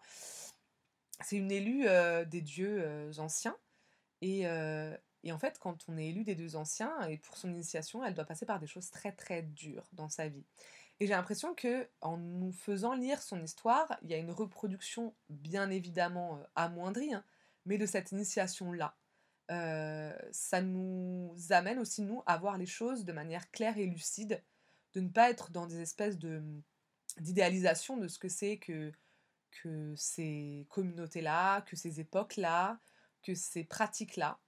C'est 1.20 1.36
une 1.36 1.52
élue 1.52 1.86
des 2.26 2.40
dieux 2.40 3.10
anciens. 3.18 3.56
Et, 4.20 4.46
en 4.48 5.38
fait, 5.38 5.58
quand 5.58 5.84
on 5.88 5.96
est 5.98 6.08
élu 6.08 6.24
des 6.24 6.34
dieux 6.34 6.56
anciens, 6.56 7.00
et 7.08 7.18
pour 7.18 7.36
son 7.36 7.50
initiation, 7.50 8.04
elle 8.04 8.14
doit 8.14 8.24
passer 8.24 8.46
par 8.46 8.58
des 8.58 8.66
choses 8.66 8.90
très 8.90 9.12
très 9.12 9.42
dures 9.42 9.88
dans 9.92 10.08
sa 10.08 10.28
vie. 10.28 10.44
Et 11.00 11.06
j'ai 11.06 11.14
l'impression 11.14 11.54
que 11.54 11.88
en 12.00 12.16
nous 12.16 12.52
faisant 12.52 12.94
lire 12.94 13.20
son 13.22 13.42
histoire, 13.42 13.98
il 14.02 14.10
y 14.10 14.14
a 14.14 14.18
une 14.18 14.30
reproduction 14.30 15.14
bien 15.30 15.70
évidemment 15.70 16.40
amoindrie, 16.54 17.12
hein, 17.14 17.24
mais 17.66 17.78
de 17.78 17.86
cette 17.86 18.12
initiation-là. 18.12 18.96
Ça 19.48 20.62
nous 20.62 21.34
amène 21.50 21.78
aussi, 21.78 22.02
nous, 22.02 22.22
à 22.26 22.38
voir 22.38 22.56
les 22.56 22.66
choses 22.66 23.04
de 23.04 23.12
manière 23.12 23.50
claire 23.50 23.76
et 23.78 23.86
lucide, 23.86 24.42
de 24.94 25.00
ne 25.00 25.08
pas 25.08 25.30
être 25.30 25.50
dans 25.50 25.66
des 25.66 25.80
espèces 25.80 26.18
de 26.18 26.42
d'idéalisation 27.18 27.98
de 27.98 28.08
ce 28.08 28.18
que 28.18 28.28
c'est 28.28 28.56
que, 28.56 28.90
que 29.62 29.94
ces 29.96 30.66
communautés-là, 30.70 31.62
que 31.62 31.76
ces 31.76 32.00
époques-là, 32.00 32.78
que 33.22 33.34
ces 33.34 33.64
pratiques-là. 33.64 34.38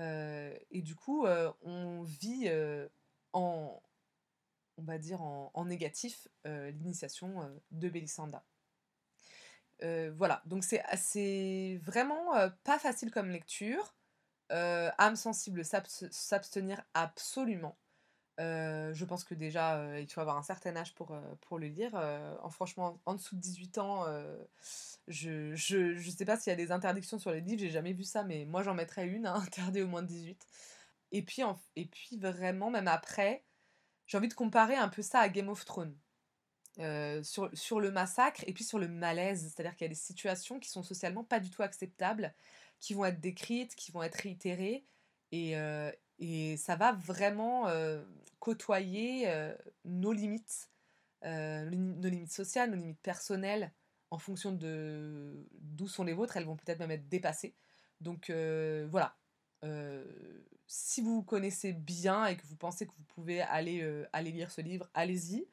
Euh, 0.00 0.56
et 0.70 0.82
du 0.82 0.94
coup, 0.94 1.26
euh, 1.26 1.52
on 1.62 2.02
vit 2.02 2.50
en, 3.32 3.82
on 4.76 4.82
va 4.82 4.98
dire 4.98 5.22
en, 5.22 5.64
négatif, 5.64 6.28
l'initiation 6.44 7.60
de 7.70 7.88
Belisanda. 7.88 8.44
voilà, 9.80 10.42
donc 10.46 10.64
c'est 10.64 11.80
vraiment 11.82 12.32
pas 12.64 12.78
facile 12.78 13.10
comme 13.10 13.30
lecture. 13.30 13.94
âme 14.50 15.16
sensible, 15.16 15.62
s'abstenir 15.64 16.82
absolument. 16.94 17.76
Je 18.38 19.04
pense 19.04 19.24
que 19.24 19.34
déjà, 19.34 19.98
il 19.98 20.10
faut 20.10 20.20
avoir 20.20 20.36
un 20.36 20.42
certain 20.42 20.76
âge 20.76 20.94
pour, 20.94 21.16
pour 21.42 21.58
le 21.58 21.68
lire. 21.68 21.94
en, 22.42 22.50
franchement, 22.50 23.00
en 23.06 23.14
dessous 23.14 23.36
de 23.36 23.40
18 23.40 23.78
ans, 23.78 24.04
je, 25.08 25.54
je, 25.54 26.10
sais 26.10 26.24
pas 26.24 26.36
s'il 26.36 26.50
y 26.50 26.54
a 26.54 26.56
des 26.56 26.72
interdictions 26.72 27.18
sur 27.18 27.30
les 27.30 27.40
livres, 27.40 27.60
j'ai 27.60 27.70
jamais 27.70 27.92
vu 27.92 28.04
ça, 28.04 28.24
mais 28.24 28.44
moi 28.44 28.62
j'en 28.62 28.74
mettrais 28.74 29.06
une, 29.06 29.26
hein, 29.26 29.34
interdit 29.46 29.82
au 29.82 29.86
moins 29.86 30.02
de 30.02 30.08
18. 30.08 30.46
Et 31.12 31.22
puis, 31.22 31.42
et 31.76 31.86
puis 31.86 32.16
vraiment, 32.18 32.70
même 32.70 32.88
après, 32.88 33.44
j'ai 34.06 34.18
envie 34.18 34.28
de 34.28 34.34
comparer 34.34 34.76
un 34.76 34.88
peu 34.88 35.02
ça 35.02 35.20
à 35.20 35.28
Game 35.28 35.48
of 35.48 35.64
Thrones. 35.64 35.96
sur, 37.22 37.50
sur 37.54 37.80
le 37.80 37.90
massacre 37.90 38.44
et 38.46 38.52
puis 38.52 38.64
sur 38.64 38.78
le 38.78 38.88
malaise, 38.88 39.42
c'est-à-dire 39.42 39.76
qu'il 39.76 39.84
y 39.84 39.90
a 39.90 39.90
des 39.90 39.94
situations 39.94 40.58
qui 40.60 40.68
sont 40.68 40.82
socialement 40.82 41.24
pas 41.24 41.40
du 41.40 41.50
tout 41.50 41.62
acceptables, 41.62 42.34
qui 42.80 42.94
vont 42.94 43.04
être 43.04 43.20
décrites, 43.20 43.74
qui 43.76 43.92
vont 43.92 44.02
être 44.02 44.16
réitérées, 44.16 44.84
et, 45.32 45.54
et 46.18 46.56
ça 46.56 46.76
va 46.76 46.92
vraiment 46.92 47.66
côtoyer 48.38 49.28
nos 49.84 50.12
limites, 50.12 50.70
nos 51.22 52.08
limites 52.08 52.32
sociales, 52.32 52.70
nos 52.70 52.76
limites 52.76 53.00
personnelles, 53.00 53.72
en 54.10 54.18
fonction 54.18 54.52
de 54.52 55.48
d'où 55.52 55.88
sont 55.88 56.04
les 56.04 56.12
vôtres, 56.12 56.36
elles 56.36 56.44
vont 56.44 56.56
peut-être 56.56 56.78
même 56.78 56.92
être 56.92 57.08
dépassées. 57.08 57.54
Donc 58.00 58.30
voilà. 58.30 59.16
si 60.66 61.00
vous 61.00 61.22
connaissez 61.22 61.72
bien 61.72 62.26
et 62.26 62.36
que 62.36 62.46
vous 62.46 62.56
pensez 62.56 62.86
que 62.86 62.92
vous 62.92 63.04
pouvez 63.04 63.40
aller, 63.40 64.04
aller 64.12 64.32
lire 64.32 64.50
ce 64.50 64.60
livre, 64.60 64.88
allez-y. 64.94 65.46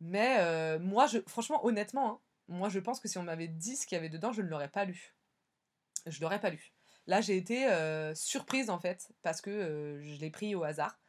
Mais 0.00 0.78
moi, 0.78 1.06
je, 1.06 1.18
franchement, 1.26 1.64
honnêtement, 1.64 2.14
hein, 2.14 2.20
moi 2.48 2.68
je 2.68 2.78
pense 2.80 3.00
que 3.00 3.08
si 3.08 3.18
on 3.18 3.22
m'avait 3.22 3.48
dit 3.48 3.76
ce 3.76 3.86
qu'il 3.86 3.96
y 3.96 3.98
avait 3.98 4.08
dedans, 4.08 4.32
je 4.32 4.42
ne 4.42 4.48
l'aurais 4.48 4.68
pas 4.68 4.84
lu. 4.84 5.14
Je 6.06 6.20
l'aurais 6.20 6.40
pas 6.40 6.50
lu. 6.50 6.72
Là, 7.06 7.20
j'ai 7.20 7.36
été 7.36 7.66
surprise 8.14 8.70
en 8.70 8.78
fait, 8.78 9.12
parce 9.22 9.40
que 9.40 10.00
je 10.02 10.20
l'ai 10.20 10.30
pris 10.30 10.54
au 10.54 10.64
hasard. 10.64 10.99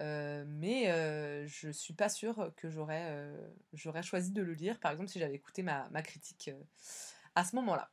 Euh, 0.00 0.44
mais 0.46 0.90
euh, 0.90 1.46
je 1.46 1.70
suis 1.70 1.92
pas 1.92 2.08
sûre 2.08 2.52
que 2.56 2.70
j'aurais 2.70 3.08
euh, 3.10 3.36
j'aurais 3.74 4.02
choisi 4.02 4.32
de 4.32 4.42
le 4.42 4.54
lire, 4.54 4.80
par 4.80 4.92
exemple, 4.92 5.10
si 5.10 5.18
j'avais 5.18 5.34
écouté 5.34 5.62
ma, 5.62 5.88
critique 6.02 6.50
à 7.34 7.44
ce 7.44 7.54
moment-là. 7.56 7.90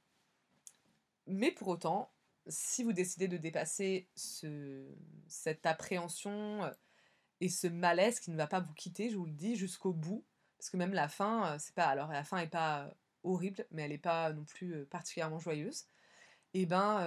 Mais 1.28 1.52
pour 1.52 1.68
autant, 1.68 2.12
si 2.48 2.84
vous 2.84 2.94
décidez 2.94 3.28
de 3.28 3.38
dépasser 3.38 4.08
ce, 4.16 4.86
cette 5.28 5.66
appréhension 5.66 6.72
et 7.42 7.50
ce 7.50 7.68
malaise 7.68 8.20
qui 8.22 8.32
ne 8.32 8.38
va 8.38 8.48
pas 8.48 8.62
vous 8.62 8.74
quitter, 8.74 9.10
je 9.10 9.18
vous 9.18 9.26
le 9.26 9.34
dis, 9.34 9.58
jusqu'au 9.58 9.92
bout, 9.92 10.24
parce 10.58 10.70
que 10.70 10.78
même 10.78 10.94
la 10.94 11.10
fin, 11.10 11.58
c'est 11.60 11.76
pas. 11.76 11.88
Alors, 11.88 12.12
la 12.12 12.24
fin 12.24 12.38
est 12.38 12.48
pas 12.48 12.90
horrible, 13.24 13.68
mais 13.72 13.84
elle 13.84 13.92
n'est 13.92 13.98
pas 13.98 14.32
non 14.32 14.46
plus 14.46 14.86
particulièrement 14.86 15.40
joyeuse. 15.40 15.88
Et 16.54 16.62
eh 16.62 16.66
ben 16.66 17.02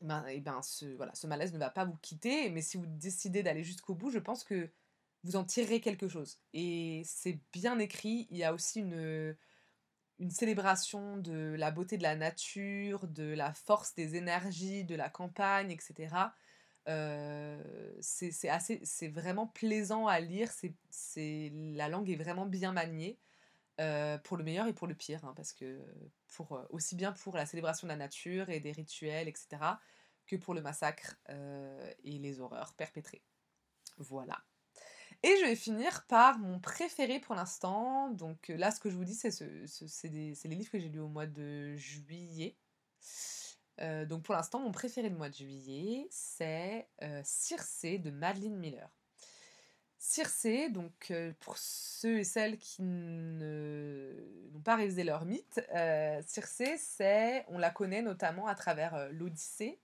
ben, 0.00 0.26
et 0.26 0.40
ben 0.40 0.62
ce, 0.62 0.86
voilà, 0.96 1.14
ce 1.14 1.26
malaise 1.26 1.52
ne 1.52 1.58
va 1.58 1.70
pas 1.70 1.84
vous 1.84 1.96
quitter, 2.02 2.50
mais 2.50 2.62
si 2.62 2.76
vous 2.76 2.86
décidez 2.86 3.42
d'aller 3.42 3.64
jusqu'au 3.64 3.94
bout, 3.94 4.10
je 4.10 4.18
pense 4.18 4.44
que 4.44 4.70
vous 5.24 5.36
en 5.36 5.44
tirerez 5.44 5.80
quelque 5.80 6.08
chose. 6.08 6.38
Et 6.54 7.02
c'est 7.04 7.40
bien 7.52 7.78
écrit, 7.78 8.26
il 8.30 8.38
y 8.38 8.44
a 8.44 8.54
aussi 8.54 8.80
une, 8.80 9.36
une 10.18 10.30
célébration 10.30 11.16
de 11.16 11.54
la 11.58 11.70
beauté 11.70 11.98
de 11.98 12.02
la 12.02 12.16
nature, 12.16 13.06
de 13.08 13.34
la 13.34 13.52
force 13.52 13.94
des 13.94 14.16
énergies, 14.16 14.84
de 14.84 14.94
la 14.94 15.08
campagne, 15.10 15.70
etc. 15.70 16.14
Euh, 16.88 17.62
c'est 18.00 19.08
vraiment 19.08 19.46
plaisant 19.46 20.06
à 20.06 20.18
lire 20.20 20.50
c'est 20.90 21.52
la 21.54 21.88
langue 21.88 22.10
est 22.10 22.16
vraiment 22.16 22.46
bien 22.46 22.72
maniée 22.72 23.18
euh, 23.80 24.18
pour 24.18 24.36
le 24.36 24.44
meilleur 24.44 24.66
et 24.66 24.74
pour 24.74 24.86
le 24.86 24.94
pire, 24.94 25.24
hein, 25.24 25.32
parce 25.34 25.54
que 25.54 25.80
pour, 26.28 26.52
euh, 26.52 26.66
aussi 26.68 26.96
bien 26.96 27.12
pour 27.12 27.34
la 27.34 27.46
célébration 27.46 27.86
de 27.86 27.92
la 27.92 27.96
nature 27.96 28.50
et 28.50 28.60
des 28.60 28.72
rituels, 28.72 29.26
etc., 29.26 29.48
que 30.26 30.36
pour 30.36 30.52
le 30.52 30.60
massacre 30.60 31.16
euh, 31.30 31.90
et 32.04 32.18
les 32.18 32.40
horreurs 32.40 32.74
perpétrées. 32.74 33.22
Voilà. 33.96 34.38
Et 35.22 35.34
je 35.40 35.46
vais 35.46 35.56
finir 35.56 36.06
par 36.08 36.38
mon 36.38 36.60
préféré 36.60 37.20
pour 37.20 37.34
l'instant. 37.34 38.10
Donc 38.10 38.48
là, 38.48 38.70
ce 38.70 38.80
que 38.80 38.90
je 38.90 38.96
vous 38.96 39.04
dis, 39.04 39.14
c'est 39.14 39.30
ce, 39.30 39.44
les 40.06 40.54
livres 40.54 40.70
que 40.70 40.78
j'ai 40.78 40.88
lus 40.88 41.00
au 41.00 41.08
mois 41.08 41.26
de 41.26 41.74
juillet. 41.76 42.56
donc 43.78 44.22
pour 44.24 44.34
l'instant, 44.34 44.60
mon 44.60 44.72
préféré 44.72 45.08
du 45.08 45.16
mois 45.16 45.30
de 45.30 45.34
juillet, 45.34 46.06
c'est 46.10 46.88
Circé 47.24 47.98
de 47.98 48.10
Madeleine 48.10 48.56
Miller. 48.56 48.99
Circé, 50.02 50.70
donc 50.70 51.12
pour 51.40 51.58
ceux 51.58 52.20
et 52.20 52.24
celles 52.24 52.56
qui 52.56 52.80
n'ont 52.80 54.62
pas 54.64 54.76
révisé 54.76 55.04
leur 55.04 55.26
mythe, 55.26 55.60
Circé, 56.26 57.44
on 57.48 57.58
la 57.58 57.70
connaît 57.70 58.00
notamment 58.00 58.46
à 58.46 58.54
travers 58.54 59.10
l'Odyssée 59.12 59.78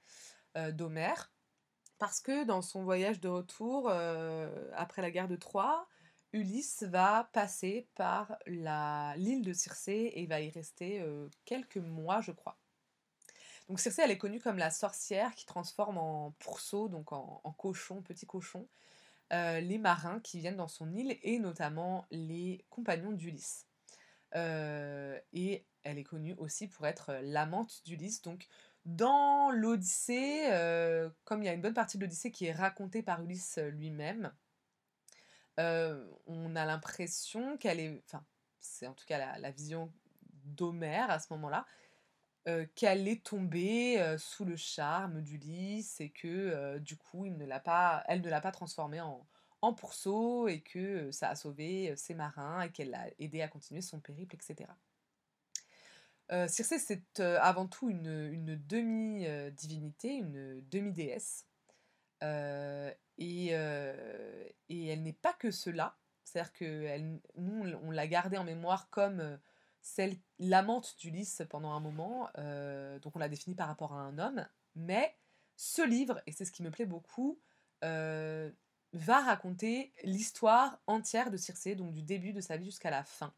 d'Homère, 0.72 1.30
parce 1.98 2.20
que 2.20 2.44
dans 2.44 2.62
son 2.62 2.82
voyage 2.82 3.20
de 3.20 3.28
retour 3.28 3.90
après 4.74 5.02
la 5.02 5.10
guerre 5.10 5.28
de 5.28 5.36
Troie, 5.36 5.86
Ulysse 6.32 6.82
va 6.84 7.28
passer 7.34 7.86
par 7.94 8.38
l'île 8.46 9.42
de 9.42 9.52
Circé 9.52 10.12
et 10.14 10.26
va 10.26 10.40
y 10.40 10.48
rester 10.48 11.04
quelques 11.44 11.76
mois, 11.76 12.22
je 12.22 12.32
crois. 12.32 12.56
Donc 13.68 13.80
Circé, 13.80 14.00
elle 14.00 14.12
est 14.12 14.18
connue 14.18 14.40
comme 14.40 14.56
la 14.56 14.70
sorcière 14.70 15.34
qui 15.34 15.44
transforme 15.44 15.98
en 15.98 16.30
pourceau, 16.38 16.88
donc 16.88 17.12
en 17.12 17.54
cochon, 17.58 18.00
petit 18.00 18.24
cochon, 18.24 18.66
euh, 19.32 19.60
les 19.60 19.78
marins 19.78 20.20
qui 20.20 20.38
viennent 20.38 20.56
dans 20.56 20.68
son 20.68 20.92
île 20.94 21.18
et 21.22 21.38
notamment 21.38 22.06
les 22.10 22.64
compagnons 22.70 23.12
d'Ulysse. 23.12 23.66
Euh, 24.34 25.18
et 25.32 25.66
elle 25.82 25.98
est 25.98 26.04
connue 26.04 26.34
aussi 26.38 26.68
pour 26.68 26.86
être 26.86 27.18
l'amante 27.22 27.82
d'Ulysse. 27.84 28.22
Donc 28.22 28.46
dans 28.84 29.50
l'Odyssée, 29.50 30.48
euh, 30.52 31.10
comme 31.24 31.42
il 31.42 31.46
y 31.46 31.48
a 31.48 31.54
une 31.54 31.60
bonne 31.60 31.74
partie 31.74 31.98
de 31.98 32.04
l'Odyssée 32.04 32.30
qui 32.30 32.46
est 32.46 32.52
racontée 32.52 33.02
par 33.02 33.22
Ulysse 33.22 33.58
lui-même, 33.72 34.32
on 35.58 36.54
a 36.54 36.66
l'impression 36.66 37.56
qu'elle 37.56 37.80
est, 37.80 38.02
enfin 38.04 38.24
c'est 38.60 38.86
en 38.86 38.92
tout 38.92 39.06
cas 39.06 39.16
la, 39.16 39.38
la 39.38 39.50
vision 39.50 39.90
d'Homère 40.44 41.10
à 41.10 41.18
ce 41.18 41.32
moment-là, 41.32 41.66
qu'elle 42.74 43.08
est 43.08 43.24
tombée 43.24 44.16
sous 44.18 44.44
le 44.44 44.56
charme 44.56 45.20
d'Ulysse 45.20 46.00
et 46.00 46.10
que 46.10 46.78
du 46.78 46.96
coup 46.96 47.24
elle 47.26 47.36
ne 47.36 47.44
l'a 47.44 47.60
pas 47.60 48.52
transformée 48.52 49.00
en, 49.00 49.26
pourceau 49.76 50.46
et 50.46 50.60
que 50.60 51.10
ça 51.10 51.30
a 51.30 51.34
sauvé 51.34 51.96
ses 51.96 52.14
marins 52.14 52.62
et 52.62 52.70
qu'elle 52.70 52.90
l'a 52.90 53.08
aidé 53.18 53.42
à 53.42 53.48
continuer 53.48 53.80
son 53.80 53.98
périple, 53.98 54.36
etc. 54.36 54.70
Circé, 56.46 56.78
c'est 56.78 57.18
avant 57.20 57.66
tout 57.66 57.90
une, 57.90 58.56
demi-divinité, 58.68 60.14
une 60.14 60.64
demi-déesse. 60.68 61.46
et, 62.22 63.46
et, 64.68 64.86
elle 64.88 65.02
n'est 65.02 65.12
pas 65.12 65.32
que 65.32 65.50
cela. 65.50 65.96
C'est-à-dire 66.22 66.52
que 66.52 66.98
nous, 67.36 67.74
on 67.82 67.90
l'a 67.90 68.06
gardée 68.06 68.38
en 68.38 68.44
mémoire 68.44 68.88
comme 68.90 69.38
celle 69.86 70.16
l'amante 70.40 70.96
d'Ulysse 70.98 71.42
pendant 71.48 71.72
un 71.72 71.80
moment, 71.80 72.28
euh, 72.38 72.98
donc 72.98 73.14
on 73.14 73.20
l'a 73.20 73.28
définie 73.28 73.54
par 73.54 73.68
rapport 73.68 73.92
à 73.92 74.00
un 74.00 74.18
homme, 74.18 74.46
mais 74.74 75.16
ce 75.54 75.80
livre, 75.80 76.20
et 76.26 76.32
c'est 76.32 76.44
ce 76.44 76.50
qui 76.50 76.64
me 76.64 76.72
plaît 76.72 76.86
beaucoup, 76.86 77.38
euh, 77.84 78.50
va 78.92 79.20
raconter 79.20 79.92
l'histoire 80.02 80.80
entière 80.88 81.30
de 81.30 81.36
Circé, 81.36 81.76
donc 81.76 81.92
du 81.92 82.02
début 82.02 82.32
de 82.32 82.40
sa 82.40 82.56
vie 82.56 82.66
jusqu'à 82.66 82.90
la 82.90 83.04
fin. 83.04 83.32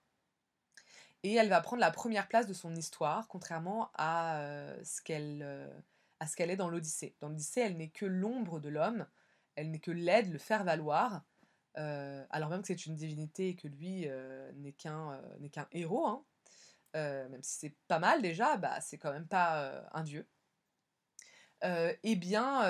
Et 1.22 1.34
elle 1.34 1.50
va 1.50 1.60
prendre 1.60 1.80
la 1.80 1.90
première 1.90 2.28
place 2.28 2.46
de 2.46 2.54
son 2.54 2.74
histoire, 2.74 3.28
contrairement 3.28 3.90
à 3.94 4.40
euh, 4.40 4.82
ce 4.84 5.02
qu'elle 5.02 6.50
est 6.50 6.56
dans 6.56 6.70
l'Odyssée. 6.70 7.14
Dans 7.20 7.28
l'Odyssée, 7.28 7.60
elle 7.60 7.76
n'est 7.76 7.90
que 7.90 8.06
l'ombre 8.06 8.58
de 8.58 8.70
l'homme, 8.70 9.06
elle 9.54 9.70
n'est 9.70 9.80
que 9.80 9.90
l'aide, 9.90 10.32
le 10.32 10.38
faire 10.38 10.64
valoir, 10.64 11.24
alors 11.74 12.48
même 12.48 12.62
que 12.62 12.66
c'est 12.66 12.86
une 12.86 12.96
divinité 12.96 13.50
et 13.50 13.54
que 13.54 13.68
lui 13.68 14.08
n'est 14.56 14.72
qu'un 14.72 15.22
n'est 15.38 15.50
qu'un 15.50 15.68
héros, 15.70 16.08
hein, 16.08 16.24
euh, 16.96 17.28
même 17.28 17.42
si 17.42 17.58
c'est 17.58 17.74
pas 17.86 17.98
mal 17.98 18.22
déjà, 18.22 18.56
bah, 18.56 18.80
c'est 18.80 18.98
quand 18.98 19.12
même 19.12 19.28
pas 19.28 19.62
euh, 19.62 19.82
un 19.92 20.02
dieu. 20.02 20.26
Euh, 21.64 21.92
et, 22.04 22.14
bien, 22.14 22.62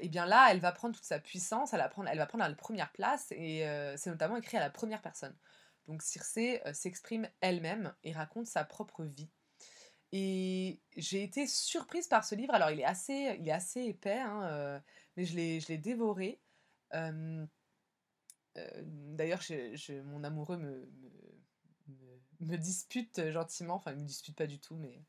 et 0.00 0.08
bien 0.08 0.26
là, 0.26 0.48
elle 0.50 0.58
va 0.58 0.72
prendre 0.72 0.94
toute 0.94 1.04
sa 1.04 1.20
puissance, 1.20 1.72
elle 1.72 1.78
va 1.78 1.88
prendre, 1.88 2.08
elle 2.08 2.18
va 2.18 2.26
prendre 2.26 2.44
la 2.44 2.52
première 2.54 2.90
place, 2.90 3.30
et 3.30 3.64
c'est 3.96 4.10
notamment 4.10 4.36
écrit 4.36 4.56
à 4.56 4.60
la 4.60 4.70
première 4.70 5.02
personne. 5.02 5.36
Donc 5.86 6.02
Circé 6.02 6.60
s'exprime 6.72 7.28
elle-même 7.40 7.94
et 8.02 8.12
raconte 8.12 8.46
sa 8.46 8.64
propre 8.64 9.04
vie. 9.04 9.30
Et 10.10 10.80
j'ai 10.96 11.22
été 11.22 11.46
surprise 11.46 12.08
par 12.08 12.24
ce 12.24 12.34
livre. 12.34 12.54
Alors 12.54 12.70
il 12.70 12.80
est 12.80 12.84
assez, 12.84 13.36
il 13.38 13.48
est 13.48 13.52
assez 13.52 13.82
épais, 13.82 14.18
hein, 14.18 14.82
mais 15.16 15.26
je 15.26 15.36
l'ai 15.68 15.78
dévoré. 15.78 16.40
D'ailleurs, 18.56 19.42
mon 20.04 20.24
amoureux 20.24 20.56
me 20.56 20.90
dispute 22.40 23.30
gentiment, 23.30 23.74
enfin 23.74 23.92
il 23.92 23.98
me 23.98 24.04
dispute 24.04 24.36
pas 24.36 24.46
du 24.46 24.58
tout, 24.58 24.76
mais, 24.76 25.02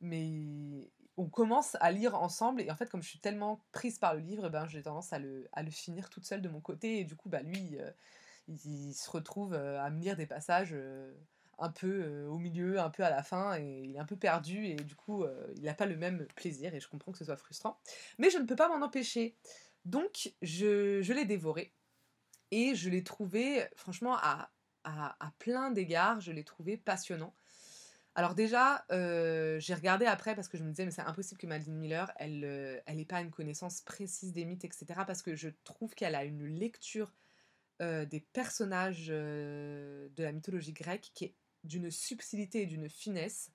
mais 0.00 0.90
on 1.16 1.28
commence 1.28 1.76
à 1.80 1.90
lire 1.92 2.14
ensemble. 2.14 2.62
Et 2.62 2.70
en 2.70 2.76
fait 2.76 2.90
comme 2.90 3.02
je 3.02 3.08
suis 3.08 3.20
tellement 3.20 3.60
prise 3.72 3.98
par 3.98 4.14
le 4.14 4.20
livre, 4.20 4.48
ben 4.48 4.66
j'ai 4.66 4.82
tendance 4.82 5.12
à 5.12 5.18
le, 5.18 5.48
à 5.52 5.62
le 5.62 5.70
finir 5.70 6.10
toute 6.10 6.24
seule 6.24 6.42
de 6.42 6.48
mon 6.48 6.60
côté. 6.60 7.00
Et 7.00 7.04
du 7.04 7.16
coup 7.16 7.28
bah 7.28 7.42
lui 7.42 7.78
euh, 7.78 7.90
il, 8.48 8.94
se 8.94 9.10
retrouve 9.10 9.54
euh, 9.54 9.80
à 9.82 9.90
me 9.90 10.00
lire 10.00 10.16
des 10.16 10.26
passages 10.26 10.72
euh, 10.72 11.12
un 11.58 11.70
peu 11.70 12.24
au 12.26 12.38
milieu, 12.38 12.80
un 12.80 12.90
peu 12.90 13.04
à 13.04 13.10
la 13.10 13.22
fin. 13.22 13.56
Et 13.58 13.82
il 13.84 13.96
est 13.96 14.00
un 14.00 14.06
peu 14.06 14.16
perdu. 14.16 14.66
Et 14.66 14.76
du 14.76 14.96
coup 14.96 15.24
il 15.56 15.62
n'a 15.62 15.74
pas 15.74 15.86
le 15.86 15.96
même 15.96 16.26
plaisir. 16.34 16.74
Et 16.74 16.80
je 16.80 16.88
comprends 16.88 17.12
que 17.12 17.18
ce 17.18 17.24
soit 17.24 17.36
frustrant. 17.36 17.78
Mais 18.18 18.30
je 18.30 18.38
ne 18.38 18.44
peux 18.44 18.56
pas 18.56 18.68
m'en 18.68 18.84
empêcher. 18.84 19.36
Donc 19.84 20.32
je, 20.42 21.02
je 21.02 21.12
l'ai 21.12 21.24
dévoré. 21.24 21.72
Et 22.50 22.74
je 22.74 22.90
l'ai 22.90 23.02
trouvé 23.02 23.66
franchement 23.76 24.16
à, 24.18 24.50
à, 24.84 25.32
plein 25.38 25.70
d'égards 25.70 26.20
je 26.20 26.32
l'ai 26.32 26.44
trouvé 26.44 26.76
passionnant 26.76 27.34
alors 28.14 28.34
déjà, 28.34 28.84
euh, 28.92 29.58
j'ai 29.58 29.74
regardé 29.74 30.04
après 30.04 30.34
parce 30.34 30.48
que 30.48 30.58
je 30.58 30.64
me 30.64 30.70
disais 30.70 30.84
mais 30.84 30.90
c'est 30.90 31.00
impossible 31.02 31.40
que 31.40 31.46
Madeleine 31.46 31.78
Miller, 31.78 32.12
elle 32.16 32.44
euh, 32.44 32.78
elle 32.84 33.00
ait 33.00 33.06
pas 33.06 33.22
une 33.22 33.30
connaissance 33.30 33.80
précise 33.80 34.32
des 34.32 34.44
mythes, 34.44 34.64
etc. 34.64 34.86
Parce 35.06 35.22
que 35.22 35.34
je 35.34 35.48
trouve 35.64 35.94
qu'elle 35.94 36.14
a 36.14 36.24
une 36.24 36.44
lecture 36.46 37.14
euh, 37.80 38.04
des 38.04 38.20
personnages 38.20 39.08
de 39.08 40.10
la 40.18 40.32
mythologie 40.32 40.74
grecque 40.74 41.10
qui 41.14 41.24
est 41.24 41.34
d'une 41.64 41.90
subtilité 41.90 42.62
et 42.62 42.66
d'une 42.66 42.88
finesse. 42.90 43.50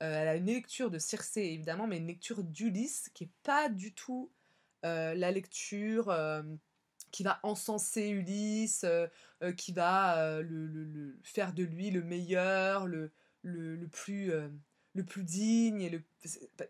elle 0.00 0.28
a 0.28 0.36
une 0.36 0.46
lecture 0.46 0.90
de 0.90 0.98
Circé 0.98 1.42
évidemment, 1.42 1.86
mais 1.86 1.98
une 1.98 2.06
lecture 2.06 2.44
d'Ulysse 2.44 3.10
qui 3.14 3.24
est 3.24 3.32
pas 3.42 3.68
du 3.68 3.92
tout 3.92 4.30
la 4.84 5.30
lecture 5.32 6.14
qui 7.10 7.22
va 7.22 7.40
encenser 7.42 8.08
Ulysse, 8.08 8.84
qui 9.56 9.72
va 9.72 10.40
le, 10.42 11.18
faire 11.22 11.52
de 11.52 11.62
lui 11.62 11.90
le 11.90 12.02
meilleur, 12.02 12.86
le, 12.86 13.10
le, 13.42 13.88
plus, 13.88 14.32
euh, 14.32 14.48
le 14.94 15.04
plus 15.04 15.24
digne. 15.24 15.82
Et, 15.82 15.90
le, 15.90 16.02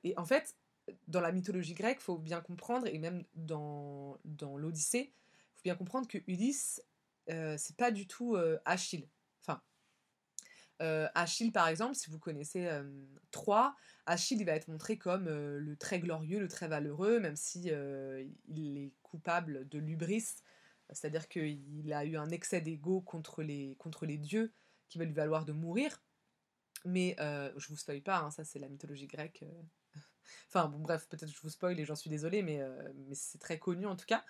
et 0.05 0.17
en 0.17 0.25
fait, 0.25 0.57
dans 1.07 1.21
la 1.21 1.33
mythologie 1.33 1.75
grecque, 1.75 2.01
faut 2.01 2.19
bien 2.19 2.41
comprendre, 2.41 2.87
et 2.87 2.99
même 2.99 3.25
dans, 3.35 4.19
dans 4.25 4.57
l'Odyssée, 4.57 5.13
faut 5.57 5.63
bien 5.65 5.77
comprendre 5.77 6.09
que 6.09 6.19
Ulysse, 6.27 6.83
euh, 7.31 7.57
c'est 7.59 7.77
pas 7.77 7.91
du 7.91 8.07
tout 8.07 8.37
euh, 8.37 8.59
Achille. 8.65 9.07
Enfin, 10.81 11.09
Achille, 11.15 11.53
par 11.53 11.69
exemple, 11.69 11.95
si 11.95 12.11
vous 12.11 12.19
connaissez 12.19 12.69
Troie, 13.31 13.75
Achille, 14.07 14.41
il 14.41 14.45
va 14.45 14.53
être 14.53 14.69
montré 14.69 14.97
comme 14.97 15.29
le 15.29 15.77
très 15.77 15.99
glorieux, 15.99 16.41
le 16.41 16.49
très 16.49 16.69
valeureux, 16.69 17.21
même 17.21 17.37
si 17.37 17.71
il 18.49 18.79
est 18.79 18.93
coupable 19.03 19.69
de 19.69 19.79
l'ubris, 19.79 20.43
c'est-à-dire 20.91 21.29
qu'il 21.29 21.93
a 21.93 22.05
eu 22.05 22.17
un 22.17 22.31
excès 22.31 22.61
d'ego 22.61 23.01
contre 23.01 23.43
les, 23.43 23.77
contre 23.79 24.07
les 24.07 24.17
dieux 24.17 24.53
qui 24.89 24.99
va 24.99 25.05
lui 25.05 25.13
valoir 25.13 25.45
de 25.45 25.53
mourir. 25.53 26.03
Mais 26.85 27.17
euh, 27.21 27.53
je 27.57 27.69
vous 27.69 27.77
spoil 27.77 28.03
pas, 28.03 28.19
hein, 28.19 28.31
ça 28.31 28.45
c'est 28.45 28.59
la 28.59 28.69
mythologie 28.69 29.07
grecque. 29.07 29.43
Euh. 29.43 29.63
enfin 30.49 30.69
bon 30.69 30.79
bref, 30.79 31.07
peut-être 31.09 31.31
que 31.31 31.37
je 31.37 31.43
vous 31.43 31.51
spoil 31.51 31.79
et 31.79 31.85
j'en 31.85 31.97
suis 31.97 32.11
désolée, 32.11 32.43
mais, 32.43 32.61
euh, 32.61 32.93
mais 32.95 33.15
c'est 33.15 33.39
très 33.39 33.59
connu 33.59 33.87
en 33.87 33.97
tout 33.97 34.07
cas. 34.07 34.25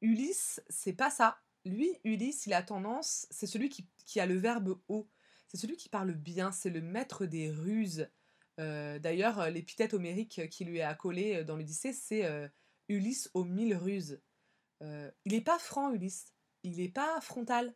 Ulysse, 0.00 0.62
c'est 0.68 0.92
pas 0.92 1.10
ça. 1.10 1.38
Lui, 1.64 1.98
Ulysse, 2.04 2.46
il 2.46 2.52
a 2.52 2.62
tendance, 2.62 3.26
c'est 3.30 3.46
celui 3.46 3.68
qui, 3.68 3.88
qui, 4.04 4.20
a 4.20 4.26
le 4.26 4.36
verbe 4.36 4.78
haut. 4.88 5.08
C'est 5.48 5.56
celui 5.56 5.76
qui 5.76 5.88
parle 5.88 6.12
bien, 6.12 6.52
c'est 6.52 6.70
le 6.70 6.80
maître 6.80 7.26
des 7.26 7.50
ruses. 7.50 8.08
D'ailleurs, 8.58 9.50
l'épithète 9.50 9.94
homérique 9.94 10.48
qui 10.48 10.64
lui 10.64 10.78
est 10.78 10.82
accolée 10.82 11.44
dans 11.44 11.56
l'Odyssée, 11.56 11.92
c'est 11.92 12.24
Ulysse 12.88 13.30
aux 13.34 13.44
mille 13.44 13.74
ruses. 13.74 14.20
il 14.80 15.32
n'est 15.32 15.40
pas 15.40 15.58
franc, 15.58 15.92
Ulysse. 15.92 16.34
Il 16.62 16.78
n'est 16.78 16.88
pas 16.88 17.20
frontal. 17.20 17.74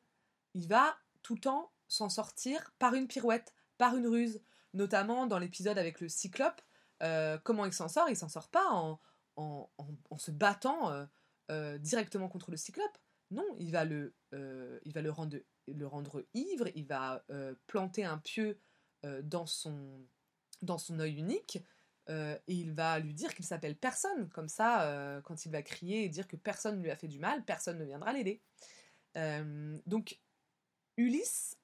Il 0.55 0.66
va 0.66 0.97
tout 1.22 1.34
le 1.34 1.41
temps 1.41 1.72
s'en 1.89 2.09
sortir 2.09 2.72
par 2.78 2.95
une 2.95 3.07
pirouette, 3.07 3.55
par 3.76 3.97
une 3.97 4.07
ruse. 4.07 4.41
Notamment 4.74 5.26
dans 5.26 5.39
l'épisode 5.39 5.78
avec 5.78 6.01
le 6.01 6.09
cyclope, 6.09 6.61
euh, 7.03 7.39
comment 7.43 7.64
il 7.64 7.72
s'en 7.72 7.89
sort? 7.89 8.09
Il 8.09 8.16
s'en 8.16 8.28
sort 8.28 8.49
pas 8.49 8.66
en, 8.70 9.01
en, 9.36 9.68
se 10.18 10.30
battant 10.30 10.91
euh, 10.91 11.07
euh, 11.51 11.78
directement 11.78 12.28
contre 12.28 12.51
le 12.51 12.57
cyclope. 12.57 12.99
Non, 13.30 13.44
il 13.58 13.70
va 13.72 13.84
va 14.92 15.02
le, 15.02 15.10
rendre, 15.10 16.24
ivre, 16.34 16.68
il 16.74 16.86
va 16.86 17.24
planter 17.66 18.04
un 18.04 18.18
pieu 18.18 18.58
dans, 19.22 19.46
son, 19.46 20.06
dans 20.62 20.78
œil 21.00 21.16
unique, 21.16 21.58
et 22.08 22.40
il 22.46 22.72
va 22.72 22.98
lui 22.98 23.12
dire 23.14 23.34
qu'il 23.34 23.44
s'appelle 23.44 23.76
personne. 23.76 24.28
Comme 24.30 24.48
ça, 24.48 25.20
quand 25.24 25.44
il 25.44 25.52
va 25.52 25.62
crier 25.62 26.04
et 26.04 26.08
dire 26.08 26.26
que 26.26 26.36
personne 26.36 26.78
ne 26.78 26.82
lui 26.82 26.90
a 26.90 26.96
fait 26.96 27.08
du 27.08 27.18
mal, 27.18 27.44
personne 27.44 27.78
ne 27.78 27.84
viendra 27.84 28.12
l'aider. 28.12 28.40
donc, 29.86 30.20
Ulysse 30.96 31.58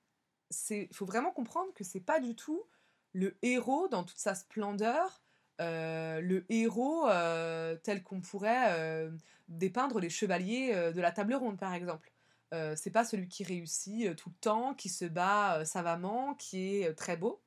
il 0.70 0.94
faut 0.94 1.06
vraiment 1.06 1.30
comprendre 1.30 1.72
que 1.74 1.84
c'est 1.84 2.00
pas 2.00 2.20
du 2.20 2.34
tout 2.34 2.64
le 3.12 3.36
héros 3.42 3.88
dans 3.88 4.04
toute 4.04 4.18
sa 4.18 4.34
splendeur, 4.34 5.23
euh, 5.60 6.20
le 6.20 6.44
héros 6.48 7.08
euh, 7.08 7.76
tel 7.82 8.02
qu'on 8.02 8.20
pourrait 8.20 8.72
euh, 8.72 9.10
dépeindre 9.48 10.00
les 10.00 10.10
chevaliers 10.10 10.74
de 10.92 11.00
la 11.00 11.12
table 11.12 11.34
ronde 11.34 11.58
par 11.58 11.74
exemple. 11.74 12.12
c'est 12.76 12.92
pas 12.92 13.04
celui 13.04 13.28
qui 13.28 13.42
réussit 13.42 14.14
tout 14.16 14.30
le 14.30 14.36
temps, 14.40 14.74
qui 14.74 14.88
se 14.88 15.04
bat 15.04 15.64
savamment, 15.64 16.34
qui 16.34 16.76
est 16.76 16.94
très 16.94 17.16
beau. 17.16 17.42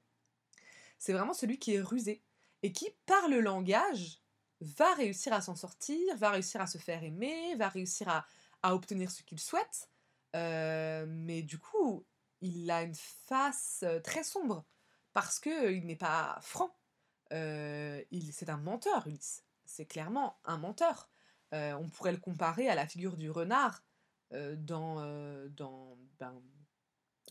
C'est 1.00 1.14
vraiment 1.14 1.34
celui 1.34 1.60
qui 1.60 1.76
est 1.76 1.82
rusé 1.82 2.24
et 2.64 2.74
qui, 2.74 2.90
par 3.06 3.30
le 3.30 3.40
langage, 3.40 4.22
va 4.60 4.94
réussir 4.96 5.32
à 5.32 5.42
s'en 5.42 5.56
sortir, 5.56 6.18
va 6.18 6.32
réussir 6.32 6.60
à 6.60 6.68
se 6.68 6.78
faire 6.78 7.04
aimer, 7.04 7.56
va 7.56 7.70
réussir 7.70 8.10
à, 8.10 8.26
à 8.64 8.76
obtenir 8.76 9.10
ce 9.10 9.24
qu'il 9.24 9.40
souhaite. 9.40 9.90
mais 10.34 11.42
du 11.42 11.58
coup, 11.58 12.06
il 12.42 12.70
a 12.70 12.84
une 12.84 12.96
face 12.96 13.86
très 14.04 14.24
sombre 14.24 14.66
parce 15.18 15.40
que 15.40 15.50
euh, 15.50 15.72
il 15.72 15.88
n'est 15.88 15.96
pas 15.96 16.38
franc. 16.42 16.70
Euh, 17.34 18.04
c'est 18.32 18.50
un 18.50 18.58
menteur, 18.58 19.08
Ulysse. 19.08 19.44
C'est 19.66 19.86
clairement 19.86 20.40
un 20.46 20.58
menteur. 20.58 21.10
on 21.52 21.90
pourrait 21.90 22.14
le 22.14 22.20
comparer 22.20 22.70
à 22.70 22.76
la 22.76 22.88
figure 22.88 23.18
du 23.18 23.30
renard 23.30 23.84
dans, 24.32 25.48
dans 25.50 25.98
ben, 26.20 26.42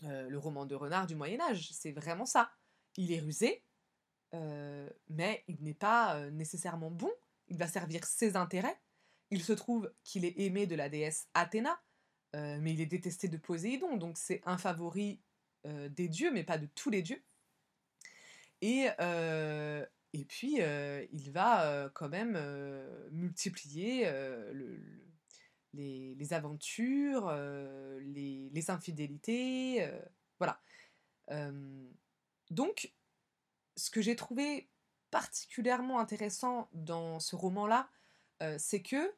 le 0.03 0.37
roman 0.37 0.65
de 0.65 0.75
renard 0.75 1.07
du 1.07 1.15
Moyen 1.15 1.41
Âge. 1.41 1.71
C'est 1.71 1.91
vraiment 1.91 2.25
ça. 2.25 2.51
Il 2.95 3.11
est 3.11 3.19
rusé, 3.19 3.63
mais 5.09 5.43
il 5.47 5.63
n'est 5.63 5.73
pas 5.73 6.29
nécessairement 6.29 6.91
bon. 6.91 7.11
Il 7.47 7.57
va 7.57 7.67
servir 7.67 8.05
ses 8.05 8.35
intérêts. 8.35 8.79
Il 9.29 9.43
se 9.43 9.53
trouve 9.53 9.91
qu'il 10.03 10.25
est 10.25 10.39
aimé 10.39 10.67
de 10.67 10.75
la 10.75 10.89
déesse 10.89 11.27
Athéna, 11.33 11.77
euh, 12.35 12.57
mais 12.61 12.73
il 12.73 12.81
est 12.81 12.85
détesté 12.85 13.27
de 13.27 13.37
Poséidon, 13.37 13.97
donc 13.97 14.17
c'est 14.17 14.41
un 14.45 14.57
favori 14.57 15.21
euh, 15.65 15.89
des 15.89 16.07
dieux, 16.07 16.31
mais 16.31 16.43
pas 16.43 16.57
de 16.57 16.67
tous 16.67 16.89
les 16.89 17.01
dieux. 17.01 17.21
Et, 18.61 18.87
et 20.13 20.25
puis, 20.25 20.59
il 21.11 21.31
va 21.31 21.89
quand 21.93 22.09
même 22.09 22.39
multiplier 23.11 24.09
les, 25.73 26.33
aventures, 26.33 27.31
les, 28.01 28.69
infidélités, 28.69 29.87
voilà. 30.39 30.59
donc, 32.49 32.93
ce 33.75 33.91
que 33.91 34.01
j'ai 34.01 34.15
trouvé 34.15 34.69
particulièrement 35.11 35.99
intéressant 35.99 36.67
dans 36.73 37.19
ce 37.19 37.35
roman-là, 37.35 37.89
c'est 38.57 38.81
que 38.81 39.13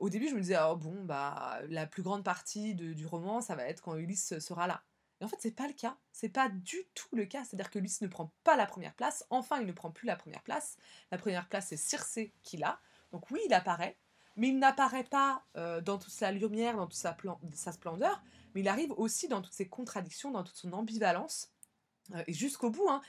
au 0.00 0.08
début, 0.10 0.28
je 0.28 0.34
me 0.34 0.40
disais, 0.40 0.58
oh 0.62 0.76
bon, 0.76 1.04
bah, 1.04 1.60
la 1.68 1.86
plus 1.86 2.02
grande 2.02 2.24
partie 2.24 2.74
du 2.74 3.06
roman, 3.06 3.40
ça 3.40 3.54
va 3.54 3.64
être 3.64 3.80
quand 3.80 3.96
Ulysse 3.96 4.38
sera 4.40 4.66
là. 4.66 4.84
Et 5.22 5.24
en 5.24 5.28
fait, 5.28 5.36
c'est 5.38 5.54
pas 5.54 5.68
le 5.68 5.72
cas. 5.72 5.96
C'est 6.12 6.28
pas 6.28 6.48
du 6.48 6.84
tout 6.94 7.14
le 7.14 7.24
cas. 7.24 7.44
C'est-à-dire 7.44 7.70
que 7.70 7.78
Ulysse 7.78 8.00
ne 8.00 8.08
prend 8.08 8.34
pas 8.42 8.56
la 8.56 8.66
première 8.66 8.92
place. 8.94 9.24
Enfin, 9.30 9.60
il 9.60 9.66
ne 9.66 9.72
prend 9.72 9.90
plus 9.90 10.06
la 10.06 10.16
première 10.16 10.42
place. 10.42 10.76
La 11.12 11.18
première 11.18 11.48
place, 11.48 11.68
c'est 11.68 11.76
Circé 11.76 12.34
qui 12.42 12.56
l'a. 12.56 12.80
Donc 13.12 13.30
oui, 13.30 13.40
il 13.46 13.54
apparaît. 13.54 13.96
Mais 14.36 14.48
il 14.48 14.58
n'apparaît 14.58 15.04
pas 15.04 15.44
euh, 15.56 15.80
dans 15.80 15.98
toute 15.98 16.12
sa 16.12 16.32
lumière, 16.32 16.76
dans 16.76 16.86
toute 16.86 16.98
sa, 17.54 17.72
splendeur. 17.72 18.20
Mais 18.54 18.62
il 18.62 18.68
arrive 18.68 18.92
aussi 18.96 19.28
dans 19.28 19.40
toutes 19.40 19.52
ses 19.52 19.68
contradictions, 19.68 20.32
dans 20.32 20.42
toute 20.42 20.56
son 20.56 20.72
ambivalence. 20.72 21.52
Euh, 22.14 22.24
et 22.26 22.32
jusqu'au 22.32 22.70
bout, 22.70 22.88
hein, 22.90 23.00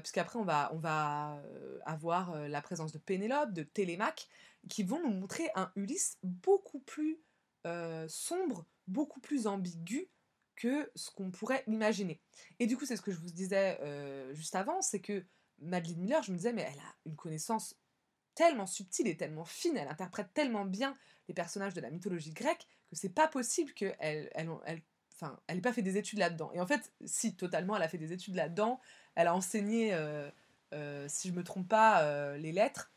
puisqu'après 0.00 0.38
on 0.38 0.44
va, 0.44 0.70
on 0.72 0.78
va 0.78 1.42
avoir 1.86 2.36
la 2.48 2.62
présence 2.62 2.92
de 2.92 2.98
Pénélope, 2.98 3.52
de 3.52 3.62
Télémaque, 3.62 4.28
qui 4.68 4.82
vont 4.82 5.00
nous 5.02 5.12
montrer 5.12 5.50
un 5.54 5.70
Ulysse 5.76 6.18
beaucoup 6.22 6.80
plus 6.80 7.20
euh, 7.66 8.06
sombre, 8.08 8.64
beaucoup 8.88 9.20
plus 9.20 9.46
ambigu 9.46 10.08
que 10.62 10.90
ce 10.94 11.10
qu'on 11.10 11.30
pourrait 11.30 11.64
imaginer. 11.66 12.20
Et 12.58 12.66
du 12.66 12.76
coup, 12.76 12.86
c'est 12.86 12.96
ce 12.96 13.02
que 13.02 13.12
je 13.12 13.18
vous 13.18 13.30
disais 13.30 13.78
euh, 13.80 14.34
juste 14.34 14.54
avant, 14.54 14.80
c'est 14.80 15.00
que 15.00 15.24
Madeleine 15.58 15.98
Miller, 15.98 16.22
je 16.22 16.32
me 16.32 16.36
disais, 16.36 16.52
mais 16.52 16.62
elle 16.62 16.78
a 16.78 16.94
une 17.06 17.16
connaissance 17.16 17.76
tellement 18.34 18.66
subtile 18.66 19.08
et 19.08 19.16
tellement 19.16 19.44
fine, 19.44 19.76
elle 19.76 19.88
interprète 19.88 20.32
tellement 20.32 20.64
bien 20.64 20.96
les 21.28 21.34
personnages 21.34 21.74
de 21.74 21.80
la 21.80 21.90
mythologie 21.90 22.32
grecque 22.32 22.66
que 22.88 22.96
c'est 22.96 23.10
pas 23.10 23.28
possible 23.28 23.72
qu'elle 23.72 23.96
elle, 24.00 24.50
enfin, 25.14 25.38
elle 25.46 25.56
n'ait 25.56 25.62
pas 25.62 25.72
fait 25.72 25.82
des 25.82 25.96
études 25.96 26.18
là-dedans. 26.18 26.50
Et 26.54 26.60
en 26.60 26.66
fait, 26.66 26.92
si, 27.04 27.36
totalement, 27.36 27.76
elle 27.76 27.82
a 27.82 27.88
fait 27.88 27.98
des 27.98 28.12
études 28.12 28.34
là-dedans. 28.34 28.80
Elle 29.14 29.26
a 29.26 29.34
enseigné, 29.34 29.92
euh, 29.92 31.08
si 31.08 31.28
je 31.28 31.34
me 31.34 31.44
trompe 31.44 31.68
pas, 31.68 32.36
les 32.38 32.52
lettres. 32.52 32.92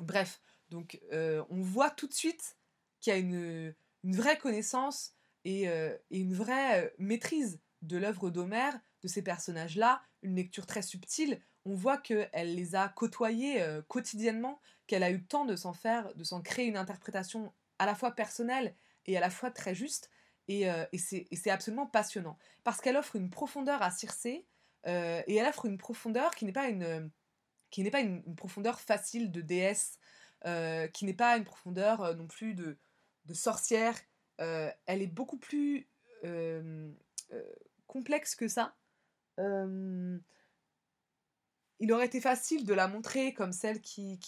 Bref, 0.00 0.40
donc 0.70 1.00
euh, 1.12 1.44
on 1.50 1.60
voit 1.60 1.90
tout 1.90 2.06
de 2.06 2.14
suite 2.14 2.56
qu'il 3.00 3.12
y 3.12 3.16
a 3.16 3.18
une, 3.18 3.74
vraie 4.04 4.38
connaissance 4.38 5.14
et, 5.44 5.68
euh, 5.68 5.96
une 6.10 6.34
vraie 6.34 6.84
euh, 6.84 6.90
maîtrise 6.98 7.60
de 7.82 7.96
l'œuvre 7.96 8.30
d'Homère, 8.30 8.78
de 9.02 9.08
ces 9.08 9.22
personnages-là, 9.22 10.02
une 10.22 10.36
lecture 10.36 10.66
très 10.66 10.82
subtile. 10.82 11.40
on 11.64 11.74
voit 11.74 11.96
qu'elle 11.96 12.54
les 12.54 12.74
a 12.74 12.88
côtoyés 12.88 13.64
quotidiennement, 13.88 14.60
qu'elle 14.86 15.02
a 15.02 15.10
eu 15.10 15.16
le 15.16 15.26
temps 15.26 15.46
de 15.46 15.56
s'en 15.56 15.72
faire, 15.72 16.14
de 16.14 16.24
s'en 16.24 16.42
créer 16.42 16.66
une 16.66 16.76
interprétation 16.76 17.52
à 17.78 17.86
la 17.86 17.94
fois 17.94 18.10
personnelle 18.12 18.74
et 19.06 19.16
à 19.16 19.20
la 19.20 19.30
fois 19.30 19.50
très 19.50 19.74
juste. 19.74 20.10
Et, 20.48 20.66
c'est 20.98 21.50
absolument 21.50 21.86
passionnant. 21.86 22.38
Parce 22.64 22.82
qu'elle 22.82 22.96
offre 22.96 23.16
une 23.16 23.30
profondeur 23.30 23.80
à 23.80 23.90
Circé, 23.90 24.46
et 24.86 25.36
elle 25.36 25.46
offre 25.46 25.64
une 25.64 25.78
profondeur 25.78 26.34
qui 26.34 26.44
n'est 26.44 26.52
pas 26.52 26.68
une, 26.68 27.10
qui 27.70 27.88
pas 27.90 28.00
une, 28.00 28.22
profondeur 28.36 28.78
facile 28.80 29.32
de 29.32 29.40
déesse, 29.40 29.98
qui 30.92 31.04
n'est 31.06 31.14
pas 31.14 31.38
une 31.38 31.44
profondeur 31.44 32.14
non 32.16 32.26
plus 32.26 32.54
de 32.54 32.76
sorcière. 33.32 33.96
Elle 34.40 35.02
est 35.02 35.06
beaucoup 35.06 35.38
plus 35.38 35.88
complexe 37.86 38.34
que 38.34 38.48
ça 38.48 38.74
il 41.80 41.92
aurait 41.92 42.06
été 42.06 42.20
facile 42.20 42.64
de 42.64 42.74
la 42.74 42.86
montrer 42.86 43.32
comme 43.32 43.52
celle 43.52 43.80
qui, 43.80 44.18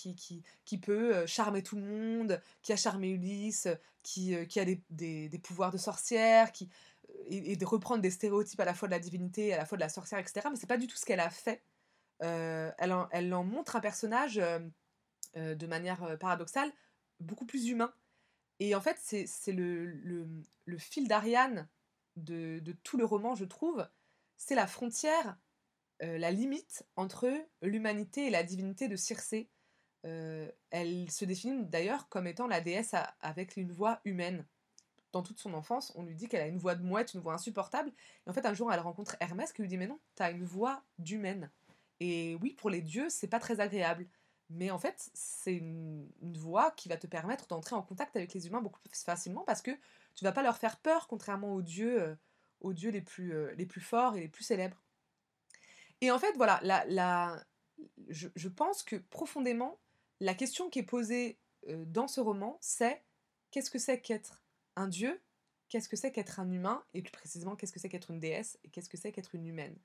peut 0.80 1.14
euh, 1.14 1.26
charmer 1.26 1.62
tout 1.62 1.76
le 1.76 1.82
monde, 1.82 2.40
qui 2.62 2.72
a 2.72 2.76
charmé 2.76 3.10
Ulysse, 3.10 3.68
qui, 4.02 4.34
euh, 4.34 4.46
a 4.56 4.64
des, 4.90 5.40
pouvoirs 5.42 5.70
de 5.70 5.76
sorcière, 5.76 6.50
qui, 6.50 6.70
euh, 7.10 7.24
et, 7.28 7.56
de 7.56 7.64
reprendre 7.66 8.00
des 8.00 8.10
stéréotypes 8.10 8.60
à 8.60 8.64
la 8.64 8.74
fois 8.74 8.88
de 8.88 8.92
la 8.92 8.98
divinité, 8.98 9.52
à 9.52 9.58
la 9.58 9.66
fois 9.66 9.76
de 9.76 9.82
la 9.82 9.90
sorcière, 9.90 10.18
etc. 10.18 10.48
Mais 10.50 10.56
c'est 10.56 10.66
pas 10.66 10.78
du 10.78 10.86
tout 10.86 10.96
ce 10.96 11.04
qu'elle 11.04 11.20
a 11.20 11.30
fait. 11.30 11.62
elle 12.20 13.34
en 13.34 13.44
montre 13.44 13.76
un 13.76 13.80
personnage 13.80 14.40
de 15.34 15.66
manière 15.66 16.18
paradoxale 16.18 16.72
beaucoup 17.20 17.44
plus 17.46 17.68
humain. 17.68 17.92
Et 18.60 18.74
en 18.74 18.80
fait, 18.80 18.96
c'est 19.00 19.52
le, 19.52 20.26
fil 20.78 21.08
d'Ariane 21.08 21.68
de, 22.16 22.60
de 22.60 22.72
tout 22.72 22.96
le 22.96 23.04
roman, 23.04 23.34
je 23.34 23.44
trouve. 23.44 23.86
C'est 24.36 24.54
la 24.54 24.66
frontière 24.66 25.36
euh, 26.02 26.18
la 26.18 26.32
limite 26.32 26.84
entre 26.96 27.30
l'humanité 27.60 28.26
et 28.26 28.30
la 28.30 28.42
divinité 28.42 28.88
de 28.88 28.96
Circé. 28.96 29.48
Euh, 30.04 30.50
elle 30.70 31.08
se 31.10 31.24
définit 31.24 31.64
d'ailleurs 31.66 32.08
comme 32.08 32.26
étant 32.26 32.48
la 32.48 32.60
déesse 32.60 32.94
avec 33.20 33.56
une 33.56 33.70
voix 33.70 34.00
humaine. 34.04 34.44
Dans 35.12 35.22
toute 35.22 35.38
son 35.38 35.54
enfance, 35.54 35.92
on 35.94 36.02
lui 36.02 36.16
dit 36.16 36.26
qu'elle 36.26 36.40
a 36.40 36.46
une 36.46 36.58
voix 36.58 36.74
de 36.74 36.82
mouette, 36.82 37.14
une 37.14 37.20
voix 37.20 37.34
insupportable. 37.34 37.92
Et 38.26 38.30
en 38.30 38.32
fait, 38.32 38.46
un 38.46 38.54
jour, 38.54 38.72
elle 38.72 38.80
rencontre 38.80 39.16
Hermès 39.20 39.52
qui 39.52 39.62
lui 39.62 39.68
dit 39.68 39.76
Mais 39.76 39.86
non, 39.86 40.00
t'as 40.16 40.32
une 40.32 40.44
voix 40.44 40.82
d'humaine. 40.98 41.50
Et 42.00 42.36
oui, 42.40 42.54
pour 42.54 42.70
les 42.70 42.80
dieux, 42.80 43.08
c'est 43.08 43.28
pas 43.28 43.38
très 43.38 43.60
agréable. 43.60 44.08
Mais 44.54 44.70
en 44.70 44.78
fait, 44.78 45.10
c'est 45.14 45.54
une, 45.54 46.08
voix 46.22 46.70
qui 46.72 46.88
va 46.88 46.96
te 46.96 47.06
permettre 47.06 47.46
d'entrer 47.46 47.76
en 47.76 47.82
contact 47.82 48.16
avec 48.16 48.34
les 48.34 48.46
humains 48.46 48.60
beaucoup 48.60 48.80
plus 48.80 49.02
facilement 49.02 49.44
parce 49.44 49.62
que 49.62 49.70
tu 50.14 50.24
vas 50.24 50.32
pas 50.32 50.42
leur 50.42 50.56
faire 50.56 50.78
peur, 50.78 51.08
contrairement 51.08 51.54
aux 51.54 51.62
dieux, 51.62 52.02
euh, 52.02 52.14
aux 52.60 52.72
dieux 52.72 52.90
les 52.90 53.00
plus, 53.00 53.54
les 53.54 53.66
plus 53.66 53.80
forts 53.80 54.16
et 54.16 54.20
les 54.20 54.28
plus 54.28 54.44
célèbres. 54.44 54.82
Et 56.00 56.10
en 56.10 56.18
fait, 56.18 56.36
voilà, 56.36 56.60
la, 56.64 57.44
je, 58.08 58.48
pense 58.48 58.82
que 58.82 58.96
profondément, 58.96 59.78
la 60.20 60.34
question 60.34 60.68
qui 60.70 60.80
est 60.80 60.84
posée 60.84 61.38
euh, 61.68 61.84
dans 61.86 62.08
ce 62.08 62.20
roman, 62.20 62.58
c'est 62.60 63.02
qu'est-ce 63.50 63.70
que 63.70 63.78
c'est 63.78 64.00
qu'être 64.00 64.42
un 64.76 64.88
dieu? 64.88 65.20
Qu'est-ce 65.68 65.88
que 65.88 65.96
c'est 65.96 66.12
qu'être 66.12 66.40
un 66.40 66.50
humain? 66.50 66.84
Et 66.94 67.02
plus 67.02 67.12
précisément, 67.12 67.56
qu'est-ce 67.56 67.72
que 67.72 67.80
c'est 67.80 67.88
qu'être 67.88 68.10
une 68.10 68.20
déesse? 68.20 68.58
Et 68.64 68.68
qu'est-ce 68.68 68.88
que 68.88 68.96
c'est 68.96 69.12
qu'être 69.12 69.34
une 69.34 69.46
humaine? 69.46 69.76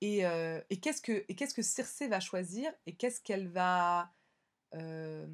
Et, 0.00 0.26
euh, 0.26 0.60
qu'est-ce 0.82 1.00
que, 1.00 1.24
et 1.28 1.34
qu'est-ce 1.34 1.54
que 1.54 1.62
Circé 1.62 2.08
va 2.08 2.20
choisir 2.20 2.72
Et 2.86 2.94
qu'est-ce 2.94 3.20
qu'elle 3.20 3.48
va 3.48 4.10
euh, 4.74 5.26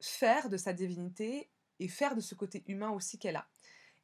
faire 0.00 0.48
de 0.48 0.56
sa 0.56 0.72
divinité 0.72 1.48
Et 1.78 1.88
faire 1.88 2.14
de 2.14 2.20
ce 2.20 2.34
côté 2.34 2.62
humain 2.66 2.90
aussi 2.90 3.18
qu'elle 3.18 3.36
a 3.36 3.48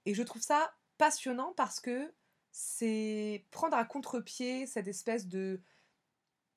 Et 0.06 0.14
je 0.14 0.22
trouve 0.22 0.42
ça 0.42 0.72
passionnant 0.98 1.52
parce 1.56 1.80
que 1.80 2.12
c'est 2.52 3.44
prendre 3.50 3.76
à 3.76 3.84
contre-pied 3.84 4.66
cette 4.66 4.86
espèce 4.86 5.26
de, 5.26 5.60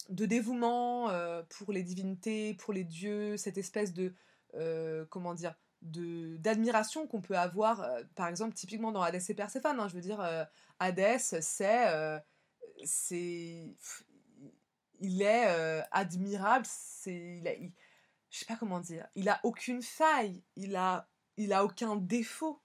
dévouement 0.10 1.10
euh, 1.10 1.42
pour 1.50 1.74
les 1.74 1.84
divinités, 1.84 2.54
pour 2.54 2.74
les 2.74 2.84
dieux, 2.84 3.36
cette 3.38 3.58
espèce 3.58 3.94
de, 3.94 4.14
comment 5.10 5.34
dire, 5.34 5.56
de 5.82 6.38
d'admiration 6.38 7.06
qu'on 7.06 7.22
peut 7.22 7.38
avoir, 7.38 7.88
par 8.16 8.28
exemple, 8.28 8.54
typiquement 8.54 8.92
dans 8.92 9.02
Hadès 9.02 9.24
et 9.30 9.34
Perséphone. 9.34 9.80
Hein, 9.80 9.88
je 9.88 9.96
veux 9.96 10.02
dire, 10.02 10.22
Hadès, 10.80 11.42
c'est, 11.42 12.22
c'est, 12.84 13.76
il 15.00 15.22
est 15.22 15.84
admirable, 15.92 16.66
c'est, 16.68 17.14
il, 17.14 17.72
je 18.30 18.40
sais 18.40 18.46
pas 18.46 18.56
comment 18.56 18.80
dire, 18.80 19.08
il 19.16 19.30
a 19.30 19.40
aucune 19.44 19.82
faille, 19.82 20.44
il 20.56 20.76
a, 20.76 21.10
il 21.38 21.54
a 21.54 21.64
aucun 21.64 21.96
défaut. 21.96 22.62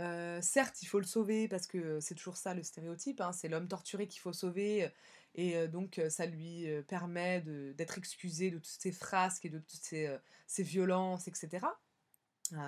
Euh, 0.00 0.40
certes, 0.40 0.80
il 0.82 0.86
faut 0.86 1.00
le 1.00 1.06
sauver 1.06 1.48
parce 1.48 1.66
que 1.66 1.98
c'est 2.00 2.14
toujours 2.14 2.36
ça 2.36 2.54
le 2.54 2.62
stéréotype, 2.62 3.20
hein, 3.20 3.32
c'est 3.32 3.48
l'homme 3.48 3.66
torturé 3.66 4.06
qu'il 4.06 4.20
faut 4.20 4.32
sauver, 4.32 4.84
euh, 4.84 4.88
et 5.34 5.56
euh, 5.56 5.66
donc 5.66 6.00
ça 6.08 6.24
lui 6.26 6.66
permet 6.86 7.42
d'être 7.74 7.98
excusé 7.98 8.50
de 8.50 8.58
toutes 8.58 8.66
ces 8.80 8.92
frasques 8.92 9.44
et 9.44 9.50
de 9.50 9.58
toutes 9.58 9.80
ces, 9.80 10.62
violences, 10.62 11.26
etc. 11.26 11.66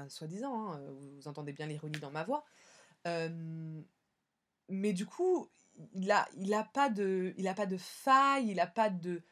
Soi-disant, 0.08 0.72
hein, 0.72 0.80
vous 1.16 1.28
entendez 1.28 1.52
bien 1.52 1.66
l'ironie 1.66 2.00
dans 2.00 2.10
ma 2.10 2.24
voix. 2.24 2.44
mais 4.68 4.92
du 4.92 5.06
coup, 5.06 5.50
il 5.92 6.06
n'a 6.06 6.28
il 6.36 6.52
a 6.54 6.64
pas, 6.64 6.88
de, 6.90 7.34
il 7.36 7.48
a 7.48 7.54
pas 7.54 7.66
de 7.66 7.76
faille, 7.76 8.50
il 8.50 8.56
n'a 8.56 8.66
pas 8.66 8.90
de, 8.90 9.22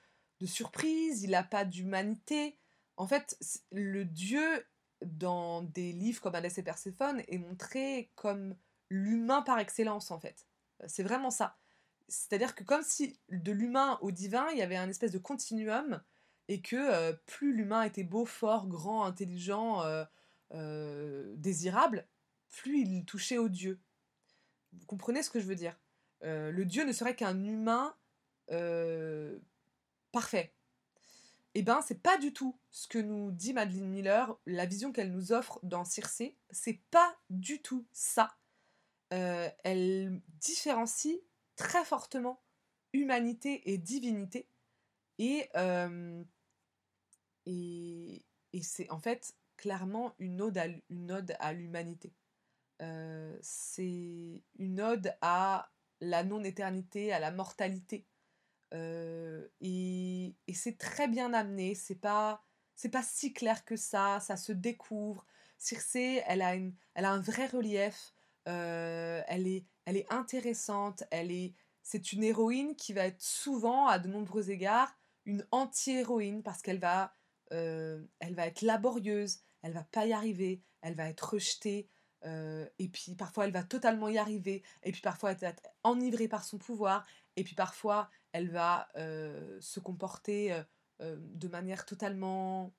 de 0.40 0.46
surprise, 0.46 1.22
il 1.22 1.30
n'a 1.30 1.42
pas 1.42 1.64
d'humanité. 1.64 2.58
En 2.96 3.06
fait, 3.06 3.38
le 3.72 4.04
dieu 4.04 4.66
dans 5.04 5.62
des 5.62 5.92
livres 5.92 6.20
comme 6.20 6.34
Hadès 6.34 6.54
et 6.56 6.62
Perséphone 6.62 7.22
est 7.28 7.38
montré 7.38 8.10
comme 8.16 8.56
l'humain 8.90 9.42
par 9.42 9.58
excellence 9.58 10.10
en 10.10 10.18
fait. 10.18 10.46
C'est 10.86 11.02
vraiment 11.02 11.30
ça. 11.30 11.56
C'est-à-dire 12.08 12.54
que 12.54 12.64
comme 12.64 12.82
si 12.82 13.18
de 13.30 13.52
l'humain 13.52 13.98
au 14.00 14.10
divin, 14.10 14.48
il 14.52 14.58
y 14.58 14.62
avait 14.62 14.76
un 14.76 14.88
espèce 14.88 15.12
de 15.12 15.18
continuum 15.18 16.02
et 16.48 16.60
que 16.62 16.76
euh, 16.76 17.12
plus 17.26 17.54
l'humain 17.54 17.82
était 17.82 18.04
beau, 18.04 18.24
fort, 18.24 18.66
grand, 18.66 19.04
intelligent, 19.04 19.82
euh, 19.82 20.04
euh, 20.54 21.34
désirable, 21.36 22.08
plus 22.48 22.80
il 22.80 23.04
touchait 23.04 23.38
au 23.38 23.48
Dieu. 23.48 23.78
Vous 24.72 24.86
comprenez 24.86 25.22
ce 25.22 25.30
que 25.30 25.40
je 25.40 25.46
veux 25.46 25.54
dire? 25.54 25.78
Le 26.22 26.64
Dieu 26.64 26.84
ne 26.84 26.92
serait 26.92 27.16
qu'un 27.16 27.44
humain 27.44 27.94
parfait 30.12 30.52
eh 31.54 31.62
ben 31.62 31.80
c'est 31.82 32.00
pas 32.00 32.18
du 32.18 32.32
tout 32.32 32.56
ce 32.70 32.86
que 32.86 32.98
nous 32.98 33.32
dit 33.32 33.52
Madeleine 33.52 33.88
Miller, 33.88 34.38
la 34.46 34.64
vision 34.64 34.92
qu'elle 34.92 35.10
nous 35.10 35.32
offre 35.32 35.58
dans 35.64 35.84
Circé, 35.84 36.36
c'est 36.50 36.80
pas 36.92 37.16
du 37.30 37.60
tout 37.60 37.84
ça. 37.92 38.36
Euh, 39.12 39.48
elle 39.64 40.20
différencie 40.38 41.18
très 41.56 41.84
fortement 41.84 42.40
humanité 42.92 43.72
et 43.72 43.76
divinité, 43.76 44.46
et, 45.18 45.48
euh, 45.56 46.22
c'est 48.62 48.90
en 48.90 49.00
fait 49.00 49.34
clairement 49.56 50.14
une 50.20 50.40
ode 50.42 50.58
à, 51.40 51.52
l'humanité. 51.52 52.12
Euh, 52.82 53.36
c'est 53.42 54.42
une 54.58 54.80
ode 54.80 55.12
à 55.22 55.72
la 56.00 56.24
non-éternité, 56.24 57.12
à 57.12 57.18
la 57.18 57.30
mortalité, 57.30 58.06
euh, 58.74 59.46
et, 59.60 60.34
c'est 60.54 60.78
très 60.78 61.08
bien 61.08 61.32
amené, 61.32 61.74
c'est 61.74 61.94
pas, 61.94 62.42
c'est 62.74 62.90
pas 62.90 63.02
si 63.02 63.32
clair 63.32 63.64
que 63.64 63.76
ça, 63.76 64.20
ça 64.20 64.36
se 64.36 64.52
découvre. 64.52 65.26
Circé, 65.58 66.22
elle 66.26 66.42
a, 66.42 66.54
une, 66.54 66.74
elle 66.94 67.04
a 67.04 67.10
un 67.12 67.20
vrai 67.20 67.46
relief, 67.46 68.12
euh, 68.48 69.22
elle, 69.26 69.46
est, 69.46 69.64
elle 69.84 69.96
est 69.96 70.12
intéressante, 70.12 71.04
elle 71.10 71.30
est, 71.32 71.54
c'est 71.82 72.12
une 72.12 72.22
héroïne 72.22 72.76
qui 72.76 72.92
va 72.92 73.06
être 73.06 73.22
souvent, 73.22 73.86
à 73.86 73.98
de 73.98 74.08
nombreux 74.08 74.50
égards, 74.50 74.94
une 75.24 75.46
anti-héroïne 75.50 76.42
parce 76.42 76.62
qu'elle 76.62 76.78
va, 76.78 77.12
euh, 77.52 78.04
elle 78.20 78.34
va 78.34 78.46
être 78.46 78.62
laborieuse, 78.62 79.40
elle 79.62 79.72
va 79.72 79.84
pas 79.84 80.06
y 80.06 80.12
arriver, 80.12 80.62
elle 80.80 80.94
va 80.94 81.08
être 81.08 81.34
rejetée, 81.34 81.88
et 82.24 82.88
puis 82.88 83.14
parfois 83.14 83.44
elle 83.44 83.52
va 83.52 83.62
totalement 83.62 84.08
y 84.08 84.18
arriver, 84.18 84.62
et 84.82 84.92
puis 84.92 85.00
parfois 85.00 85.32
elle 85.32 85.38
va 85.38 85.48
être 85.48 85.62
enivrée 85.84 86.28
par 86.28 86.44
son 86.44 86.58
pouvoir, 86.58 87.06
et 87.36 87.44
puis 87.44 87.54
parfois 87.54 88.10
elle 88.32 88.50
va 88.50 88.88
euh, 88.96 89.58
se 89.60 89.80
comporter 89.80 90.52
euh, 90.52 90.62
euh, 91.00 91.16
de 91.18 91.48
manière 91.48 91.86
totalement 91.86 92.74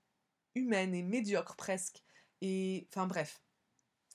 humaine 0.55 0.93
et 0.93 1.03
médiocre 1.03 1.55
presque. 1.55 2.03
Et 2.41 2.87
enfin 2.89 3.07
bref, 3.07 3.41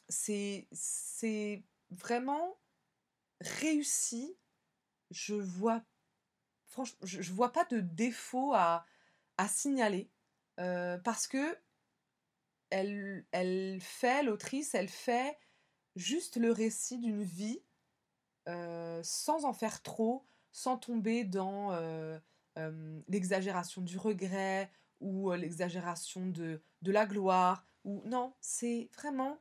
c'est 0.09 1.65
vraiment 1.91 2.59
réussi. 3.41 4.37
Je 5.11 5.35
vois 5.35 5.83
franchement, 6.67 6.99
je, 7.03 7.33
vois 7.33 7.53
pas 7.53 7.65
de 7.67 7.81
défaut 7.81 8.53
à, 8.55 8.85
à 9.39 9.49
signaler 9.49 10.11
parce 10.57 11.27
que 11.27 11.59
elle, 13.33 13.81
fait 13.81 14.23
l'autrice, 14.23 14.75
elle 14.75 14.89
fait 14.89 15.39
juste 15.97 16.37
le 16.37 16.53
récit 16.53 16.99
d'une 16.99 17.23
vie 17.23 17.63
sans 19.03 19.45
en 19.45 19.53
faire 19.53 19.83
trop, 19.83 20.27
sans 20.55 20.79
tomber 20.79 21.25
dans 21.25 21.73
euh, 21.73 22.17
euh, 22.59 23.01
l'exagération 23.09 23.83
du 23.83 23.99
regret 23.99 24.71
ou 25.01 25.33
euh, 25.33 25.37
l'exagération 25.37 26.27
de, 26.29 26.63
de, 26.81 26.93
la 26.93 27.07
gloire. 27.07 27.67
Ou 27.85 28.01
non, 28.07 28.33
c'est 28.41 28.89
vraiment 28.97 29.39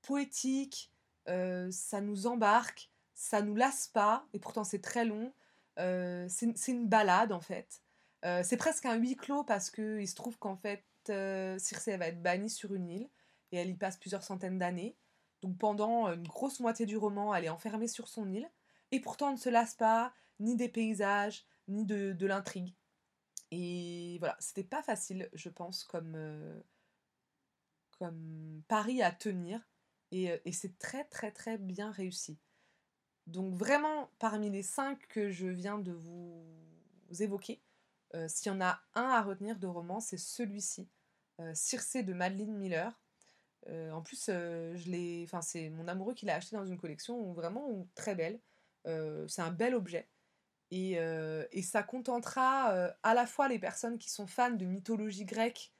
poétique, 0.00 0.90
ça 1.26 2.00
nous 2.00 2.26
embarque, 2.26 2.90
ça 3.14 3.42
nous 3.42 3.56
lasse 3.56 3.88
pas, 3.88 4.26
et 4.32 4.38
pourtant 4.38 4.64
c'est 4.64 4.80
très 4.80 5.04
long. 5.04 5.32
c'est 5.76 6.68
une 6.68 6.88
balade 6.88 7.32
en 7.32 7.40
fait. 7.40 7.82
c'est 8.22 8.56
presque 8.56 8.86
un 8.86 8.94
huis 8.94 9.16
clos 9.16 9.44
parce 9.44 9.70
qu'il 9.70 10.08
se 10.08 10.14
trouve 10.14 10.38
qu'en 10.38 10.56
fait, 10.56 10.84
Circé 11.58 11.96
va 11.96 12.08
être 12.08 12.22
bannie 12.22 12.50
sur 12.50 12.74
une 12.74 12.88
île 12.88 13.08
et 13.52 13.56
elle 13.56 13.70
y 13.70 13.74
passe 13.74 13.96
plusieurs 13.96 14.22
centaines 14.22 14.58
d'années. 14.58 14.96
Donc 15.42 15.58
pendant 15.58 16.12
une 16.12 16.26
grosse 16.26 16.60
moitié 16.60 16.86
du 16.86 16.96
roman, 16.96 17.34
elle 17.34 17.44
est 17.44 17.50
enfermée 17.50 17.88
sur 17.88 18.08
son 18.08 18.30
île. 18.32 18.50
Et 18.92 19.00
pourtant, 19.00 19.32
ne 19.32 19.36
se 19.36 19.48
lasse 19.48 19.74
pas 19.74 20.12
ni 20.40 20.56
des 20.56 20.68
paysages, 20.68 21.44
ni 21.68 21.84
de, 21.84 22.26
l'intrigue. 22.26 22.74
Et 23.50 24.16
voilà, 24.18 24.36
c'était 24.38 24.64
pas 24.64 24.82
facile, 24.82 25.28
je 25.32 25.48
pense, 25.48 25.84
comme, 25.84 26.14
euh, 26.16 26.60
comme 27.98 28.62
pari 28.68 29.02
à 29.02 29.12
tenir. 29.12 29.60
Euh, 30.14 30.38
et 30.44 30.52
c'est 30.52 30.78
très 30.78 31.04
très 31.04 31.32
très 31.32 31.58
bien 31.58 31.90
réussi. 31.90 32.38
Donc 33.26 33.54
vraiment, 33.54 34.10
parmi 34.18 34.50
les 34.50 34.62
cinq 34.62 35.06
que 35.08 35.30
je 35.30 35.48
viens 35.48 35.78
de 35.78 35.92
vous 35.92 36.44
évoquer, 37.18 37.60
euh, 38.14 38.26
s'il 38.28 38.52
y 38.52 38.54
en 38.54 38.60
a 38.60 38.80
un 38.94 39.08
à 39.08 39.22
retenir 39.22 39.58
de 39.58 39.66
roman, 39.66 40.00
c'est 40.00 40.18
celui-ci, 40.18 40.88
Circé 41.52 42.02
de 42.02 42.14
Madeleine 42.14 42.56
Miller. 42.56 42.98
en 43.68 44.00
plus, 44.00 44.26
je 44.26 44.90
l'ai, 44.90 45.28
c'est 45.42 45.68
mon 45.68 45.86
amoureux 45.86 46.14
qui 46.14 46.24
l'a 46.24 46.36
acheté 46.36 46.56
dans 46.56 46.64
une 46.64 46.78
collection 46.78 47.34
vraiment 47.34 47.86
très 47.94 48.14
belle. 48.14 48.40
c'est 48.84 49.42
un 49.42 49.50
bel 49.50 49.74
objet. 49.74 50.08
Euh, 50.72 51.46
et, 51.52 51.62
ça 51.62 51.82
contentera 51.82 52.72
euh, 52.72 52.90
à 53.02 53.14
la 53.14 53.26
fois 53.26 53.48
les 53.48 53.58
personnes 53.58 53.98
qui 53.98 54.10
sont 54.10 54.26
fans 54.26 54.50
de 54.50 54.64
mythologie 54.64 55.24
grecque 55.24 55.72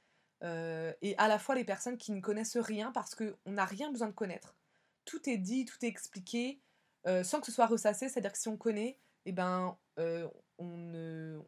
euh, 0.43 0.93
et 1.01 1.17
à 1.17 1.27
la 1.27 1.39
fois 1.39 1.55
les 1.55 1.65
personnes 1.65 1.97
qui 1.97 2.11
ne 2.11 2.21
connaissent 2.21 2.57
rien 2.57 2.91
parce 2.91 3.15
qu'on 3.15 3.51
n'a 3.51 3.65
rien 3.65 3.91
besoin 3.91 4.07
de 4.07 4.13
connaître. 4.13 4.55
Tout 5.05 5.29
est 5.29 5.37
dit, 5.37 5.65
tout 5.65 5.77
est 5.83 5.87
expliqué, 5.87 6.61
sans 7.23 7.39
que 7.39 7.45
ce 7.45 7.53
soit 7.53 7.67
ressassé, 7.67 8.09
c'est-à-dire 8.09 8.33
que 8.33 8.37
si 8.37 8.49
on 8.49 8.57
connaît, 8.57 8.99
eh 9.25 9.31
ben, 9.31 9.77
on 9.97 10.77
ne 10.77 11.39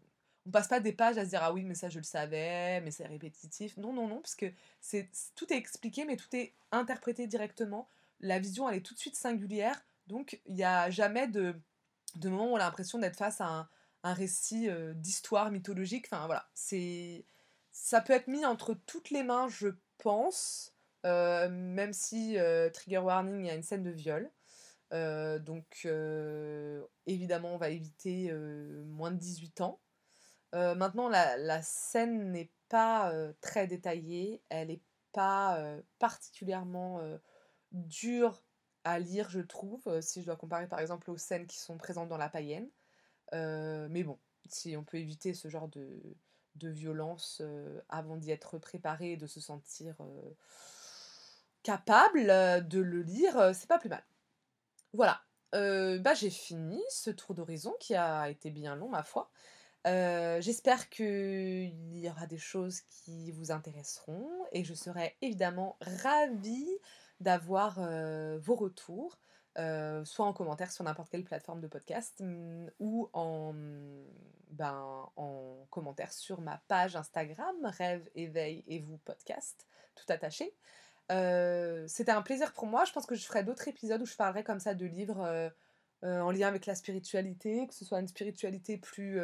on 0.45 0.51
passe 0.51 0.67
pas 0.67 0.79
des 0.79 0.93
pages 0.93 1.17
à 1.17 1.25
se 1.25 1.29
dire 1.29 1.43
ah 1.43 1.53
oui 1.53 1.63
mais 1.63 1.75
ça 1.75 1.89
je 1.89 1.99
le 1.99 2.03
savais 2.03 2.81
mais 2.81 2.91
c'est 2.91 3.05
répétitif 3.05 3.77
non 3.77 3.93
non 3.93 4.07
non 4.07 4.21
parce 4.21 4.35
que 4.35 4.51
c'est 4.81 5.09
tout 5.35 5.51
est 5.51 5.57
expliqué 5.57 6.05
mais 6.05 6.15
tout 6.15 6.33
est 6.35 6.53
interprété 6.71 7.27
directement 7.27 7.89
la 8.19 8.39
vision 8.39 8.69
elle 8.69 8.77
est 8.77 8.81
tout 8.81 8.93
de 8.93 8.99
suite 8.99 9.15
singulière 9.15 9.79
donc 10.07 10.41
il 10.45 10.55
n'y 10.55 10.63
a 10.63 10.89
jamais 10.89 11.27
de 11.27 11.55
de 12.15 12.29
moments 12.29 12.51
où 12.51 12.53
on 12.53 12.55
a 12.55 12.59
l'impression 12.59 12.99
d'être 12.99 13.17
face 13.17 13.41
à 13.41 13.69
un, 14.03 14.13
récit 14.13 14.69
euh, 14.69 14.93
d'histoire 14.93 15.51
mythologique. 15.51 16.07
Enfin 16.11 16.25
voilà, 16.25 16.47
c'est 16.53 17.25
ça 17.71 18.01
peut 18.01 18.13
être 18.13 18.27
mis 18.27 18.45
entre 18.45 18.73
toutes 18.73 19.09
les 19.09 19.23
mains, 19.23 19.47
je 19.47 19.69
pense, 19.97 20.73
euh, 21.05 21.49
même 21.49 21.93
si 21.93 22.37
euh, 22.37 22.69
trigger 22.69 22.99
warning, 22.99 23.41
il 23.41 23.47
y 23.47 23.49
a 23.49 23.55
une 23.55 23.63
scène 23.63 23.83
de 23.83 23.91
viol. 23.91 24.29
donc 24.91 25.87
évidemment, 27.05 27.53
on 27.53 27.57
va 27.57 27.69
éviter 27.69 28.33
moins 28.85 29.11
de 29.11 29.17
18 29.17 29.61
ans. 29.61 29.79
Maintenant, 30.53 31.09
la, 31.09 31.61
scène 31.61 32.31
n'est 32.31 32.51
pas 32.69 33.13
très 33.41 33.67
détaillée, 33.67 34.41
elle 34.49 34.69
n'est 34.69 34.81
pas 35.11 35.59
particulièrement 35.99 37.01
dure 37.71 38.41
à 38.83 38.99
lire, 38.99 39.29
je 39.29 39.41
trouve, 39.41 39.81
euh, 39.87 40.01
si 40.01 40.21
je 40.21 40.25
dois 40.25 40.35
comparer 40.35 40.67
par 40.67 40.79
exemple 40.79 41.11
aux 41.11 41.17
scènes 41.17 41.47
qui 41.47 41.59
sont 41.59 41.77
présentes 41.77 42.09
dans 42.09 42.17
La 42.17 42.29
Païenne. 42.29 42.69
Euh, 43.33 43.87
mais 43.89 44.03
bon, 44.03 44.17
si 44.47 44.75
on 44.77 44.83
peut 44.83 44.97
éviter 44.97 45.33
ce 45.33 45.47
genre 45.49 45.67
de, 45.67 46.01
de 46.55 46.69
violence 46.69 47.41
euh, 47.41 47.81
avant 47.89 48.17
d'y 48.17 48.31
être 48.31 48.57
préparé 48.57 49.13
et 49.13 49.17
de 49.17 49.27
se 49.27 49.39
sentir 49.39 49.95
capable 51.63 52.27
de 52.67 52.79
le 52.79 53.01
lire, 53.01 53.53
c'est 53.53 53.67
pas 53.67 53.77
plus 53.77 53.89
mal. 53.89 54.03
Voilà, 54.93 55.21
bah, 55.51 56.13
j'ai 56.15 56.29
fini 56.29 56.81
ce 56.89 57.11
tour 57.11 57.35
d'horizon 57.35 57.75
qui 57.79 57.95
a 57.95 58.29
été 58.29 58.49
bien 58.49 58.75
long, 58.75 58.89
ma 58.89 59.03
foi. 59.03 59.29
J'espère 59.85 60.89
qu'il 60.89 61.97
y 61.97 62.09
aura 62.09 62.27
des 62.27 62.37
choses 62.37 62.81
qui 62.81 63.31
vous 63.31 63.51
intéresseront 63.51 64.29
et 64.51 64.63
je 64.63 64.73
serai 64.73 65.15
évidemment 65.21 65.77
ravie 65.81 66.79
d'avoir 67.19 67.79
euh, 67.79 68.37
vos 68.41 68.55
retours, 68.55 69.19
euh, 69.57 70.05
soit 70.05 70.25
en 70.25 70.33
commentaire 70.33 70.71
sur 70.71 70.83
n'importe 70.83 71.09
quelle 71.09 71.23
plateforme 71.23 71.59
de 71.59 71.67
podcast 71.67 72.21
mm, 72.21 72.67
ou 72.79 73.09
en, 73.13 73.53
ben, 74.51 75.09
en 75.15 75.65
commentaire 75.69 76.13
sur 76.13 76.41
ma 76.41 76.61
page 76.67 76.95
Instagram, 76.95 77.55
Rêve, 77.63 78.07
Éveil 78.15 78.63
et 78.67 78.79
vous 78.79 78.97
podcast, 78.99 79.67
tout 79.95 80.11
attaché. 80.11 80.53
Euh, 81.11 81.85
c'était 81.87 82.11
un 82.11 82.21
plaisir 82.21 82.53
pour 82.53 82.67
moi. 82.67 82.85
Je 82.85 82.93
pense 82.93 83.05
que 83.05 83.15
je 83.15 83.25
ferai 83.25 83.43
d'autres 83.43 83.67
épisodes 83.67 84.01
où 84.01 84.05
je 84.05 84.15
parlerai 84.15 84.43
comme 84.43 84.59
ça 84.59 84.73
de 84.73 84.85
livres 84.85 85.51
en 86.03 86.31
lien 86.31 86.47
avec 86.47 86.65
la 86.65 86.75
spiritualité, 86.75 87.67
que 87.67 87.73
ce 87.73 87.83
soit 87.83 87.99
une 87.99 88.07
spiritualité 88.07 88.77
plus 88.77 89.19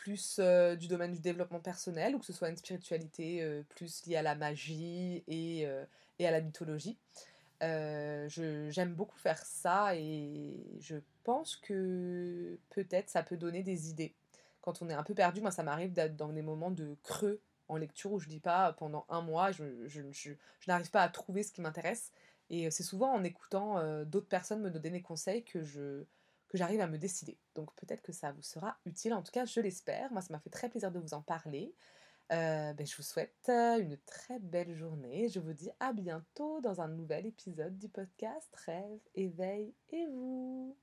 plus 0.00 0.40
du 0.78 0.88
domaine 0.88 1.12
du 1.12 1.20
développement 1.20 1.60
personnel 1.60 2.14
ou 2.14 2.18
que 2.18 2.24
ce 2.24 2.32
soit 2.32 2.48
une 2.48 2.56
spiritualité 2.56 3.62
plus 3.68 4.06
liée 4.06 4.16
à 4.16 4.22
la 4.22 4.34
magie 4.34 5.22
et, 5.28 5.68
et 6.18 6.26
à 6.26 6.30
la 6.30 6.40
mythologie. 6.40 6.98
Euh, 7.62 8.26
j'aime 8.70 8.94
beaucoup 8.94 9.18
faire 9.18 9.44
ça 9.44 9.94
et 9.94 10.54
je 10.78 10.96
pense 11.24 11.56
que 11.56 12.58
peut-être 12.70 13.10
ça 13.10 13.22
peut 13.22 13.36
donner 13.36 13.62
des 13.62 13.90
idées. 13.90 14.14
Quand 14.62 14.80
on 14.82 14.88
est 14.88 14.94
un 14.94 15.02
peu 15.02 15.14
perdu, 15.14 15.40
moi 15.40 15.50
ça 15.50 15.62
m'arrive 15.62 15.92
d'être 15.92 16.16
dans 16.16 16.32
des 16.32 16.42
moments 16.42 16.70
de 16.70 16.96
creux 17.02 17.40
en 17.68 17.76
lecture 17.76 18.12
où 18.12 18.18
je 18.18 18.28
dis 18.28 18.40
pas 18.40 18.72
pendant 18.72 19.04
un 19.08 19.20
mois, 19.20 19.52
je, 19.52 19.64
je, 19.86 20.02
je, 20.10 20.32
n'arrive 20.66 20.90
pas 20.90 21.02
à 21.02 21.08
trouver 21.08 21.42
ce 21.42 21.52
qui 21.52 21.60
m'intéresse. 21.60 22.12
Et 22.48 22.70
c'est 22.70 22.82
souvent 22.82 23.12
en 23.12 23.22
écoutant 23.22 23.78
euh, 23.78 24.04
d'autres 24.04 24.26
personnes 24.26 24.60
me 24.60 24.70
donner 24.70 24.90
des 24.90 25.02
conseils 25.02 25.44
que 25.44 25.62
je 25.62 26.04
que 26.50 26.58
j'arrive 26.58 26.80
à 26.80 26.88
me 26.88 26.98
décider. 26.98 27.38
Donc 27.54 27.74
peut-être 27.76 28.02
que 28.02 28.12
ça 28.12 28.32
vous 28.32 28.42
sera 28.42 28.76
utile, 28.84 29.14
en 29.14 29.22
tout 29.22 29.32
cas 29.32 29.46
je 29.46 29.60
l'espère. 29.60 30.12
Moi 30.12 30.20
ça 30.20 30.32
m'a 30.32 30.40
fait 30.40 30.50
très 30.50 30.68
plaisir 30.68 30.90
de 30.90 30.98
vous 30.98 31.14
en 31.14 31.22
parler. 31.22 31.74
Euh, 32.32 32.72
ben, 32.74 32.86
je 32.86 32.96
vous 32.96 33.02
souhaite 33.02 33.48
euh, 33.48 33.78
une 33.78 33.96
très 33.98 34.38
belle 34.38 34.74
journée. 34.74 35.28
Je 35.28 35.40
vous 35.40 35.52
dis 35.52 35.70
à 35.80 35.92
bientôt 35.92 36.60
dans 36.60 36.80
un 36.80 36.88
nouvel 36.88 37.26
épisode 37.26 37.78
du 37.78 37.88
podcast 37.88 38.54
Rêve, 38.66 39.00
éveil 39.14 39.74
et 39.90 40.06
vous. 40.06 40.76